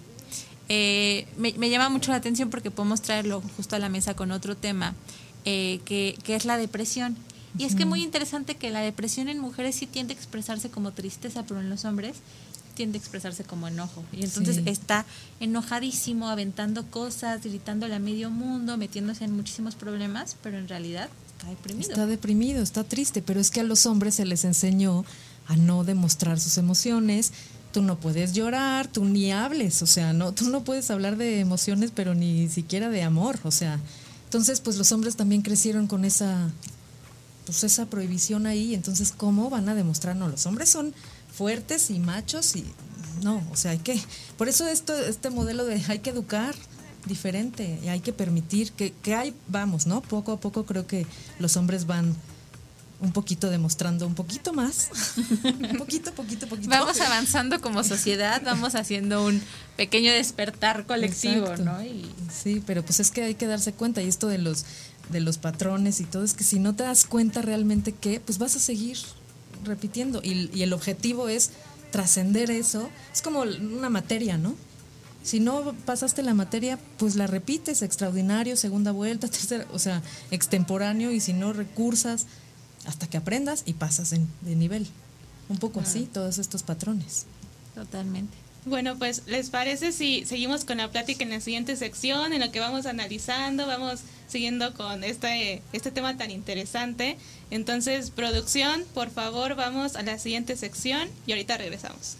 Eh, 0.70 1.28
me, 1.38 1.54
me 1.58 1.70
llama 1.70 1.90
mucho 1.90 2.12
la 2.12 2.18
atención 2.18 2.50
porque 2.50 2.72
podemos 2.72 3.02
traerlo 3.02 3.42
justo 3.58 3.76
a 3.76 3.80
la 3.80 3.90
mesa 3.90 4.16
con 4.16 4.32
otro 4.32 4.56
tema, 4.56 4.96
eh, 5.46 5.82
que, 5.86 6.18
que 6.24 6.36
es 6.36 6.46
la 6.46 6.58
depresión. 6.58 7.18
Y 7.58 7.66
es 7.66 7.76
que 7.76 7.84
muy 7.84 8.02
interesante 8.02 8.56
que 8.56 8.70
la 8.70 8.80
depresión 8.80 9.28
en 9.28 9.40
mujeres 9.40 9.76
sí 9.76 9.86
tiende 9.86 10.14
a 10.14 10.18
expresarse 10.18 10.70
como 10.70 10.94
tristeza, 10.94 11.44
pero 11.46 11.60
en 11.60 11.70
los 11.70 11.84
hombres 11.84 12.16
tiende 12.82 12.98
a 12.98 13.02
expresarse 13.02 13.44
como 13.44 13.68
enojo. 13.68 14.04
Y 14.12 14.24
entonces 14.24 14.56
Sí. 14.56 14.64
está 14.66 15.06
enojadísimo, 15.40 16.30
aventando 16.30 16.86
cosas, 16.90 17.44
gritándole 17.44 17.94
a 17.94 18.00
medio 18.00 18.32
mundo, 18.32 18.76
metiéndose 18.78 19.24
en 19.24 19.36
muchísimos 19.36 19.76
problemas, 19.76 20.36
pero 20.42 20.58
en 20.58 20.68
realidad 20.68 21.10
está 21.38 21.50
deprimido. 21.50 21.90
Está 21.92 22.06
deprimido, 22.08 22.64
está 22.64 22.84
triste, 22.84 23.22
pero 23.22 23.40
es 23.40 23.52
que 23.52 23.60
a 23.60 23.64
los 23.64 23.86
hombres 23.86 24.16
se 24.16 24.26
les 24.26 24.46
enseñó 24.46 25.06
a 25.48 25.56
no 25.56 25.84
demostrar 25.84 26.40
sus 26.40 26.58
emociones. 26.58 27.32
Tú 27.72 27.82
no 27.84 28.00
puedes 28.00 28.34
llorar, 28.34 28.88
tú 28.88 29.06
ni 29.06 29.32
hables, 29.32 29.82
o 29.84 29.88
sea, 29.88 30.12
no, 30.14 30.32
tú 30.34 30.50
no 30.50 30.64
puedes 30.64 30.90
hablar 30.90 31.18
de 31.18 31.40
emociones, 31.40 31.92
pero 31.94 32.16
ni 32.16 32.50
siquiera 32.50 32.90
de 32.90 33.04
amor, 33.04 33.40
o 33.44 33.52
sea. 33.52 33.80
Entonces, 34.26 34.60
pues 34.60 34.78
los 34.78 34.92
hombres 34.92 35.16
también 35.16 35.42
crecieron 35.42 35.88
con 35.88 36.04
esa, 36.06 36.50
pues 37.46 37.64
esa 37.64 37.86
prohibición 37.86 38.46
ahí. 38.46 38.74
Entonces, 38.74 39.14
¿cómo 39.16 39.50
van 39.50 39.68
a 39.70 39.76
demostrar? 39.76 40.16
No, 40.16 40.28
los 40.30 40.46
hombres 40.46 40.70
son 40.70 40.94
fuertes 41.42 41.90
y 41.90 41.98
machos 41.98 42.56
y 42.56 42.64
no, 43.24 43.42
o 43.52 43.56
sea, 43.56 43.72
hay 43.72 43.80
que, 43.80 44.00
por 44.38 44.48
eso 44.48 44.68
esto, 44.68 44.94
este 44.96 45.32
modelo 45.32 45.66
de 45.66 45.84
hay 45.88 45.98
que 45.98 46.12
educar 46.12 46.54
diferente 47.08 47.80
y 47.84 47.88
hay 47.88 48.00
que 48.00 48.14
permitir 48.14 48.72
que, 48.74 48.94
que 49.02 49.16
hay, 49.16 49.34
vamos, 49.48 49.88
¿no? 49.88 50.02
Poco 50.02 50.34
a 50.34 50.40
poco 50.40 50.68
creo 50.68 50.86
que 50.86 51.08
los 51.40 51.58
hombres 51.58 51.88
van 51.88 52.16
un 53.00 53.12
poquito 53.12 53.50
demostrando 53.50 54.06
un 54.06 54.14
poquito 54.14 54.54
más, 54.54 54.92
un 55.44 55.80
poquito, 55.80 56.14
poquito, 56.14 56.46
poquito. 56.48 56.70
Vamos 56.70 57.02
avanzando 57.02 57.60
como 57.60 57.84
sociedad, 57.84 58.44
vamos 58.46 58.76
haciendo 58.76 59.26
un 59.26 59.42
pequeño 59.78 60.12
despertar 60.12 60.86
colectivo, 60.86 61.48
Exacto. 61.48 61.64
¿no? 61.64 61.84
Y 61.84 62.08
Sí, 62.32 62.62
pero 62.68 62.86
pues 62.86 63.00
es 63.00 63.10
que 63.10 63.24
hay 63.24 63.34
que 63.34 63.48
darse 63.48 63.74
cuenta 63.74 64.04
y 64.04 64.08
esto 64.08 64.28
de 64.28 64.38
los 64.38 64.64
de 65.10 65.22
los 65.22 65.40
patrones 65.40 66.00
y 66.02 66.06
todo 66.06 66.24
es 66.24 66.36
que 66.36 66.44
si 66.44 66.60
no 66.60 66.76
te 66.76 66.84
das 66.84 67.06
cuenta 67.06 67.42
realmente 67.42 67.94
que 67.94 68.20
pues 68.20 68.38
vas 68.38 68.56
a 68.56 68.60
seguir 68.60 68.98
repitiendo 69.64 70.22
y, 70.24 70.50
y 70.58 70.64
el 70.64 70.74
objetivo 70.74 71.30
es 71.30 71.52
trascender 71.92 72.52
eso. 72.52 72.90
Es 73.14 73.22
como 73.22 73.42
una 73.42 73.90
materia, 73.90 74.38
¿no? 74.38 74.56
Si 75.24 75.40
no 75.40 75.76
pasaste 75.86 76.24
la 76.24 76.34
materia, 76.34 76.80
pues 76.98 77.16
la 77.16 77.28
repites, 77.28 77.82
extraordinario, 77.84 78.58
segunda 78.58 78.92
vuelta, 78.92 79.28
tercera, 79.30 79.66
o 79.72 79.78
sea, 79.80 80.02
extemporáneo 80.32 81.12
y 81.12 81.20
si 81.20 81.34
no 81.34 81.54
recursas 81.54 82.26
hasta 82.86 83.08
que 83.08 83.18
aprendas 83.18 83.62
y 83.66 83.74
pasas 83.74 84.14
en- 84.14 84.28
de 84.42 84.56
nivel. 84.56 84.88
Un 85.50 85.58
poco 85.58 85.80
así, 85.82 86.08
todos 86.12 86.38
estos 86.40 86.64
patrones. 86.64 87.26
totalmente. 87.76 88.36
Bueno, 88.64 88.96
pues, 88.98 89.24
¿les 89.26 89.50
parece 89.50 89.92
si 89.92 90.24
seguimos 90.26 90.66
con 90.66 90.78
la 90.78 90.92
plática 90.92 91.24
en 91.24 91.32
la 91.32 91.42
siguiente 91.42 91.76
sección, 91.76 92.32
en 92.32 92.42
lo 92.42 92.52
que 92.52 92.60
vamos 92.60 92.86
analizando, 92.86 93.66
vamos 93.66 94.02
siguiendo 94.28 94.76
con 94.76 95.04
este, 95.04 95.64
este 95.74 95.90
tema 95.90 96.16
tan 96.16 96.30
interesante? 96.30 97.18
Entonces, 97.50 98.12
producción, 98.12 98.86
por 98.94 99.10
favor, 99.10 99.56
vamos 99.56 99.96
a 99.96 100.04
la 100.04 100.20
siguiente 100.20 100.56
sección 100.56 101.10
y 101.26 101.32
ahorita 101.32 101.58
regresamos. 101.58 102.18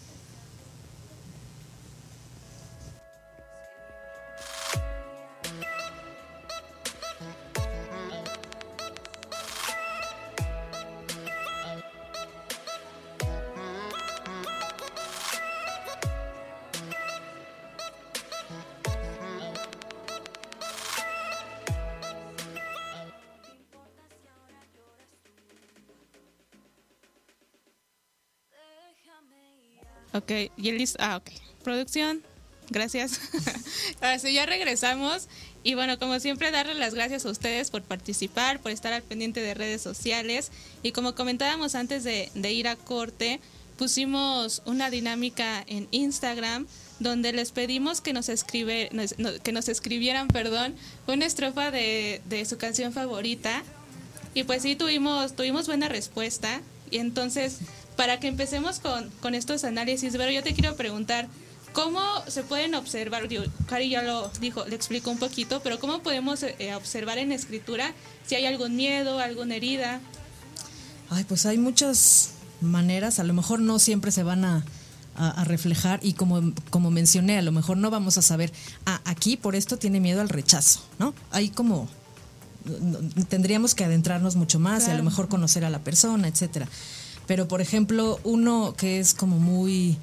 Ok, 30.12 30.30
y 30.56 30.68
el 30.68 30.78
listo. 30.78 30.98
Ah, 31.00 31.16
ok. 31.16 31.30
Producción, 31.62 32.22
gracias. 32.70 33.20
Ahora 34.00 34.18
sí, 34.18 34.32
ya 34.32 34.46
regresamos. 34.46 35.28
Y 35.64 35.74
bueno, 35.74 35.98
como 35.98 36.18
siempre, 36.20 36.50
darles 36.50 36.76
las 36.76 36.94
gracias 36.94 37.24
a 37.24 37.30
ustedes 37.30 37.70
por 37.70 37.82
participar, 37.82 38.60
por 38.60 38.72
estar 38.72 38.92
al 38.92 39.02
pendiente 39.02 39.40
de 39.40 39.54
redes 39.54 39.80
sociales. 39.80 40.50
Y 40.82 40.92
como 40.92 41.14
comentábamos 41.14 41.74
antes 41.74 42.04
de, 42.04 42.30
ir 42.52 42.68
a 42.68 42.76
corte, 42.76 43.40
pusimos 43.78 44.62
una 44.66 44.90
dinámica 44.90 45.64
en 45.66 45.88
Instagram 45.92 46.66
donde 46.98 47.32
les 47.32 47.52
pedimos 47.52 48.00
que 48.00 48.12
nos 48.12 48.28
escribe, 48.28 48.90
escribieran, 49.68 50.28
perdón, 50.28 50.74
una 51.06 51.26
estrofa 51.26 51.70
de, 51.70 52.20
de 52.26 52.44
su 52.44 52.58
canción 52.58 52.92
favorita. 52.92 53.62
Y 54.34 54.44
pues 54.44 54.62
sí, 54.62 54.76
tuvimos, 54.76 55.34
tuvimos 55.36 55.66
buena 55.66 55.88
respuesta. 55.88 56.60
Y 56.90 56.98
entonces, 56.98 57.58
para 57.96 58.18
que 58.20 58.28
empecemos 58.28 58.78
con, 58.80 59.10
con 59.20 59.34
estos 59.34 59.64
análisis, 59.64 60.14
pero 60.16 60.30
yo 60.30 60.42
te 60.42 60.54
quiero 60.54 60.74
preguntar, 60.76 61.28
¿cómo 61.72 62.00
se 62.28 62.42
pueden 62.42 62.74
observar? 62.74 63.28
Digo, 63.28 63.44
Cari 63.66 63.90
ya 63.90 64.02
lo 64.02 64.30
dijo, 64.40 64.64
le 64.66 64.74
explicó 64.76 65.10
un 65.10 65.18
poquito, 65.18 65.60
pero 65.62 65.78
¿cómo 65.78 66.02
podemos 66.02 66.42
eh, 66.42 66.74
observar 66.74 67.18
en 67.18 67.32
escritura 67.32 67.92
si 68.26 68.34
hay 68.34 68.46
algún 68.46 68.76
miedo, 68.76 69.18
alguna 69.18 69.56
herida? 69.56 70.00
Ay, 71.10 71.24
pues 71.24 71.44
hay 71.46 71.58
muchas 71.58 72.30
maneras, 72.60 73.18
a 73.18 73.24
lo 73.24 73.34
mejor 73.34 73.60
no 73.60 73.78
siempre 73.78 74.10
se 74.12 74.22
van 74.22 74.44
a, 74.44 74.64
a- 75.14 75.30
a 75.42 75.44
reflejar 75.44 76.00
y 76.02 76.14
como, 76.14 76.52
como 76.70 76.90
mencioné, 76.90 77.36
a 77.38 77.42
lo 77.42 77.52
mejor 77.52 77.76
no 77.76 77.90
vamos 77.90 78.16
a 78.18 78.22
saber, 78.22 78.52
ah, 78.86 79.00
aquí 79.04 79.36
por 79.36 79.54
esto 79.54 79.76
tiene 79.78 80.00
miedo 80.00 80.20
al 80.22 80.28
rechazo, 80.30 80.80
¿no? 80.98 81.12
Hay 81.30 81.50
como, 81.50 81.88
tendríamos 83.28 83.74
que 83.74 83.84
adentrarnos 83.84 84.36
mucho 84.36 84.58
más 84.58 84.86
y 84.88 84.90
a 84.90 84.94
lo 84.94 85.02
mejor 85.02 85.28
conocer 85.28 85.64
a 85.64 85.70
la 85.70 85.80
persona, 85.80 86.28
etcétera. 86.28 86.68
Pero, 87.32 87.48
por 87.48 87.62
ejemplo, 87.62 88.20
uno 88.24 88.74
que 88.76 89.00
es 89.00 89.14
como 89.14 89.38
muy 89.38 89.96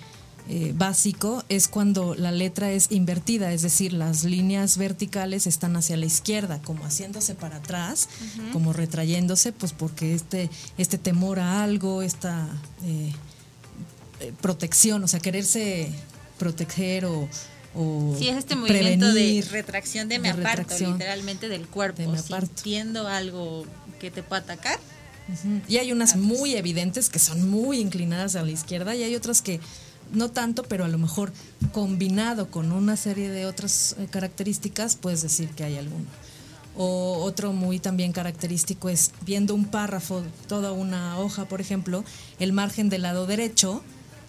eh, 0.49 0.73
básico 0.75 1.43
es 1.47 1.67
cuando 1.67 2.15
la 2.15 2.31
letra 2.31 2.71
es 2.71 2.87
invertida, 2.91 3.53
es 3.53 3.61
decir, 3.61 3.93
las 3.93 4.23
líneas 4.23 4.79
verticales 4.79 5.45
están 5.45 5.75
hacia 5.77 5.95
la 5.95 6.07
izquierda, 6.07 6.59
como 6.63 6.85
haciéndose 6.85 7.35
para 7.35 7.57
atrás, 7.57 8.09
como 8.51 8.73
retrayéndose, 8.73 9.51
pues 9.51 9.73
porque 9.73 10.15
este, 10.15 10.49
este 10.79 10.97
temor 10.97 11.39
a 11.39 11.61
algo, 11.63 12.01
esta 12.01 12.47
eh, 12.83 13.13
eh, 14.21 14.33
protección, 14.41 15.03
o 15.03 15.07
sea, 15.07 15.19
quererse 15.19 15.91
proteger 16.39 17.05
o, 17.05 17.29
o 17.75 18.15
Sí, 18.17 18.27
es 18.29 18.37
este 18.37 18.55
movimiento 18.55 19.05
de 19.05 19.11
prevenir. 19.13 19.51
retracción 19.51 20.09
de 20.09 20.15
de 20.15 20.19
me 20.19 20.29
aparto, 20.31 20.63
retracción. 20.63 20.93
literalmente 20.93 21.47
del 21.47 21.67
cuerpo, 21.67 22.01
De 22.01 22.07
me 22.07 22.17
aparto. 22.17 22.47
sintiendo 22.55 23.07
algo 23.07 23.65
que 23.99 24.09
te 24.09 24.23
pueda 24.23 24.41
atacar. 24.41 24.79
Y 25.67 25.77
hay 25.77 25.91
unas 25.91 26.15
muy 26.15 26.55
evidentes 26.55 27.09
que 27.09 27.19
son 27.19 27.49
muy 27.49 27.79
inclinadas 27.79 28.35
a 28.35 28.43
la 28.43 28.51
izquierda 28.51 28.95
y 28.95 29.03
hay 29.03 29.15
otras 29.15 29.41
que 29.41 29.59
no 30.11 30.29
tanto, 30.31 30.63
pero 30.63 30.85
a 30.85 30.87
lo 30.87 30.97
mejor 30.97 31.31
combinado 31.71 32.49
con 32.49 32.71
una 32.71 32.95
serie 32.97 33.29
de 33.29 33.45
otras 33.45 33.95
eh, 33.99 34.07
características, 34.09 34.95
puedes 34.95 35.21
decir 35.21 35.49
que 35.49 35.63
hay 35.63 35.77
alguno. 35.77 36.05
O 36.75 37.17
otro 37.23 37.51
muy 37.53 37.79
también 37.79 38.11
característico 38.13 38.89
es 38.89 39.11
viendo 39.25 39.53
un 39.53 39.65
párrafo, 39.65 40.23
toda 40.47 40.71
una 40.71 41.19
hoja, 41.19 41.45
por 41.45 41.61
ejemplo, 41.61 42.03
el 42.39 42.53
margen 42.53 42.89
del 42.89 43.01
lado 43.03 43.25
derecho, 43.27 43.83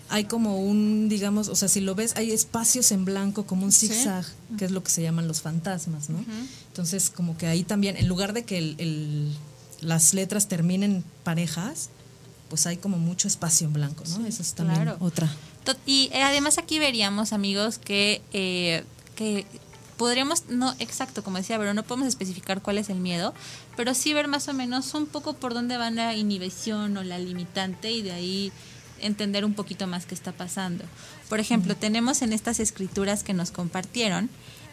hay 0.08 0.24
como 0.24 0.58
un, 0.58 1.08
digamos, 1.08 1.48
o 1.48 1.54
sea, 1.54 1.68
si 1.68 1.80
lo 1.80 1.94
ves, 1.94 2.14
hay 2.16 2.32
espacios 2.32 2.90
en 2.90 3.04
blanco 3.04 3.46
como 3.46 3.64
un 3.64 3.70
Sí. 3.72 3.86
zigzag, 3.86 4.26
que 4.58 4.64
es 4.64 4.72
lo 4.72 4.82
que 4.82 4.90
se 4.90 5.02
llaman 5.02 5.28
los 5.28 5.40
fantasmas, 5.40 6.10
¿no? 6.10 6.18
Entonces, 6.66 7.10
como 7.10 7.38
que 7.38 7.46
ahí 7.46 7.62
también, 7.62 7.96
en 7.96 8.08
lugar 8.08 8.32
de 8.32 8.42
que 8.44 8.58
el- 8.58 8.74
el- 8.78 9.32
las 9.80 10.14
letras 10.14 10.48
terminen 10.48 11.04
parejas, 11.24 11.90
pues 12.48 12.66
hay 12.66 12.76
como 12.76 12.98
mucho 12.98 13.28
espacio 13.28 13.66
en 13.66 13.72
blanco, 13.72 14.04
¿no? 14.08 14.26
Esa 14.26 14.42
es 14.42 14.54
también 14.54 14.82
claro. 14.82 14.98
otra. 15.00 15.30
Y 15.86 16.10
eh, 16.12 16.22
además 16.22 16.58
aquí 16.58 16.78
veríamos, 16.78 17.32
amigos, 17.32 17.78
que, 17.78 18.22
eh, 18.32 18.84
que 19.14 19.46
podríamos, 19.96 20.44
no 20.48 20.74
exacto, 20.78 21.22
como 21.22 21.36
decía, 21.36 21.58
pero 21.58 21.74
no 21.74 21.84
podemos 21.84 22.08
especificar 22.08 22.60
cuál 22.60 22.78
es 22.78 22.88
el 22.88 22.98
miedo, 22.98 23.34
pero 23.76 23.94
sí 23.94 24.12
ver 24.12 24.26
más 24.26 24.48
o 24.48 24.54
menos 24.54 24.94
un 24.94 25.06
poco 25.06 25.34
por 25.34 25.54
dónde 25.54 25.76
va 25.76 25.90
la 25.90 26.16
inhibición 26.16 26.96
o 26.96 27.04
la 27.04 27.18
limitante 27.18 27.92
y 27.92 28.02
de 28.02 28.12
ahí 28.12 28.52
entender 29.00 29.44
un 29.44 29.54
poquito 29.54 29.86
más 29.86 30.06
qué 30.06 30.14
está 30.14 30.32
pasando. 30.32 30.84
Por 31.28 31.38
ejemplo, 31.38 31.76
tenemos 31.76 32.22
en 32.22 32.32
estas 32.32 32.58
escrituras 32.60 33.22
que 33.22 33.34
nos 33.34 33.50
compartieron, 33.50 34.28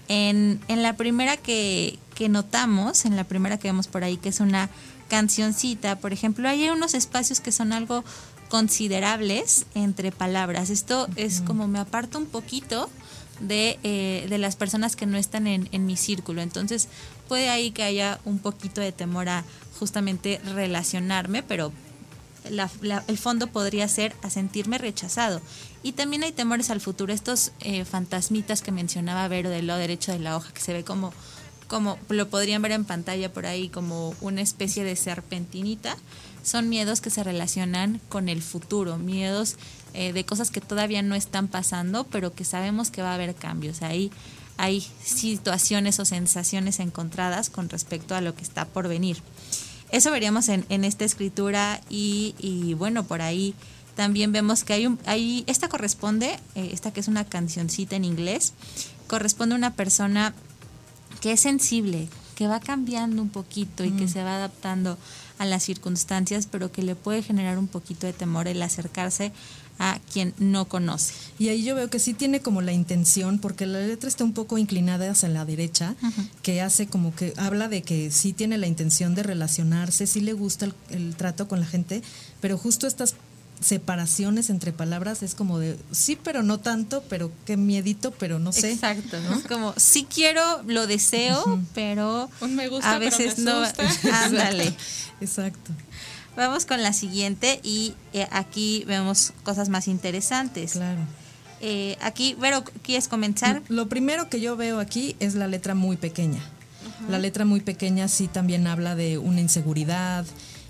En, 0.09 0.61
en 0.69 0.83
la 0.83 0.93
primera 0.93 1.35
que, 1.35 1.99
que 2.15 2.29
notamos, 2.29 3.03
en 3.03 3.17
la 3.17 3.25
primera 3.25 3.57
que 3.59 3.67
vemos 3.67 3.87
por 3.87 4.05
ahí, 4.05 4.15
que 4.15 4.29
es 4.29 4.39
una 4.39 4.69
cancioncita, 5.07 5.97
por 5.97 6.13
ejemplo, 6.13 6.47
hay 6.47 6.69
unos 6.69 6.93
espacios 6.93 7.39
que 7.39 7.51
son 7.51 7.73
algo 7.73 8.03
considerables 8.49 9.65
entre 9.75 10.11
palabras. 10.11 10.69
Esto 10.69 11.07
es 11.15 11.41
como 11.41 11.67
me 11.67 11.79
aparto 11.79 12.17
un 12.17 12.25
poquito 12.25 12.89
de, 13.39 13.77
eh, 13.83 14.25
de 14.29 14.37
las 14.37 14.55
personas 14.55 14.95
que 14.95 15.05
no 15.05 15.17
están 15.17 15.47
en, 15.47 15.69
en, 15.71 15.85
mi 15.85 15.97
círculo. 15.97 16.41
Entonces 16.41 16.87
puede 17.27 17.49
ahí 17.49 17.71
que 17.71 17.83
haya 17.83 18.19
un 18.25 18.39
poquito 18.39 18.81
de 18.81 18.91
temor 18.91 19.29
a 19.29 19.43
justamente 19.79 20.41
relacionarme, 20.45 21.43
pero 21.43 21.71
la, 22.49 22.69
la, 22.81 23.03
el 23.07 23.17
fondo 23.17 23.47
podría 23.47 23.87
ser 23.87 24.15
a 24.21 24.29
sentirme 24.29 24.77
rechazado. 24.77 25.41
Y 25.83 25.93
también 25.93 26.23
hay 26.23 26.31
temores 26.31 26.69
al 26.69 26.81
futuro, 26.81 27.13
estos 27.13 27.51
eh, 27.59 27.85
fantasmitas 27.85 28.61
que 28.61 28.71
mencionaba 28.71 29.27
Vero 29.27 29.49
del 29.49 29.67
lado 29.67 29.79
derecho 29.79 30.11
de 30.11 30.19
la 30.19 30.35
hoja, 30.35 30.51
que 30.53 30.61
se 30.61 30.73
ve 30.73 30.83
como, 30.83 31.13
como 31.67 31.97
lo 32.09 32.29
podrían 32.29 32.61
ver 32.61 32.71
en 32.71 32.85
pantalla 32.85 33.31
por 33.31 33.45
ahí, 33.45 33.69
como 33.69 34.15
una 34.21 34.41
especie 34.41 34.83
de 34.83 34.95
serpentinita 34.95 35.97
son 36.47 36.69
miedos 36.69 37.01
que 37.01 37.09
se 37.09 37.23
relacionan 37.23 37.99
con 38.07 38.29
el 38.29 38.41
futuro, 38.41 38.97
miedos 38.97 39.57
eh, 39.93 40.13
de 40.13 40.25
cosas 40.25 40.49
que 40.49 40.61
todavía 40.61 41.01
no 41.01 41.13
están 41.13 41.49
pasando, 41.49 42.05
pero 42.05 42.33
que 42.33 42.45
sabemos 42.45 42.89
que 42.89 43.01
va 43.01 43.11
a 43.11 43.15
haber 43.15 43.35
cambios. 43.35 43.81
Ahí 43.81 44.11
hay 44.55 44.85
situaciones 45.03 45.99
o 45.99 46.05
sensaciones 46.05 46.79
encontradas 46.79 47.49
con 47.49 47.69
respecto 47.69 48.15
a 48.15 48.21
lo 48.21 48.33
que 48.33 48.43
está 48.43 48.65
por 48.65 48.87
venir. 48.87 49.17
Eso 49.91 50.11
veríamos 50.11 50.49
en, 50.49 50.65
en 50.69 50.83
esta 50.83 51.05
escritura 51.05 51.81
y, 51.89 52.35
y, 52.39 52.73
bueno, 52.73 53.03
por 53.03 53.21
ahí 53.21 53.53
también 53.95 54.31
vemos 54.31 54.63
que 54.63 54.73
hay 54.73 54.85
un, 54.85 54.99
hay, 55.05 55.43
esta 55.47 55.69
corresponde, 55.69 56.39
eh, 56.55 56.69
esta 56.71 56.91
que 56.91 56.99
es 56.99 57.07
una 57.07 57.25
cancioncita 57.25 57.95
en 57.95 58.05
inglés, 58.05 58.53
corresponde 59.07 59.55
a 59.55 59.57
una 59.57 59.73
persona 59.73 60.33
que 61.21 61.33
es 61.33 61.39
sensible, 61.39 62.07
que 62.35 62.47
va 62.47 62.59
cambiando 62.59 63.21
un 63.21 63.29
poquito 63.29 63.83
y 63.83 63.91
mm. 63.91 63.97
que 63.97 64.07
se 64.07 64.23
va 64.23 64.35
adaptando 64.35 64.97
a 65.39 65.45
las 65.45 65.63
circunstancias, 65.63 66.47
pero 66.49 66.71
que 66.71 66.81
le 66.83 66.95
puede 66.95 67.21
generar 67.21 67.57
un 67.57 67.67
poquito 67.67 68.07
de 68.07 68.13
temor 68.13 68.47
el 68.47 68.61
acercarse 68.61 69.31
a 69.79 69.99
quien 70.11 70.33
no 70.39 70.65
conoce. 70.65 71.13
Y 71.37 71.49
ahí 71.49 71.63
yo 71.63 71.75
veo 71.75 71.89
que 71.89 71.99
sí 71.99 72.13
tiene 72.13 72.39
como 72.39 72.61
la 72.61 72.71
intención, 72.71 73.37
porque 73.37 73.67
la 73.67 73.79
letra 73.79 74.09
está 74.09 74.23
un 74.23 74.33
poco 74.33 74.57
inclinada 74.57 75.09
hacia 75.11 75.29
la 75.29 75.45
derecha, 75.45 75.95
uh 76.01 76.05
-huh. 76.07 76.29
que 76.41 76.61
hace 76.61 76.87
como 76.87 77.15
que 77.15 77.33
habla 77.37 77.67
de 77.67 77.83
que 77.83 78.09
sí 78.09 78.33
tiene 78.33 78.57
la 78.57 78.67
intención 78.67 79.13
de 79.13 79.23
relacionarse, 79.23 80.07
sí 80.07 80.21
le 80.21 80.33
gusta 80.33 80.65
el, 80.65 80.73
el 80.89 81.15
trato 81.15 81.47
con 81.47 81.59
la 81.59 81.67
gente, 81.67 82.01
pero 82.41 82.57
justo 82.57 82.87
estas 82.87 83.15
separaciones 83.59 84.49
entre 84.49 84.71
palabras 84.71 85.23
es 85.23 85.33
como 85.35 85.59
de 85.59 85.77
sí 85.91 86.17
pero 86.21 86.43
no 86.43 86.59
tanto 86.59 87.03
pero 87.09 87.31
qué 87.45 87.57
miedito 87.57 88.11
pero 88.11 88.39
no 88.39 88.51
sé. 88.51 88.71
Exacto 88.71 89.17
no 89.21 89.41
como 89.43 89.73
sí 89.77 90.05
quiero 90.13 90.41
lo 90.67 90.87
deseo 90.87 91.41
uh 91.45 91.49
-huh. 91.49 91.65
pero 91.73 92.29
Un 92.41 92.55
me 92.55 92.67
gusta, 92.69 92.93
a 92.93 92.99
veces 92.99 93.35
pero 93.37 93.61
me 93.61 93.67
no 93.71 94.13
ándale. 94.13 94.73
Exacto. 95.21 95.71
Vamos 96.35 96.65
con 96.65 96.83
la 96.83 96.93
siguiente 96.93 97.59
y 97.63 97.95
eh, 98.13 98.27
aquí 98.31 98.83
vemos 98.85 99.33
cosas 99.43 99.69
más 99.69 99.87
interesantes. 99.87 100.73
Claro. 100.73 100.99
Eh, 101.61 101.97
aquí 102.01 102.35
Vero 102.39 102.63
quieres 102.83 103.07
comenzar 103.07 103.63
lo 103.67 103.89
primero 103.89 104.29
que 104.29 104.39
yo 104.39 104.55
veo 104.55 104.79
aquí 104.79 105.15
es 105.19 105.33
la 105.33 105.47
letra 105.47 105.73
muy 105.73 105.97
pequeña. 105.97 106.37
Uh 106.39 107.05
-huh. 107.05 107.09
la 107.09 107.17
letra 107.17 107.43
muy 107.43 107.61
pequeña 107.61 108.07
sí 108.07 108.27
también 108.27 108.67
habla 108.67 108.93
de 108.93 109.17
una 109.17 109.41
inseguridad 109.41 110.25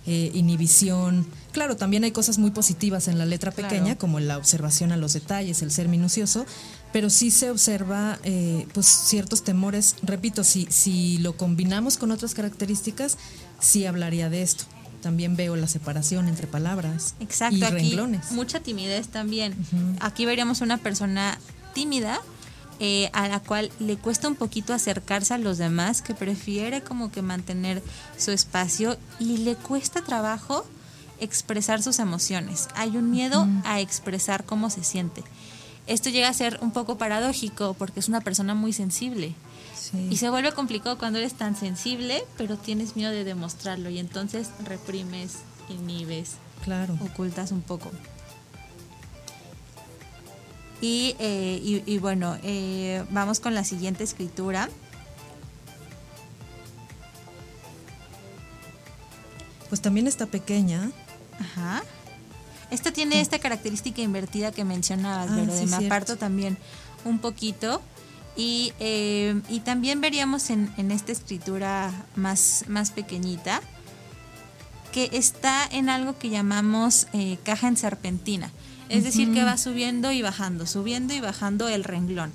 eh, 0.07 0.31
inhibición. 0.33 1.27
Claro, 1.51 1.75
también 1.75 2.05
hay 2.05 2.11
cosas 2.11 2.37
muy 2.37 2.51
positivas 2.51 3.09
en 3.09 3.17
la 3.17 3.25
letra 3.25 3.51
pequeña, 3.51 3.83
claro. 3.83 3.99
como 3.99 4.19
la 4.21 4.37
observación 4.37 4.93
a 4.93 4.97
los 4.97 5.11
detalles, 5.11 5.61
el 5.61 5.69
ser 5.69 5.89
minucioso, 5.89 6.45
pero 6.93 7.09
sí 7.09 7.29
se 7.29 7.51
observa 7.51 8.17
eh, 8.23 8.65
pues 8.73 8.85
ciertos 8.85 9.43
temores. 9.43 9.95
Repito, 10.01 10.45
si, 10.45 10.65
si 10.69 11.17
lo 11.17 11.35
combinamos 11.35 11.97
con 11.97 12.11
otras 12.11 12.33
características, 12.33 13.17
sí 13.59 13.85
hablaría 13.85 14.29
de 14.29 14.43
esto. 14.43 14.63
También 15.01 15.35
veo 15.35 15.55
la 15.57 15.67
separación 15.67 16.27
entre 16.27 16.47
palabras 16.47 17.15
Exacto, 17.19 17.57
y 17.57 17.63
aquí 17.63 17.73
renglones. 17.73 18.31
Mucha 18.31 18.61
timidez 18.61 19.09
también. 19.09 19.53
Uh 19.73 19.75
-huh. 19.75 19.97
Aquí 19.99 20.25
veríamos 20.25 20.61
una 20.61 20.77
persona 20.77 21.37
tímida, 21.73 22.19
eh, 22.80 23.09
a 23.13 23.28
la 23.28 23.39
cual 23.39 23.71
le 23.80 23.97
cuesta 23.97 24.28
un 24.28 24.36
poquito 24.36 24.73
acercarse 24.73 25.34
a 25.34 25.38
los 25.38 25.57
demás, 25.57 26.01
que 26.01 26.13
prefiere 26.13 26.82
como 26.82 27.11
que 27.11 27.21
mantener 27.21 27.82
su 28.17 28.32
espacio 28.32 28.97
y 29.19 29.38
le 29.38 29.55
cuesta 29.55 30.03
trabajo 30.03 30.65
expresar 31.19 31.82
sus 31.82 31.99
emociones. 31.99 32.67
Hay 32.75 32.97
un 32.97 33.09
miedo 33.09 33.47
a 33.63 33.80
expresar 33.80 34.43
cómo 34.43 34.69
se 34.69 34.84
siente. 34.84 35.23
Esto 35.88 36.09
llega 36.09 36.30
a 36.30 36.34
ser 36.34 36.59
un 36.61 36.71
poco 36.71 36.97
paradójico 36.97 37.73
porque 37.73 37.99
es 37.99 38.09
una 38.09 38.21
persona 38.21 38.53
muy 38.53 38.73
sensible. 38.73 39.34
Sí. 39.75 40.07
Y 40.11 40.17
se 40.17 40.30
vuelve 40.30 40.51
complicado 40.51 40.97
cuando 40.97 41.17
eres 41.17 41.34
tan 41.34 41.55
sensible, 41.55 42.23
pero 42.38 42.57
tienes 42.57 42.95
miedo 42.95 43.11
de 43.11 43.23
demostrarlo 43.23 43.89
y 43.89 43.99
entonces 43.99 44.49
reprimes, 44.65 45.38
inhibes, 45.69 46.34
claro. 46.63 46.97
ocultas 47.01 47.51
un 47.51 47.61
poco. 47.61 47.89
Y, 50.82 51.15
eh, 51.19 51.59
y, 51.63 51.84
y 51.86 51.97
bueno, 51.97 52.38
eh, 52.43 53.03
vamos 53.09 53.39
con 53.39 53.55
la 53.55 53.63
siguiente 53.63 54.03
escritura. 54.03 54.69
Pues 59.69 59.82
también 59.82 60.07
está 60.07 60.28
pequeña. 60.28 60.91
Ajá. 61.39 61.84
Esta 62.69 62.91
tiene 62.91 63.21
esta 63.21 63.39
característica 63.39 64.01
invertida 64.01 64.51
que 64.51 64.63
mencionabas, 64.63 65.30
ah, 65.32 65.36
pero 65.36 65.51
sí, 65.51 65.65
de 65.65 65.78
me 65.78 65.86
aparto 65.86 66.17
también 66.17 66.57
un 67.05 67.19
poquito. 67.19 67.82
Y, 68.36 68.73
eh, 68.80 69.41
y 69.49 69.61
también 69.61 69.99
veríamos 69.99 70.51
en, 70.51 70.71
en, 70.78 70.91
esta 70.91 71.11
escritura 71.11 71.91
más, 72.15 72.65
más 72.67 72.91
pequeñita 72.91 73.61
que 74.97 75.15
está 75.15 75.63
en 75.71 75.89
algo 75.89 76.17
que 76.17 76.31
llamamos 76.31 77.05
eh, 77.13 77.37
caja 77.43 77.67
en 77.67 77.77
serpentina. 77.77 78.51
Es 78.89 79.03
decir, 79.03 79.31
que 79.31 79.43
va 79.43 79.55
subiendo 79.55 80.11
y 80.11 80.23
bajando, 80.23 80.65
subiendo 80.65 81.13
y 81.13 81.19
bajando 81.19 81.67
el 81.67 81.83
renglón. 81.83 82.33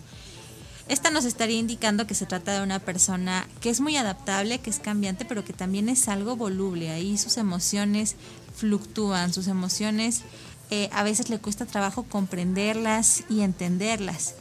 Esta 0.86 1.10
nos 1.10 1.24
estaría 1.24 1.58
indicando 1.58 2.06
que 2.06 2.14
se 2.14 2.24
trata 2.24 2.52
de 2.52 2.62
una 2.62 2.78
persona 2.78 3.48
que 3.60 3.68
es 3.68 3.80
muy 3.80 3.96
adaptable, 3.96 4.60
que 4.60 4.70
es 4.70 4.78
cambiante, 4.78 5.24
pero 5.24 5.44
que 5.44 5.52
también 5.52 5.88
es 5.88 6.06
algo 6.06 6.36
voluble. 6.36 6.90
Ahí 6.90 7.18
sus 7.18 7.36
emociones 7.36 8.14
fluctúan, 8.54 9.32
sus 9.32 9.48
emociones 9.48 10.22
eh, 10.70 10.88
a 10.92 11.02
veces 11.02 11.30
le 11.30 11.40
cuesta 11.40 11.66
trabajo 11.66 12.04
comprenderlas 12.04 13.24
y 13.28 13.40
entenderlas. 13.40 14.36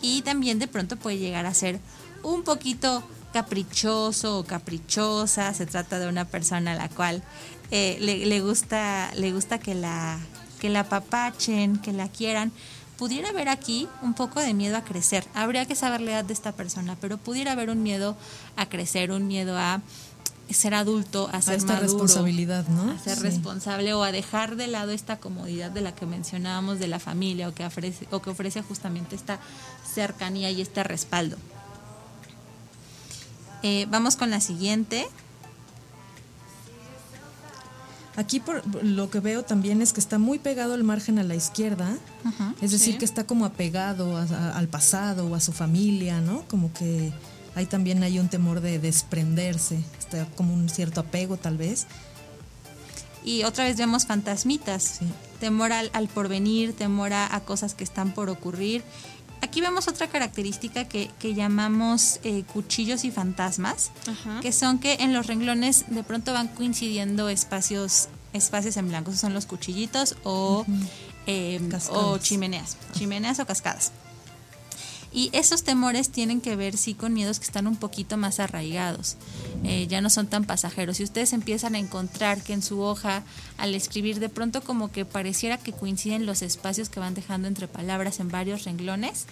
Y 0.00 0.22
también 0.22 0.58
de 0.58 0.68
pronto 0.68 0.96
puede 0.96 1.18
llegar 1.18 1.44
a 1.44 1.52
ser 1.52 1.80
un 2.22 2.44
poquito 2.44 3.02
caprichoso 3.32 4.38
o 4.38 4.44
caprichosa. 4.44 5.52
Se 5.54 5.66
trata 5.66 5.98
de 5.98 6.08
una 6.08 6.24
persona 6.24 6.72
a 6.72 6.74
la 6.76 6.88
cual 6.88 7.22
eh, 7.70 7.96
le, 8.00 8.26
le, 8.26 8.40
gusta, 8.40 9.10
le 9.14 9.32
gusta 9.32 9.58
que 9.58 9.74
la 9.74 10.18
que 10.62 10.70
la 10.70 10.84
papachen, 10.84 11.76
que 11.78 11.92
la 11.92 12.08
quieran, 12.08 12.52
pudiera 12.96 13.30
haber 13.30 13.48
aquí 13.48 13.88
un 14.00 14.14
poco 14.14 14.38
de 14.38 14.54
miedo 14.54 14.76
a 14.76 14.84
crecer. 14.84 15.26
Habría 15.34 15.66
que 15.66 15.74
saber 15.74 16.00
la 16.00 16.12
edad 16.12 16.24
de 16.24 16.32
esta 16.32 16.52
persona, 16.52 16.96
pero 17.00 17.18
pudiera 17.18 17.50
haber 17.50 17.68
un 17.68 17.82
miedo 17.82 18.16
a 18.54 18.66
crecer, 18.68 19.10
un 19.10 19.26
miedo 19.26 19.58
a 19.58 19.82
ser 20.50 20.74
adulto, 20.74 21.28
a 21.32 21.42
ser 21.42 21.54
a 21.54 21.56
esta 21.56 21.72
maduro, 21.72 21.88
responsabilidad, 21.88 22.68
¿no? 22.68 22.92
A 22.92 22.98
ser 23.00 23.16
sí. 23.16 23.24
responsable 23.24 23.92
o 23.92 24.04
a 24.04 24.12
dejar 24.12 24.54
de 24.54 24.68
lado 24.68 24.92
esta 24.92 25.18
comodidad 25.18 25.72
de 25.72 25.80
la 25.80 25.96
que 25.96 26.06
mencionábamos 26.06 26.78
de 26.78 26.86
la 26.86 27.00
familia 27.00 27.48
o 27.48 27.54
que 27.54 27.66
ofrece, 27.66 28.06
o 28.12 28.22
que 28.22 28.30
ofrece 28.30 28.62
justamente 28.62 29.16
esta 29.16 29.40
cercanía 29.92 30.48
y 30.52 30.60
este 30.60 30.84
respaldo. 30.84 31.38
Eh, 33.62 33.86
vamos 33.90 34.16
con 34.16 34.30
la 34.30 34.40
siguiente. 34.40 35.06
Aquí 38.16 38.40
por, 38.40 38.62
lo 38.84 39.08
que 39.08 39.20
veo 39.20 39.42
también 39.42 39.80
es 39.80 39.92
que 39.92 40.00
está 40.00 40.18
muy 40.18 40.38
pegado 40.38 40.74
el 40.74 40.84
margen 40.84 41.18
a 41.18 41.22
la 41.22 41.34
izquierda, 41.34 41.96
es 42.60 42.70
decir, 42.70 42.94
sí. 42.94 42.98
que 42.98 43.06
está 43.06 43.24
como 43.24 43.46
apegado 43.46 44.18
a, 44.18 44.24
a, 44.24 44.58
al 44.58 44.68
pasado 44.68 45.26
o 45.28 45.34
a 45.34 45.40
su 45.40 45.52
familia, 45.52 46.20
¿no? 46.20 46.42
Como 46.48 46.72
que 46.74 47.10
hay 47.54 47.66
también 47.66 48.02
hay 48.02 48.18
un 48.18 48.28
temor 48.28 48.60
de 48.60 48.78
desprenderse, 48.78 49.80
está 49.98 50.26
como 50.36 50.52
un 50.52 50.68
cierto 50.68 51.00
apego 51.00 51.38
tal 51.38 51.56
vez. 51.56 51.86
Y 53.24 53.44
otra 53.44 53.64
vez 53.64 53.76
vemos 53.76 54.04
fantasmitas, 54.04 54.82
sí. 54.98 55.06
temor 55.38 55.72
al, 55.72 55.90
al, 55.92 56.08
porvenir, 56.08 56.74
temor 56.74 57.12
a, 57.12 57.34
a, 57.34 57.40
cosas 57.40 57.74
que 57.74 57.84
están 57.84 58.12
por 58.12 58.28
ocurrir. 58.28 58.82
Aquí 59.42 59.60
vemos 59.60 59.88
otra 59.88 60.06
característica 60.06 60.84
que, 60.84 61.10
que 61.18 61.34
llamamos 61.34 62.20
eh, 62.22 62.44
cuchillos 62.44 63.04
y 63.04 63.10
fantasmas, 63.10 63.90
Ajá. 64.06 64.40
que 64.40 64.52
son 64.52 64.78
que 64.78 64.94
en 65.00 65.12
los 65.12 65.26
renglones 65.26 65.84
de 65.88 66.04
pronto 66.04 66.32
van 66.32 66.46
coincidiendo 66.46 67.28
espacios, 67.28 68.08
espacios 68.32 68.76
en 68.76 68.88
blanco, 68.88 69.12
son 69.12 69.34
los 69.34 69.46
cuchillitos 69.46 70.16
o, 70.22 70.64
eh, 71.26 71.60
o 71.90 72.18
chimeneas, 72.18 72.76
chimeneas 72.92 73.40
o 73.40 73.46
cascadas. 73.46 73.90
Y 75.14 75.28
esos 75.32 75.62
temores 75.62 76.10
tienen 76.10 76.40
que 76.40 76.56
ver, 76.56 76.76
sí, 76.76 76.94
con 76.94 77.12
miedos 77.12 77.38
que 77.38 77.44
están 77.44 77.66
un 77.66 77.76
poquito 77.76 78.16
más 78.16 78.40
arraigados, 78.40 79.16
eh, 79.62 79.86
ya 79.86 80.00
no 80.00 80.08
son 80.08 80.26
tan 80.26 80.44
pasajeros. 80.44 80.96
Si 80.96 81.04
ustedes 81.04 81.34
empiezan 81.34 81.74
a 81.74 81.78
encontrar 81.78 82.42
que 82.42 82.54
en 82.54 82.62
su 82.62 82.80
hoja, 82.80 83.22
al 83.58 83.74
escribir, 83.74 84.20
de 84.20 84.30
pronto 84.30 84.62
como 84.62 84.90
que 84.90 85.04
pareciera 85.04 85.58
que 85.58 85.72
coinciden 85.72 86.24
los 86.24 86.40
espacios 86.40 86.88
que 86.88 87.00
van 87.00 87.14
dejando 87.14 87.46
entre 87.46 87.68
palabras 87.68 88.20
en 88.20 88.28
varios 88.28 88.64
renglones, 88.64 89.26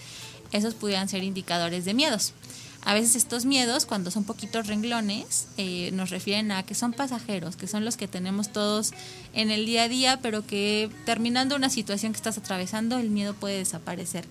esos 0.53 0.75
pudieran 0.75 1.09
ser 1.09 1.23
indicadores 1.23 1.85
de 1.85 1.95
miedos. 1.95 2.35
A 2.83 2.95
veces 2.95 3.15
estos 3.15 3.45
miedos, 3.45 3.85
cuando 3.85 4.11
son 4.11 4.25
poquitos 4.25 4.67
renglones, 4.67 5.49
eh, 5.59 5.91
nos 5.93 6.09
refieren 6.09 6.51
a 6.51 6.63
que 6.63 6.75
son 6.75 6.95
pasajeros, 6.95 7.57
que 7.57 7.67
son 7.67 7.85
los 7.85 7.99
que 7.99 8.09
tenemos 8.09 8.53
todos 8.53 8.93
en 9.35 9.51
el 9.51 9.67
día 9.67 9.85
a 9.85 9.89
día, 9.89 10.19
pero 10.23 10.47
que 10.47 10.91
terminando 11.05 11.57
una 11.57 11.69
situación 11.69 12.13
que 12.13 12.17
estás 12.17 12.39
atravesando, 12.39 12.99
el 12.99 13.11
miedo 13.11 13.35
puede 13.35 13.59
desaparecer. 13.59 14.25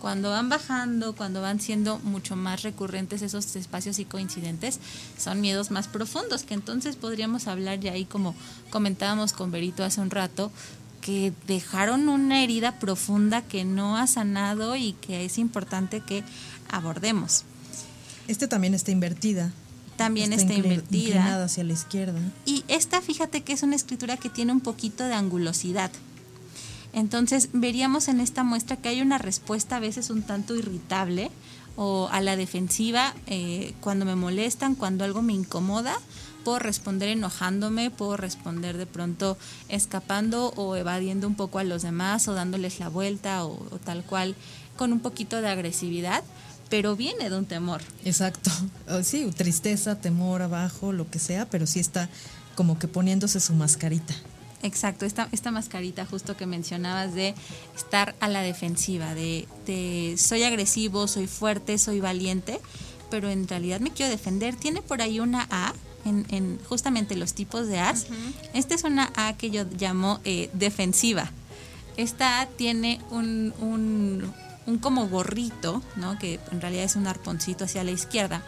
Cuando 0.00 0.30
van 0.30 0.48
bajando, 0.48 1.14
cuando 1.14 1.40
van 1.40 1.60
siendo 1.60 1.98
mucho 2.00 2.36
más 2.36 2.62
recurrentes 2.62 3.22
esos 3.22 3.56
espacios 3.56 3.98
y 3.98 4.04
coincidentes, 4.04 4.78
son 5.18 5.40
miedos 5.40 5.70
más 5.70 5.88
profundos, 5.88 6.44
que 6.44 6.54
entonces 6.54 6.96
podríamos 6.96 7.46
hablar 7.46 7.80
ya 7.80 7.92
ahí 7.92 8.04
como 8.04 8.34
comentábamos 8.70 9.32
con 9.32 9.50
Berito 9.50 9.84
hace 9.84 10.00
un 10.00 10.10
rato, 10.10 10.52
que 11.00 11.32
dejaron 11.46 12.08
una 12.08 12.42
herida 12.42 12.80
profunda 12.80 13.42
que 13.42 13.64
no 13.64 13.96
ha 13.96 14.06
sanado 14.06 14.76
y 14.76 14.92
que 14.94 15.24
es 15.24 15.38
importante 15.38 16.00
que 16.00 16.24
abordemos. 16.68 17.44
Este 18.28 18.48
también 18.48 18.74
está 18.74 18.90
invertida. 18.90 19.52
También 19.96 20.32
está, 20.32 20.52
invertida. 20.52 20.98
Inclinada 20.98 21.44
hacia 21.46 21.64
la 21.64 21.72
izquierda. 21.72 22.20
Y 22.44 22.64
esta, 22.68 23.00
fíjate 23.00 23.42
que 23.42 23.52
es 23.52 23.62
una 23.62 23.76
escritura 23.76 24.16
que 24.16 24.28
tiene 24.28 24.52
un 24.52 24.60
poquito 24.60 25.04
de 25.04 25.14
angulosidad. 25.14 25.90
Entonces, 26.96 27.50
veríamos 27.52 28.08
en 28.08 28.20
esta 28.20 28.42
muestra 28.42 28.78
que 28.78 28.88
hay 28.88 29.02
una 29.02 29.18
respuesta 29.18 29.76
a 29.76 29.80
veces 29.80 30.08
un 30.08 30.22
tanto 30.22 30.56
irritable 30.56 31.30
o 31.76 32.08
a 32.10 32.22
la 32.22 32.36
defensiva 32.36 33.14
eh, 33.26 33.74
cuando 33.82 34.06
me 34.06 34.16
molestan, 34.16 34.74
cuando 34.74 35.04
algo 35.04 35.20
me 35.20 35.34
incomoda, 35.34 36.00
puedo 36.42 36.58
responder 36.58 37.10
enojándome, 37.10 37.90
puedo 37.90 38.16
responder 38.16 38.78
de 38.78 38.86
pronto 38.86 39.36
escapando 39.68 40.54
o 40.56 40.74
evadiendo 40.74 41.26
un 41.26 41.34
poco 41.34 41.58
a 41.58 41.64
los 41.64 41.82
demás 41.82 42.28
o 42.28 42.32
dándoles 42.32 42.80
la 42.80 42.88
vuelta 42.88 43.44
o, 43.44 43.52
o 43.70 43.78
tal 43.78 44.02
cual 44.02 44.34
con 44.78 44.90
un 44.90 45.00
poquito 45.00 45.42
de 45.42 45.48
agresividad 45.48 46.24
pero 46.70 46.96
viene 46.96 47.30
de 47.30 47.36
un 47.36 47.44
temor. 47.44 47.82
Exacto. 48.04 48.50
Sí, 49.02 49.30
tristeza, 49.36 50.00
temor 50.00 50.42
abajo, 50.42 50.92
lo 50.92 51.10
que 51.10 51.18
sea, 51.18 51.44
pero 51.50 51.66
sí 51.66 51.78
está 51.78 52.08
como 52.54 52.78
que 52.78 52.88
poniéndose 52.88 53.38
su 53.40 53.52
mascarita. 53.52 54.14
Exacto, 54.62 55.04
esta, 55.04 55.28
esta 55.32 55.50
mascarita 55.50 56.06
justo 56.06 56.36
que 56.36 56.46
mencionabas 56.46 57.14
de 57.14 57.34
estar 57.76 58.14
a 58.20 58.28
la 58.28 58.40
defensiva, 58.40 59.14
de, 59.14 59.46
de 59.66 60.16
soy 60.18 60.42
agresivo, 60.44 61.08
soy 61.08 61.26
fuerte, 61.26 61.78
soy 61.78 62.00
valiente, 62.00 62.60
pero 63.10 63.30
en 63.30 63.46
realidad 63.46 63.80
me 63.80 63.90
quiero 63.90 64.10
defender. 64.10 64.56
Tiene 64.56 64.82
por 64.82 65.02
ahí 65.02 65.20
una 65.20 65.46
A 65.50 65.74
en, 66.04 66.26
en 66.30 66.58
justamente 66.68 67.16
los 67.16 67.34
tipos 67.34 67.66
de 67.66 67.78
A's. 67.78 68.06
Esta 68.54 68.74
es 68.74 68.84
una 68.84 69.12
A 69.16 69.36
que 69.36 69.50
yo 69.50 69.64
llamo 69.78 70.20
eh, 70.24 70.50
defensiva. 70.52 71.30
Esta 71.96 72.40
A 72.40 72.46
tiene 72.46 73.00
un, 73.10 73.54
un, 73.60 74.32
un 74.66 74.78
como 74.78 75.08
gorrito, 75.08 75.82
¿no? 75.96 76.18
que 76.18 76.40
en 76.50 76.60
realidad 76.60 76.84
es 76.84 76.96
un 76.96 77.06
arponcito 77.06 77.64
hacia 77.64 77.84
la 77.84 77.90
izquierda, 77.90 78.42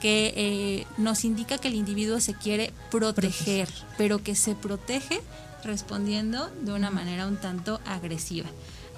que 0.00 0.32
eh, 0.36 0.86
nos 0.96 1.24
indica 1.24 1.58
que 1.58 1.68
el 1.68 1.74
individuo 1.74 2.20
se 2.20 2.34
quiere 2.34 2.72
proteger, 2.90 3.68
pero 3.98 4.22
que 4.22 4.34
se 4.34 4.54
protege 4.54 5.20
respondiendo 5.62 6.50
de 6.62 6.72
una 6.72 6.90
manera 6.90 7.26
un 7.26 7.36
tanto 7.36 7.80
agresiva. 7.86 8.48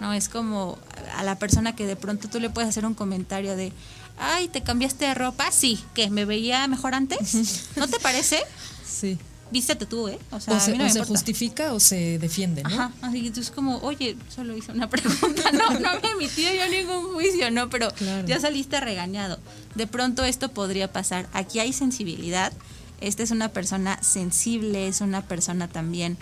¿no? 0.00 0.12
Es 0.12 0.28
como 0.28 0.78
a 1.16 1.22
la 1.22 1.38
persona 1.38 1.74
que 1.74 1.86
de 1.86 1.96
pronto 1.96 2.28
tú 2.28 2.40
le 2.40 2.50
puedes 2.50 2.68
hacer 2.68 2.86
un 2.86 2.94
comentario 2.94 3.57
de, 3.57 3.72
ay, 4.18 4.48
¿te 4.48 4.62
cambiaste 4.62 5.05
de 5.05 5.14
ropa? 5.14 5.50
Sí, 5.50 5.78
que 5.94 6.09
me 6.11 6.24
veía 6.24 6.66
mejor 6.68 6.94
antes. 6.94 7.68
¿No 7.76 7.88
te 7.88 7.98
parece? 8.00 8.42
Sí 8.84 9.18
vístete 9.53 9.86
tú, 9.86 10.09
¿eh? 10.09 10.18
O, 10.30 10.40
sea, 10.40 10.59
se, 10.59 10.90
se 10.90 11.05
justifica 11.05 11.74
o 11.74 11.80
se 11.80 12.18
defiende, 12.18 12.62
¿no? 12.62 12.70
Ajá, 12.70 12.92
así 13.03 13.30
que 13.30 13.40
es 13.40 13.50
como, 13.50 13.78
oye, 13.78 14.16
solo 14.34 14.57
hice 14.57 14.72
una 14.72 14.88
pregunta, 14.90 15.53
no, 15.53 15.78
no 15.78 16.00
me 16.00 16.11
emitido 16.11 16.50
yo 16.53 16.68
ningún 16.68 17.12
juicio, 17.12 17.50
¿no? 17.50 17.68
Pero 17.70 17.88
ya 18.26 18.40
saliste 18.40 18.80
regañado. 18.80 19.38
De 19.74 19.86
pronto 19.86 20.24
esto 20.24 20.48
podría 20.48 20.92
pasar. 20.92 21.28
Aquí 21.32 21.59
hay 21.61 21.72
sensibilidad. 21.72 22.53
Esta 23.00 23.22
es 23.22 23.30
una 23.30 23.48
persona 23.48 24.03
sensible, 24.03 24.88
es 24.88 25.00
una 25.00 25.22
persona 25.22 25.68
también 25.68 26.16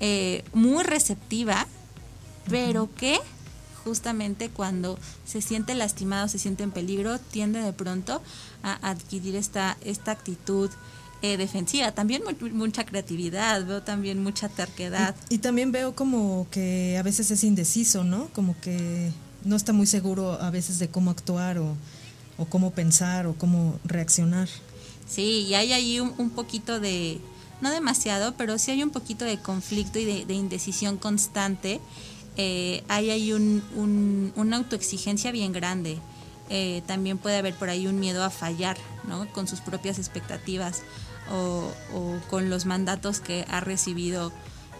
eh, 0.00 0.44
muy 0.52 0.84
receptiva, 0.84 1.66
pero 2.48 2.88
que 2.94 3.18
justamente 3.84 4.50
cuando 4.50 4.98
se 5.24 5.40
siente 5.40 5.74
lastimado, 5.74 6.28
se 6.28 6.38
siente 6.38 6.62
en 6.62 6.70
peligro, 6.70 7.18
tiende 7.18 7.62
de 7.62 7.72
pronto 7.72 8.22
a 8.62 8.74
adquirir 8.90 9.34
esta, 9.36 9.78
esta 9.82 10.12
actitud 10.12 10.70
eh, 11.20 11.36
defensiva. 11.36 11.90
También 11.90 12.22
mucha 12.52 12.84
creatividad, 12.84 13.66
veo 13.66 13.82
también 13.82 14.22
mucha 14.22 14.48
terquedad. 14.48 15.16
Y, 15.28 15.38
también 15.38 15.72
veo 15.72 15.96
como 15.96 16.46
que 16.52 16.96
a 16.96 17.02
veces 17.02 17.32
es 17.32 17.42
indeciso, 17.42 18.04
¿no? 18.04 18.28
Como 18.28 18.54
que 18.60 19.10
no 19.44 19.56
está 19.56 19.72
muy 19.72 19.86
seguro 19.86 20.40
a 20.40 20.50
veces 20.50 20.78
de 20.78 20.88
cómo 20.88 21.10
actuar 21.10 21.58
o, 21.58 21.76
cómo 22.48 22.70
pensar 22.70 23.26
o 23.26 23.34
cómo 23.34 23.80
reaccionar. 23.84 24.48
Sí, 25.08 25.46
y 25.48 25.54
hay 25.54 25.72
ahí 25.72 25.98
un, 25.98 26.30
poquito 26.30 26.78
de, 26.78 27.18
no 27.60 27.72
demasiado, 27.72 28.34
pero 28.36 28.56
sí 28.56 28.70
hay 28.70 28.84
un 28.84 28.90
poquito 28.90 29.24
de 29.24 29.38
conflicto 29.38 29.98
y 29.98 30.24
de, 30.24 30.34
indecisión 30.34 30.98
constante. 30.98 31.80
Eh, 32.36 32.84
hay 32.86 33.10
ahí 33.10 33.32
un, 33.32 34.32
una 34.36 34.56
autoexigencia 34.56 35.32
bien 35.32 35.52
grande. 35.52 35.98
Eh, 36.50 36.82
también 36.86 37.18
puede 37.18 37.36
haber 37.36 37.54
por 37.54 37.70
ahí 37.70 37.88
un 37.88 37.98
miedo 37.98 38.22
a 38.22 38.30
fallar, 38.30 38.78
¿no? 39.08 39.30
Con 39.32 39.48
sus 39.48 39.60
propias 39.60 39.98
expectativas 39.98 40.82
o, 41.30 41.72
con 42.28 42.50
los 42.50 42.66
mandatos 42.66 43.20
que 43.20 43.44
ha 43.48 43.60
recibido 43.60 44.32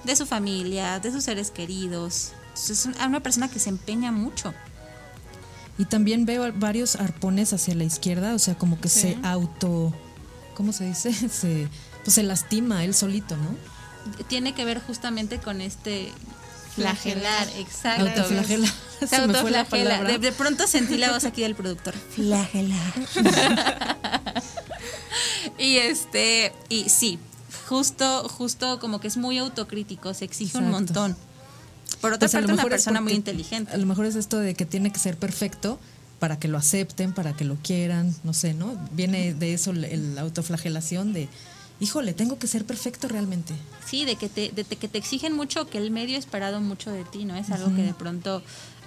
de 0.05 0.17
su 0.17 0.27
familia, 0.27 1.01
de 1.01 1.13
sus 1.13 1.25
seres 1.25 1.51
queridos. 1.51 2.33
Es 2.55 2.87
una 2.87 3.21
persona 3.21 3.49
que 3.49 3.59
se 3.59 3.69
empeña 3.69 4.13
mucho. 4.13 4.55
Y 5.79 5.85
también 5.85 6.27
veo 6.27 6.53
varios 6.55 6.97
arpones 6.97 7.53
hacia 7.53 7.75
la 7.75 7.85
izquierda, 7.85 8.35
o 8.35 8.39
sea, 8.39 8.57
como 8.57 8.81
que 8.81 8.89
se 8.89 9.17
auto, 9.23 9.95
¿cómo 10.55 10.73
se 10.73 10.85
dice? 10.87 11.13
Se, 11.29 11.69
pues 12.03 12.15
se 12.15 12.23
lastima 12.23 12.85
él 12.85 12.95
solito, 12.95 13.37
¿no? 13.37 13.55
Tiene 14.29 14.55
que 14.55 14.65
ver 14.65 14.81
justamente 14.81 15.39
con 15.39 15.61
este 15.61 16.11
flagelar, 16.75 17.49
exacto. 17.57 18.05
Autoflagelar. 18.09 18.71
Se, 19.07 19.17
autoflagela. 19.23 20.03
De, 20.05 20.19
de, 20.19 20.33
pronto 20.33 20.67
sentí 20.67 20.97
la 20.97 21.13
voz 21.13 21.25
aquí 21.25 21.43
del 21.43 21.55
productor. 21.55 21.95
Flagelar. 21.95 22.95
y 25.59 25.77
este, 25.77 26.53
y 26.69 26.89
sí, 26.89 27.19
justo, 27.69 28.29
justo 28.29 28.79
como 28.79 29.01
que 29.01 29.09
es 29.09 29.17
muy 29.17 29.39
autocrítico, 29.39 30.15
se 30.15 30.25
exige 30.25 30.59
un 30.59 30.71
montón. 30.71 31.17
Por 32.01 32.13
otra 32.13 32.29
pues 32.29 32.33
parte, 32.33 32.53
una 32.53 32.65
persona 32.65 33.01
muy 33.01 33.13
inteligente. 33.13 33.73
A 33.73 33.77
lo 33.77 33.87
mejor 33.87 34.07
es 34.07 34.15
esto 34.15 34.39
de 34.39 34.55
que 34.55 34.67
tiene 34.67 34.93
que 34.93 34.99
ser 34.99 35.17
perfecto 35.17 35.79
para 36.19 36.39
que 36.39 36.49
lo 36.49 36.59
acepten, 36.59 37.13
para 37.13 37.35
que 37.35 37.45
lo 37.45 37.57
quieran, 37.57 38.15
no 38.25 38.35
sé, 38.35 38.55
¿no? 38.55 38.77
Viene 38.93 39.35
de 39.35 39.55
eso 39.55 39.73
la 39.73 40.21
autoflagelación 40.21 41.13
de, 41.13 41.29
híjole, 41.81 42.13
tengo 42.13 42.39
que 42.39 42.47
ser 42.47 42.65
perfecto 42.65 43.09
realmente. 43.09 43.55
Sí, 43.87 44.05
de 44.05 44.17
que 44.17 44.29
te, 44.29 44.51
de 44.53 44.65
que 44.65 44.89
te 44.89 44.99
exigen 44.99 45.35
mucho, 45.35 45.69
que 45.69 45.79
el 45.79 45.91
medio 45.91 46.17
ha 46.17 46.19
esperado 46.19 46.61
mucho 46.61 46.91
de 46.91 47.05
ti, 47.05 47.25
¿no? 47.25 47.37
Es 47.37 47.51
algo 47.51 47.75
que 47.75 47.83
de 47.83 47.95
pronto 47.95 48.43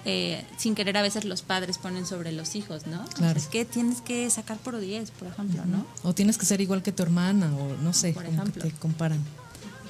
eh, 0.05 0.43
sin 0.57 0.75
querer 0.75 0.97
a 0.97 1.01
veces 1.01 1.25
los 1.25 1.41
padres 1.41 1.77
ponen 1.77 2.05
sobre 2.05 2.31
los 2.31 2.55
hijos, 2.55 2.87
¿no? 2.87 3.05
Claro. 3.15 3.37
es 3.37 3.47
que 3.47 3.65
tienes 3.65 4.01
que 4.01 4.29
sacar 4.29 4.57
por 4.57 4.79
10, 4.79 5.11
por 5.11 5.27
ejemplo, 5.27 5.63
¿no? 5.65 5.85
O 6.03 6.13
tienes 6.13 6.37
que 6.37 6.45
ser 6.45 6.61
igual 6.61 6.81
que 6.81 6.91
tu 6.91 7.03
hermana, 7.03 7.55
o 7.55 7.77
no 7.77 7.93
sé, 7.93 8.13
por 8.13 8.25
ejemplo. 8.25 8.63
te 8.63 8.71
comparan. 8.71 9.19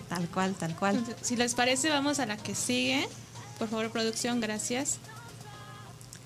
Tal 0.10 0.28
cual, 0.28 0.54
tal 0.56 0.76
cual. 0.76 1.02
Si 1.22 1.38
les 1.38 1.56
parece, 1.56 1.90
vamos 1.90 2.20
a 2.20 2.26
la 2.26 2.36
que 2.36 2.54
sigue. 2.54 3.08
Por 3.58 3.70
favor, 3.70 3.90
producción, 3.92 4.42
gracias. 4.42 4.98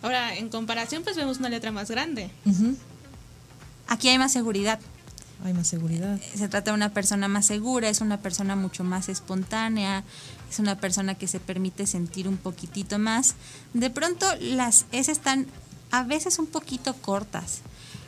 Ahora, 0.02 0.36
en 0.36 0.50
comparación, 0.50 1.04
pues 1.04 1.16
vemos 1.16 1.38
una 1.38 1.50
letra 1.50 1.72
más 1.72 1.92
grande. 1.92 2.32
Aquí 3.88 4.10
hay 4.10 4.18
más 4.18 4.32
seguridad. 4.32 4.80
Hay 5.44 5.54
más 5.54 5.68
seguridad. 5.68 6.20
Se 6.34 6.48
trata 6.48 6.72
de 6.72 6.76
una 6.76 6.94
persona 6.94 7.28
más 7.28 7.46
segura, 7.46 7.90
es 7.90 8.02
una 8.02 8.22
persona 8.22 8.56
mucho 8.56 8.84
más 8.84 9.10
espontánea, 9.10 10.04
es 10.50 10.60
una 10.60 10.80
persona 10.80 11.16
que 11.16 11.28
se 11.28 11.40
permite 11.40 11.88
sentir 11.88 12.28
un 12.28 12.38
poquitito 12.38 13.00
más. 13.00 13.36
De 13.74 13.90
pronto 13.90 14.26
las 14.40 14.86
S 14.92 15.12
están 15.12 15.48
a 15.92 16.04
veces 16.04 16.40
un 16.40 16.48
poquito 16.48 16.94
cortas. 16.96 17.62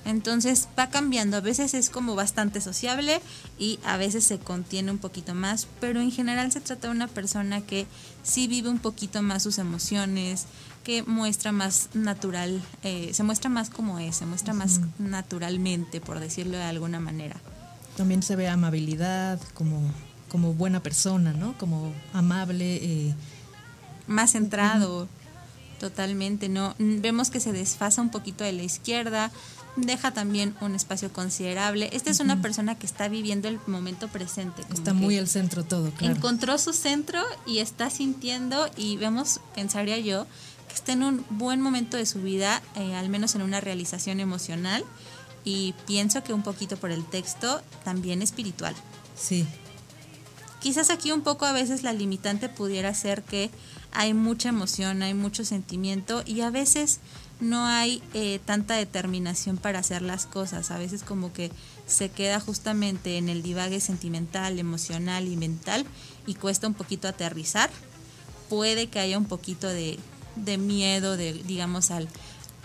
Entonces 0.05 0.69
va 0.79 0.89
cambiando, 0.89 1.35
a 1.35 1.41
veces 1.41 1.73
es 1.73 1.89
como 1.89 2.15
bastante 2.15 2.61
sociable 2.61 3.19
y 3.59 3.77
a 3.83 3.97
veces 3.97 4.23
se 4.23 4.39
contiene 4.39 4.89
un 4.89 4.99
poquito 4.99 5.35
más, 5.35 5.67
pero 5.81 5.99
en 5.99 6.11
general 6.11 6.49
se 6.49 6.61
trata 6.61 6.87
de 6.87 6.93
una 6.93 7.09
persona 7.09 7.59
que 7.59 7.87
sí 8.23 8.47
vive 8.47 8.69
un 8.69 8.79
poquito 8.79 9.21
más 9.21 9.43
sus 9.43 9.57
emociones, 9.57 10.45
que 10.85 11.03
muestra 11.03 11.51
más 11.51 11.89
natural, 11.93 12.63
eh, 12.83 13.09
se 13.13 13.23
muestra 13.23 13.49
más 13.49 13.69
como 13.69 13.99
es, 13.99 14.15
se 14.15 14.25
muestra 14.25 14.53
más 14.53 14.79
naturalmente, 14.97 15.99
por 15.99 16.21
decirlo 16.21 16.57
de 16.57 16.63
alguna 16.63 17.01
manera. 17.01 17.35
También 17.97 18.23
se 18.23 18.37
ve 18.37 18.47
amabilidad, 18.47 19.41
como 19.53 19.91
como 20.29 20.53
buena 20.53 20.81
persona, 20.81 21.33
¿no? 21.33 21.57
Como 21.57 21.93
amable. 22.13 22.75
Eh, 22.75 23.15
Más 24.07 24.31
centrado, 24.31 25.07
totalmente, 25.79 26.49
¿no? 26.49 26.75
Vemos 26.79 27.29
que 27.29 27.39
se 27.39 27.51
desfasa 27.51 28.01
un 28.01 28.09
poquito 28.09 28.43
de 28.43 28.51
la 28.53 28.63
izquierda, 28.63 29.31
deja 29.75 30.11
también 30.11 30.55
un 30.61 30.75
espacio 30.75 31.11
considerable. 31.13 31.89
Esta 31.93 32.09
es 32.09 32.19
una 32.19 32.41
persona 32.41 32.75
que 32.75 32.85
está 32.85 33.07
viviendo 33.07 33.47
el 33.47 33.59
momento 33.67 34.07
presente. 34.07 34.63
está 34.73 34.93
muy 34.93 35.17
al 35.17 35.27
centro 35.27 35.63
todo, 35.63 35.91
claro. 35.91 36.15
Encontró 36.15 36.57
su 36.57 36.73
centro 36.73 37.21
y 37.45 37.59
está 37.59 37.89
sintiendo, 37.89 38.69
y 38.75 38.97
vemos, 38.97 39.39
pensaría 39.55 39.97
yo, 39.99 40.25
que 40.67 40.75
esté 40.75 40.93
en 40.93 41.03
un 41.03 41.25
buen 41.29 41.61
momento 41.61 41.95
de 41.95 42.05
su 42.05 42.21
vida, 42.21 42.61
eh, 42.75 42.95
al 42.95 43.09
menos 43.09 43.35
en 43.35 43.41
una 43.41 43.61
realización 43.61 44.19
emocional 44.19 44.83
y 45.45 45.73
pienso 45.85 46.23
que 46.23 46.33
un 46.33 46.43
poquito 46.43 46.75
por 46.75 46.91
el 46.91 47.05
texto 47.05 47.61
también 47.85 48.21
espiritual. 48.21 48.75
Sí. 49.15 49.45
Quizás 50.67 50.89
aquí 50.89 51.13
un 51.13 51.21
poco 51.21 51.45
a 51.45 51.53
veces 51.53 51.83
la 51.83 51.93
limitante 51.93 52.49
pudiera 52.49 52.93
ser 52.93 53.23
que 53.23 53.49
hay 53.93 54.13
mucha 54.13 54.49
emoción, 54.49 55.01
hay 55.01 55.13
mucho 55.13 55.45
sentimiento 55.45 56.23
y 56.25 56.41
a 56.41 56.49
veces 56.49 56.99
no 57.39 57.65
hay 57.65 58.03
eh, 58.13 58.41
tanta 58.43 58.75
determinación 58.75 59.55
para 59.55 59.79
hacer 59.79 60.01
las 60.01 60.25
cosas. 60.25 60.69
A 60.69 60.77
veces 60.77 61.03
como 61.03 61.31
que 61.31 61.53
se 61.85 62.09
queda 62.09 62.41
justamente 62.41 63.17
en 63.17 63.29
el 63.29 63.43
divague 63.43 63.79
sentimental, 63.79 64.59
emocional 64.59 65.29
y 65.29 65.37
mental 65.37 65.85
y 66.25 66.33
cuesta 66.33 66.67
un 66.67 66.73
poquito 66.73 67.07
aterrizar. 67.07 67.69
Puede 68.49 68.87
que 68.87 68.99
haya 68.99 69.17
un 69.17 69.23
poquito 69.23 69.69
de, 69.69 69.97
de 70.35 70.57
miedo, 70.57 71.15
de, 71.15 71.31
digamos, 71.31 71.91
al, 71.91 72.09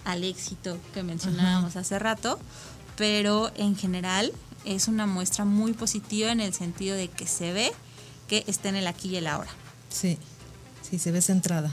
al 0.04 0.24
éxito 0.24 0.76
que 0.92 1.04
mencionábamos 1.04 1.76
hace 1.76 2.00
rato, 2.00 2.40
pero 2.96 3.52
en 3.54 3.76
general 3.76 4.32
es 4.64 4.88
una 4.88 5.06
muestra 5.06 5.44
muy 5.44 5.72
positiva 5.72 6.32
en 6.32 6.40
el 6.40 6.52
sentido 6.52 6.96
de 6.96 7.06
que 7.06 7.28
se 7.28 7.52
ve 7.52 7.72
que 8.32 8.44
está 8.46 8.70
en 8.70 8.76
el 8.76 8.86
aquí 8.86 9.10
y 9.10 9.16
el 9.16 9.26
ahora. 9.26 9.50
Sí, 9.90 10.16
sí, 10.80 10.98
se 10.98 11.12
ve 11.12 11.20
centrada. 11.20 11.70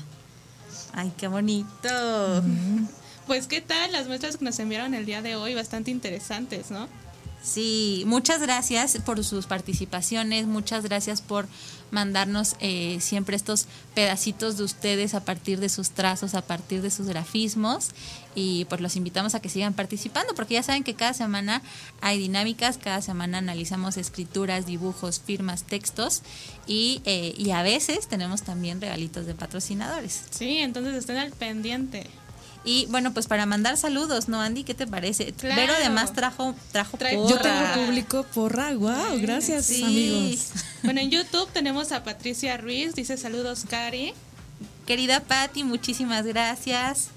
Ay, 0.91 1.14
qué 1.16 1.30
bonito. 1.30 2.43
Pues 3.28 3.47
qué 3.47 3.62
tal 3.62 3.93
las 3.93 4.07
muestras 4.07 4.36
que 4.36 4.43
nos 4.43 4.60
enviaron 4.60 4.93
el 4.93 5.05
día 5.05 5.22
de 5.22 5.38
hoy, 5.38 5.55
bastante 5.55 5.89
interesantes, 5.89 6.70
¿no? 6.70 6.89
Sí, 7.41 8.03
muchas 8.05 8.41
gracias 8.41 8.97
por 9.05 9.23
sus 9.23 9.45
participaciones, 9.45 10.45
muchas 10.45 10.83
gracias 10.83 11.21
por 11.21 11.47
mandarnos 11.91 12.55
eh, 12.59 12.97
siempre 12.99 13.35
estos 13.35 13.65
pedacitos 13.95 14.57
de 14.57 14.63
ustedes 14.63 15.13
a 15.13 15.23
partir 15.23 15.59
de 15.59 15.69
sus 15.69 15.91
trazos, 15.91 16.35
a 16.35 16.41
partir 16.41 16.81
de 16.81 16.91
sus 16.91 17.07
grafismos 17.07 17.89
y 18.35 18.65
pues 18.65 18.81
los 18.81 18.95
invitamos 18.95 19.35
a 19.35 19.41
que 19.41 19.49
sigan 19.49 19.73
participando 19.73 20.35
porque 20.35 20.55
ya 20.55 20.63
saben 20.63 20.83
que 20.83 20.93
cada 20.93 21.13
semana 21.13 21.61
hay 22.01 22.19
dinámicas, 22.19 22.77
cada 22.77 23.01
semana 23.01 23.39
analizamos 23.39 23.97
escrituras, 23.97 24.65
dibujos, 24.65 25.19
firmas, 25.19 25.63
textos 25.63 26.21
y, 26.67 27.01
eh, 27.05 27.33
y 27.37 27.51
a 27.51 27.63
veces 27.63 28.07
tenemos 28.07 28.43
también 28.43 28.81
regalitos 28.81 29.25
de 29.25 29.33
patrocinadores. 29.33 30.23
Sí, 30.29 30.57
entonces 30.57 30.93
estén 30.95 31.17
al 31.17 31.31
pendiente. 31.31 32.07
Y 32.70 32.86
bueno, 32.91 33.15
pues 33.15 33.26
para 33.26 33.47
mandar 33.47 33.78
saludos, 33.78 34.28
¿no, 34.28 34.39
Andy? 34.41 34.63
¿Qué 34.63 34.76
te 34.76 34.86
parece? 34.86 35.34
Claro. 35.34 35.55
Vero 35.55 35.74
además 35.76 36.13
trajo, 36.13 36.53
trajo 36.72 36.97
porra. 36.97 37.13
Yo 37.13 37.39
tengo 37.39 37.86
público 37.88 38.24
porra, 38.32 38.76
wow, 38.76 39.20
gracias 39.20 39.65
Sí. 39.65 39.82
amigos. 39.84 40.51
Bueno, 40.84 41.01
en 41.01 41.09
YouTube 41.09 41.49
tenemos 41.51 41.91
a 41.91 42.03
Patricia 42.03 42.57
Ruiz, 42.57 42.93
dice 42.93 43.17
saludos 43.17 43.63
Cari. 43.67 44.13
Querida 44.86 45.20
Patti, 45.20 45.63
muchísimas 45.63 46.28
gracias. 46.28 47.07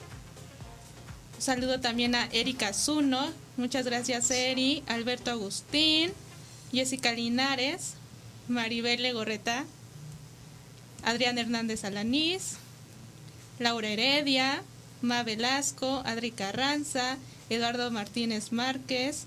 Saludo 1.39 1.81
también 1.81 2.15
a 2.15 2.31
Erika 2.33 2.73
Zuno, 2.73 3.31
muchas 3.59 3.85
gracias 3.85 4.31
Eri, 4.31 4.83
Alberto 4.87 5.31
Agustín, 5.33 6.13
Jessica 6.73 7.13
Linares, 7.13 7.93
Maribel 8.49 9.03
Legorreta, 9.03 9.67
Adrián 11.05 11.37
Hernández 11.37 11.85
Alanís, 11.85 12.53
Laura 13.59 13.89
Heredia, 13.89 14.63
Ma 15.03 15.23
Velasco, 15.23 16.03
Adri 16.05 16.31
Carranza, 16.31 17.17
Eduardo 17.51 17.91
Martínez 17.91 18.53
Márquez, 18.53 19.25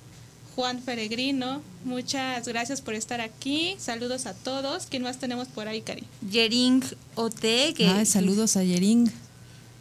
Juan 0.56 0.80
Peregrino, 0.82 1.62
muchas 1.84 2.48
gracias 2.48 2.82
por 2.82 2.94
estar 2.94 3.20
aquí. 3.22 3.76
Saludos 3.78 4.26
a 4.26 4.34
todos. 4.34 4.86
¿Quién 4.90 5.04
más 5.04 5.18
tenemos 5.20 5.50
por 5.50 5.68
ahí, 5.68 5.82
Cari? 5.82 6.06
Yering 6.32 6.82
Ote, 7.16 7.74
que 7.76 7.88
Ay, 7.88 8.06
saludos 8.06 8.56
a 8.56 8.64
Yering. 8.64 9.12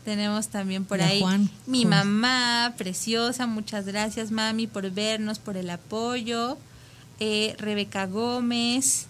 tenemos 0.05 0.49
también 0.49 0.85
por 0.85 1.01
ahí. 1.01 1.21
Juan. 1.21 1.49
Mi 1.67 1.85
Juan. 1.85 1.91
mamá, 2.09 2.75
preciosa, 2.77 3.47
muchas 3.47 3.87
gracias, 3.87 4.31
mami, 4.33 4.67
por 4.67 4.91
vernos, 4.91 5.39
por 5.39 5.57
el 5.57 5.71
apoyo. 5.71 6.59
Eh, 7.21 7.55
Rebeca 7.59 8.07
Gómez. 8.07 9.07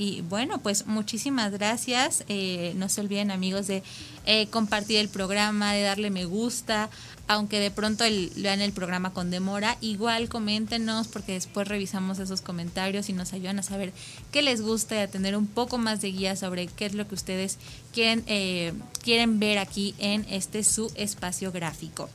Y 0.00 0.22
bueno, 0.22 0.56
pues 0.62 0.86
muchísimas 0.86 1.52
gracias. 1.52 2.24
Eh, 2.28 2.72
no 2.76 2.88
se 2.88 3.02
olviden, 3.02 3.30
amigos, 3.30 3.66
de 3.66 3.82
eh, 4.24 4.46
compartir 4.46 4.96
el 4.96 5.10
programa, 5.10 5.74
de 5.74 5.82
darle 5.82 6.08
me 6.08 6.24
gusta. 6.24 6.88
Aunque 7.28 7.60
de 7.60 7.70
pronto 7.70 8.04
el- 8.04 8.32
vean 8.36 8.62
el 8.62 8.72
programa 8.72 9.12
con 9.12 9.30
demora, 9.30 9.76
igual 9.82 10.30
coméntenos 10.30 11.06
porque 11.06 11.32
después 11.32 11.68
revisamos 11.68 12.18
esos 12.18 12.40
comentarios 12.40 13.10
y 13.10 13.12
nos 13.12 13.34
ayudan 13.34 13.58
a 13.58 13.62
saber 13.62 13.92
qué 14.32 14.40
les 14.40 14.62
gusta 14.62 14.96
y 14.96 15.00
a 15.00 15.08
tener 15.08 15.36
un 15.36 15.46
poco 15.46 15.76
más 15.76 16.00
de 16.00 16.12
guía 16.12 16.34
sobre 16.34 16.66
qué 16.66 16.86
es 16.86 16.94
lo 16.94 17.06
que 17.06 17.14
ustedes 17.14 17.58
quieren, 17.92 18.24
eh, 18.26 18.72
quieren 19.04 19.38
ver 19.38 19.58
aquí 19.58 19.94
en 19.98 20.24
este 20.30 20.64
su 20.64 20.90
espacio 20.96 21.52
gráfico. 21.52 22.08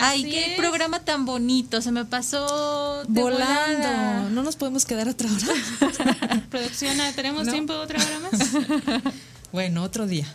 Ay, 0.00 0.22
Así 0.22 0.30
qué 0.30 0.52
es. 0.52 0.58
programa 0.58 1.00
tan 1.00 1.24
bonito, 1.24 1.82
se 1.82 1.90
me 1.92 2.04
pasó 2.04 3.02
volada. 3.08 3.66
Volando. 3.66 4.30
No 4.30 4.42
nos 4.42 4.56
podemos 4.56 4.84
quedar 4.84 5.08
otra 5.08 5.28
hora. 5.30 6.40
Producción, 6.50 6.96
¿tenemos 7.14 7.46
No. 7.46 7.52
tiempo 7.52 7.72
otra 7.74 7.98
hora 8.02 8.20
más? 8.30 9.12
Bueno, 9.50 9.82
otro 9.82 10.06
día. 10.06 10.26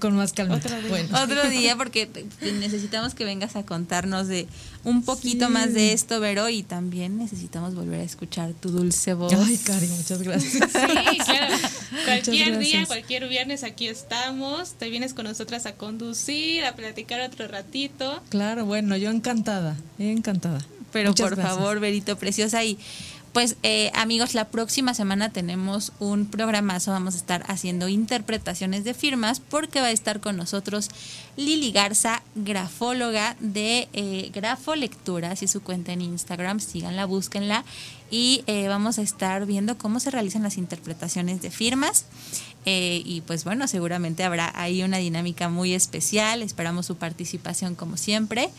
Con 0.00 0.16
más 0.16 0.32
calma. 0.32 0.56
Otro 0.56 0.76
día. 0.80 0.88
Bueno. 0.88 1.18
Otro 1.22 1.48
día 1.48 1.76
porque 1.76 2.08
necesitamos 2.42 3.14
que 3.14 3.24
vengas 3.24 3.54
a 3.54 3.64
contarnos 3.64 4.26
de 4.26 4.48
un 4.82 5.04
poquito 5.04 5.46
Sí. 5.46 5.52
más 5.52 5.72
de 5.72 5.92
esto, 5.92 6.18
Vero, 6.18 6.48
y 6.48 6.64
también 6.64 7.16
necesitamos 7.16 7.76
volver 7.76 8.00
a 8.00 8.02
escuchar 8.02 8.52
tu 8.54 8.70
dulce 8.70 9.14
voz. 9.14 9.32
Ay, 9.34 9.56
Cari, 9.58 9.86
muchas 9.86 10.22
gracias. 10.22 10.52
Sí, 10.70 11.18
claro. 11.24 11.54
Cualquier 12.04 12.58
día, 12.58 12.86
cualquier 12.86 13.28
viernes 13.28 13.62
aquí 13.62 13.86
estamos. 13.86 14.72
Te 14.72 14.88
vienes 14.90 15.14
con 15.14 15.26
nosotras 15.26 15.66
a 15.66 15.74
conducir, 15.74 16.64
a 16.64 16.74
platicar 16.74 17.20
otro 17.20 17.46
ratito. 17.46 18.20
Claro, 18.30 18.64
bueno, 18.66 18.96
yo 18.96 19.10
encantada, 19.10 19.76
encantada. 19.98 20.60
Pero 20.92 21.10
Muchas 21.10 21.28
por 21.28 21.36
gracias. 21.36 21.56
favor, 21.56 21.78
Verito 21.78 22.16
Preciosa. 22.18 22.64
Y 22.64 22.76
pues, 23.32 23.56
eh, 23.62 23.90
amigos, 23.94 24.34
la 24.34 24.48
próxima 24.48 24.94
semana 24.94 25.30
tenemos 25.30 25.92
un 26.00 26.26
programazo. 26.26 26.90
Vamos 26.90 27.14
a 27.14 27.18
estar 27.18 27.44
haciendo 27.46 27.88
interpretaciones 27.88 28.84
de 28.84 28.94
firmas 28.94 29.40
porque 29.40 29.80
va 29.80 29.86
a 29.86 29.92
estar 29.92 30.20
con 30.20 30.36
nosotros 30.36 30.88
Lili 31.36 31.72
Garza, 31.72 32.22
grafóloga 32.34 33.36
de 33.40 33.88
eh, 33.92 34.30
Grafo 34.34 34.74
su 35.46 35.62
cuenta 35.62 35.92
en 35.92 36.02
Instagram. 36.02 36.60
Síganla, 36.60 37.06
búsquenla. 37.06 37.64
Y 38.10 38.42
eh, 38.46 38.66
vamos 38.68 38.98
a 38.98 39.02
estar 39.02 39.46
viendo 39.46 39.78
cómo 39.78 40.00
se 40.00 40.10
realizan 40.10 40.42
las 40.42 40.58
interpretaciones 40.58 41.40
de 41.40 41.50
firmas. 41.50 42.06
Eh, 42.66 43.02
y 43.04 43.22
pues 43.22 43.44
bueno, 43.44 43.66
seguramente 43.68 44.24
habrá 44.24 44.52
ahí 44.54 44.82
una 44.82 44.98
dinámica 44.98 45.48
muy 45.48 45.72
especial. 45.72 46.42
Esperamos 46.42 46.86
su 46.86 46.96
participación 46.96 47.74
como 47.74 47.96
siempre. 47.96 48.50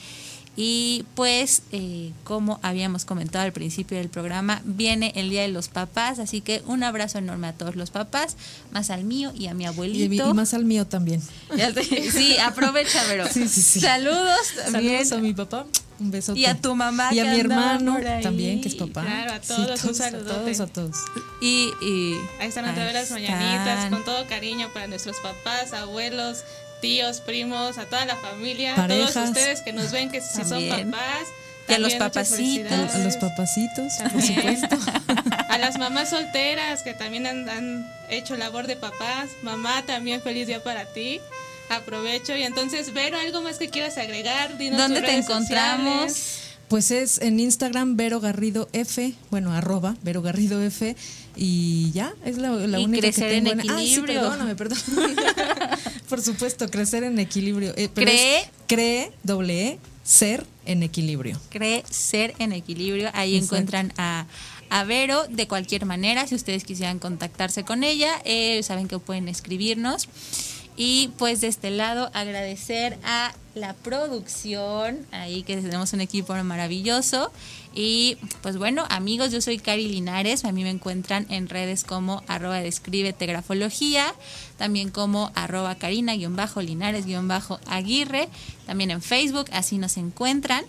Y 0.57 1.05
pues, 1.15 1.61
eh, 1.71 2.11
como 2.25 2.59
habíamos 2.61 3.05
comentado 3.05 3.45
al 3.45 3.53
principio 3.53 3.97
del 3.97 4.09
programa, 4.09 4.61
viene 4.65 5.13
el 5.15 5.29
Día 5.29 5.43
de 5.43 5.47
los 5.47 5.69
Papás, 5.69 6.19
así 6.19 6.41
que 6.41 6.61
un 6.67 6.83
abrazo 6.83 7.19
enorme 7.19 7.47
a 7.47 7.53
todos 7.53 7.77
los 7.77 7.89
papás, 7.89 8.35
más 8.71 8.89
al 8.89 9.05
mío 9.05 9.31
y 9.33 9.47
a 9.47 9.53
mi 9.53 9.63
Y, 9.63 9.67
abuelito. 9.67 10.29
y 10.29 10.33
más 10.33 10.53
al 10.53 10.65
mío 10.65 10.85
también. 10.85 11.21
Sí, 12.11 12.37
aprovecha, 12.37 13.01
pero 13.07 13.27
Sí, 13.27 13.47
sí, 13.47 13.61
sí. 13.61 13.79
saludos 13.79 14.39
también. 14.65 15.05
Saludos 15.05 15.11
a 15.13 15.17
mi 15.19 15.33
papá, 15.33 15.65
un 15.99 16.11
beso. 16.11 16.35
Y 16.35 16.45
a 16.45 16.59
tu 16.59 16.75
mamá 16.75 17.13
Y 17.13 17.19
a 17.19 17.25
mi 17.31 17.39
hermano 17.39 17.97
también, 18.21 18.59
que 18.61 18.67
es 18.67 18.75
papá. 18.75 19.03
Claro, 19.03 19.33
a 19.33 19.39
todos 19.39 19.83
un 19.85 20.01
a 20.01 20.11
todos, 20.11 20.59
a 20.59 20.67
todos. 20.67 20.97
Y, 21.41 21.71
y 21.81 22.15
Ahí 22.41 22.49
están 22.49 22.67
otra 22.67 22.83
vez 22.83 22.93
las 22.93 23.11
mañanitas, 23.11 23.89
con 23.89 24.03
todo 24.03 24.27
cariño 24.27 24.67
para 24.73 24.87
nuestros 24.87 25.15
papás, 25.17 25.71
abuelos, 25.73 26.43
tíos, 26.81 27.21
primos, 27.21 27.77
a 27.77 27.85
toda 27.85 28.05
la 28.05 28.15
familia, 28.17 28.73
a 28.75 28.87
todos 28.87 29.15
ustedes 29.15 29.61
que 29.61 29.71
nos 29.71 29.91
ven 29.91 30.09
que 30.09 30.19
si 30.21 30.43
son 30.43 30.67
papás. 30.67 31.27
Y 31.69 31.73
a 31.73 31.79
los 31.79 31.93
papacitos. 31.93 32.71
A 32.71 32.97
los 32.97 33.15
papacitos, 33.17 33.93
por 34.11 34.21
supuesto. 34.21 34.77
A 35.49 35.57
las 35.57 35.77
mamás 35.77 36.09
solteras 36.09 36.81
que 36.81 36.93
también 36.93 37.27
han, 37.27 37.47
han 37.49 37.85
hecho 38.09 38.35
labor 38.35 38.67
de 38.67 38.75
papás. 38.77 39.29
Mamá, 39.43 39.83
también 39.85 40.21
feliz 40.21 40.47
día 40.47 40.63
para 40.63 40.85
ti. 40.85 41.19
Aprovecho. 41.69 42.35
Y 42.35 42.43
entonces, 42.43 42.93
Vero, 42.93 43.17
¿algo 43.17 43.41
más 43.41 43.57
que 43.57 43.69
quieras 43.69 43.97
agregar? 43.97 44.57
Dinos 44.57 44.79
¿Dónde 44.79 45.01
te 45.01 45.15
encontramos? 45.15 46.11
sociales. 46.11 46.37
Pues 46.67 46.91
es 46.91 47.19
en 47.21 47.39
Instagram 47.41 47.97
Vero 47.97 48.21
Garrido 48.21 48.69
F, 48.71 49.13
bueno, 49.29 49.51
arroba 49.53 49.97
Vero 50.03 50.21
Garrido 50.21 50.61
F 50.63 50.95
y 51.35 51.91
ya, 51.91 52.13
es 52.23 52.37
la, 52.37 52.51
la 52.51 52.79
Y 52.79 52.85
única 52.85 53.01
crecer 53.01 53.29
que 53.29 53.37
en 53.37 53.43
tengo. 53.43 53.61
Ah, 53.61 53.77
sí, 53.77 53.83
equilibrio. 53.83 54.21
perdóname, 54.21 54.55
perdón. 54.55 54.77
Por 56.11 56.21
supuesto, 56.21 56.69
crecer 56.69 57.05
en 57.05 57.17
equilibrio. 57.19 57.73
Eh, 57.77 57.87
Cree. 57.87 58.43
cree, 58.67 59.13
doble 59.23 59.67
E, 59.69 59.79
ser 60.03 60.45
en 60.65 60.83
equilibrio. 60.83 61.39
cree 61.49 61.85
ser 61.89 62.35
en 62.37 62.51
equilibrio. 62.51 63.09
Ahí 63.13 63.35
Exacto. 63.37 63.55
encuentran 63.55 63.93
a, 63.97 64.25
a 64.69 64.83
Vero 64.83 65.23
de 65.29 65.47
cualquier 65.47 65.85
manera. 65.85 66.27
Si 66.27 66.35
ustedes 66.35 66.65
quisieran 66.65 66.99
contactarse 66.99 67.63
con 67.63 67.85
ella, 67.85 68.21
eh, 68.25 68.61
saben 68.61 68.89
que 68.89 68.99
pueden 68.99 69.29
escribirnos. 69.29 70.09
Y 70.77 71.09
pues 71.17 71.41
de 71.41 71.47
este 71.47 71.69
lado 71.69 72.09
agradecer 72.13 72.97
a 73.03 73.33
la 73.55 73.73
producción, 73.73 75.05
ahí 75.11 75.43
que 75.43 75.57
tenemos 75.57 75.91
un 75.93 76.01
equipo 76.01 76.33
maravilloso. 76.43 77.31
Y 77.73 78.17
pues 78.41 78.57
bueno, 78.57 78.83
amigos, 78.89 79.31
yo 79.31 79.39
soy 79.41 79.57
Cari 79.57 79.87
Linares, 79.87 80.43
a 80.45 80.51
mí 80.51 80.63
me 80.63 80.69
encuentran 80.69 81.25
en 81.29 81.49
redes 81.49 81.83
como 81.83 82.21
arroba 82.27 82.61
descríbete 82.61 83.25
grafología, 83.25 84.13
también 84.57 84.89
como 84.89 85.31
arroba 85.35 85.75
carina-linares-aguirre, 85.75 88.29
también 88.65 88.91
en 88.91 89.01
Facebook, 89.01 89.47
así 89.51 89.77
nos 89.77 89.97
encuentran. 89.97 90.63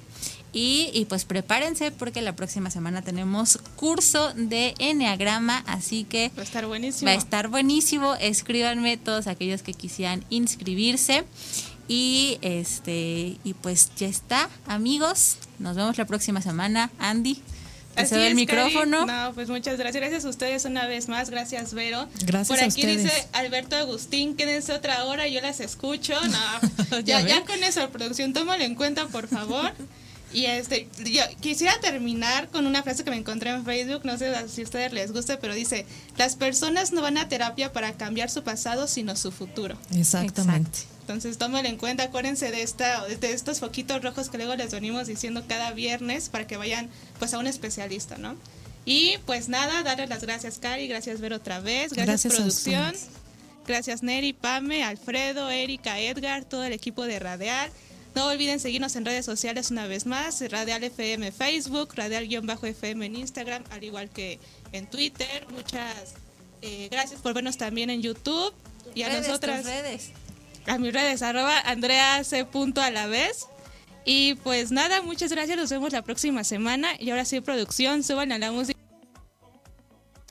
Y, 0.55 1.07
pues 1.09 1.25
prepárense 1.25 1.91
porque 1.91 2.21
la 2.21 2.37
próxima 2.37 2.71
semana 2.71 3.01
tenemos 3.01 3.59
curso 3.77 4.35
de 4.35 4.75
Enneagrama, 4.79 5.65
así 5.67 6.05
que 6.05 6.31
va 6.37 6.43
a 6.43 6.45
estar 6.45 6.67
buenísimo. 6.67 7.07
Va 7.07 7.15
a 7.15 7.19
estar 7.19 7.49
buenísimo. 7.49 8.15
Escríbanme 8.17 8.99
todos 8.99 9.29
aquellos 9.29 9.63
que 9.63 9.73
quisieran 9.73 10.25
inscribirse. 10.29 11.25
Y 11.89 12.39
este, 12.43 13.39
y 13.45 13.55
pues 13.61 13.91
ya 13.97 14.09
está, 14.09 14.51
amigos. 14.67 15.39
Nos 15.59 15.77
vemos 15.77 15.97
la 15.97 16.05
próxima 16.05 16.43
semana. 16.43 16.91
Andy. 16.99 17.43
Te 17.95 18.07
cedo 18.07 18.23
el 18.23 18.35
micrófono. 18.35 19.05
No, 19.05 19.33
pues 19.35 19.49
muchas 19.49 19.77
gracias. 19.77 20.01
Gracias 20.01 20.25
a 20.25 20.29
ustedes 20.29 20.65
una 20.65 20.87
vez 20.87 21.09
más. 21.09 21.29
Gracias, 21.29 21.75
Vero. 21.75 22.09
Gracias 22.25 22.49
Por 22.49 22.67
aquí 22.67 22.85
a 22.85 22.87
dice 22.87 23.29
Alberto 23.33 23.77
Agustín, 23.77 24.35
quédense 24.35 24.73
otra 24.73 25.05
hora, 25.05 25.29
yo 25.29 25.41
las 25.41 25.61
escucho. 25.61 26.15
No, 26.29 27.01
ya, 27.05 27.21
ya 27.21 27.45
con 27.45 27.63
eso, 27.63 27.91
producción, 27.91 28.33
tómalo 28.33 28.65
en 28.65 28.75
cuenta, 28.75 29.07
por 29.09 29.29
favor. 29.29 29.73
Y 30.33 30.47
este, 30.47 30.89
yo 31.05 31.23
quisiera 31.41 31.79
terminar 31.81 32.49
con 32.49 32.67
una 32.67 32.83
frase 32.83 33.05
que 33.05 33.11
me 33.11 33.17
encontré 33.17 33.51
en 33.51 33.65
Facebook, 33.65 34.05
no 34.05 34.17
sé 34.17 34.33
si 34.49 34.63
a 34.63 34.65
ustedes 34.65 34.93
les 34.93 35.13
guste, 35.13 35.37
pero 35.37 35.55
dice, 35.55 35.85
las 36.17 36.37
personas 36.37 36.93
no 36.93 37.03
van 37.03 37.19
a 37.19 37.29
terapia 37.29 37.73
para 37.73 37.93
cambiar 37.93 38.31
su 38.31 38.43
pasado, 38.43 38.89
sino 38.89 39.15
su 39.17 39.31
futuro. 39.31 39.77
Exactamente. 39.95 40.93
Entonces 41.01 41.37
tómenlo 41.37 41.69
en 41.69 41.77
cuenta, 41.77 42.05
acuérdense 42.05 42.51
de 42.51 42.63
esta, 42.63 43.05
de 43.07 43.33
estos 43.33 43.61
foquitos 43.61 44.03
rojos 44.03 44.31
que 44.31 44.39
luego 44.39 44.55
les 44.55 44.71
venimos 44.71 45.09
diciendo 45.09 45.45
cada 45.49 45.73
viernes 45.73 46.29
para 46.29 46.47
que 46.47 46.57
vayan 46.57 46.89
pues 47.19 47.35
a 47.35 47.39
un 47.39 47.47
especialista, 47.47 48.17
¿no? 48.19 48.37
Y 48.85 49.19
pues 49.27 49.49
nada, 49.49 49.83
darles 49.83 50.09
las 50.09 50.23
gracias 50.23 50.59
Cari, 50.59 50.89
gracias 50.89 51.21
Ver 51.21 51.33
otra 51.33 51.61
vez, 51.61 51.93
gracias, 51.93 52.33
producción, 52.35 52.95
gracias 53.67 54.03
Neri, 54.03 54.33
Pame, 54.33 54.85
Alfredo, 54.85 55.51
Erika, 55.51 55.99
Edgar, 55.99 56.45
todo 56.45 56.65
el 56.65 56.73
equipo 56.73 57.05
de 57.05 57.19
Radial. 57.19 57.71
No 58.15 58.27
olviden 58.27 58.61
seguirnos 58.61 58.95
en 58.97 59.05
redes 59.05 59.25
sociales 59.25 59.71
una 59.71 59.87
vez 59.87 60.07
más, 60.07 60.43
Radial 60.51 60.85
FM 60.85 61.33
Facebook, 61.33 61.95
Radial-FM 61.95 63.07
en 63.07 63.17
Instagram, 63.17 63.65
al 63.71 63.85
igual 63.85 64.11
que 64.11 64.39
en 64.73 64.87
Twitter. 64.87 65.47
Muchas 65.51 66.15
eh, 66.61 66.89
gracias 66.91 67.21
por 67.21 67.35
vernos 67.35 67.57
también 67.57 67.91
en 67.91 68.03
YouTube. 68.03 68.53
Y 68.95 69.03
a 69.03 69.19
nosotras... 69.19 69.65
Redes. 69.65 70.11
A 70.67 70.79
mis 70.79 70.93
redes, 70.93 71.23
arroba 71.23 71.59
Andrea 71.61 72.23
C. 72.23 72.47
a 72.77 72.91
la 72.91 73.07
vez. 73.07 73.47
Y 74.05 74.35
pues 74.37 74.71
nada, 74.71 75.03
muchas 75.03 75.33
gracias, 75.33 75.57
nos 75.57 75.71
vemos 75.71 75.93
la 75.93 76.03
próxima 76.03 76.45
semana. 76.45 76.91
Y 76.99 77.11
ahora 77.11 77.25
sí, 77.25 77.41
producción, 77.41 78.03
suban 78.03 78.33
a 78.33 78.39
la 78.39 78.53
música. 78.53 78.79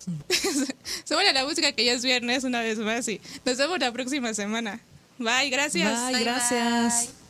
suban 1.06 1.28
a 1.28 1.34
la 1.34 1.46
música 1.46 1.72
que 1.74 1.86
ya 1.86 1.94
es 1.94 2.04
viernes 2.04 2.44
una 2.44 2.62
vez 2.62 2.80
más 2.80 3.08
y 3.08 3.22
nos 3.46 3.58
vemos 3.58 3.80
la 3.80 3.92
próxima 3.92 4.34
semana. 4.34 4.80
Bye, 5.18 5.50
gracias. 5.50 6.12
Bye, 6.12 6.24
gracias. 6.24 7.21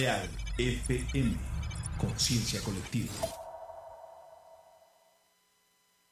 Radial 0.00 0.30
FM, 0.56 1.36
conciencia 1.98 2.58
colectiva. 2.62 3.39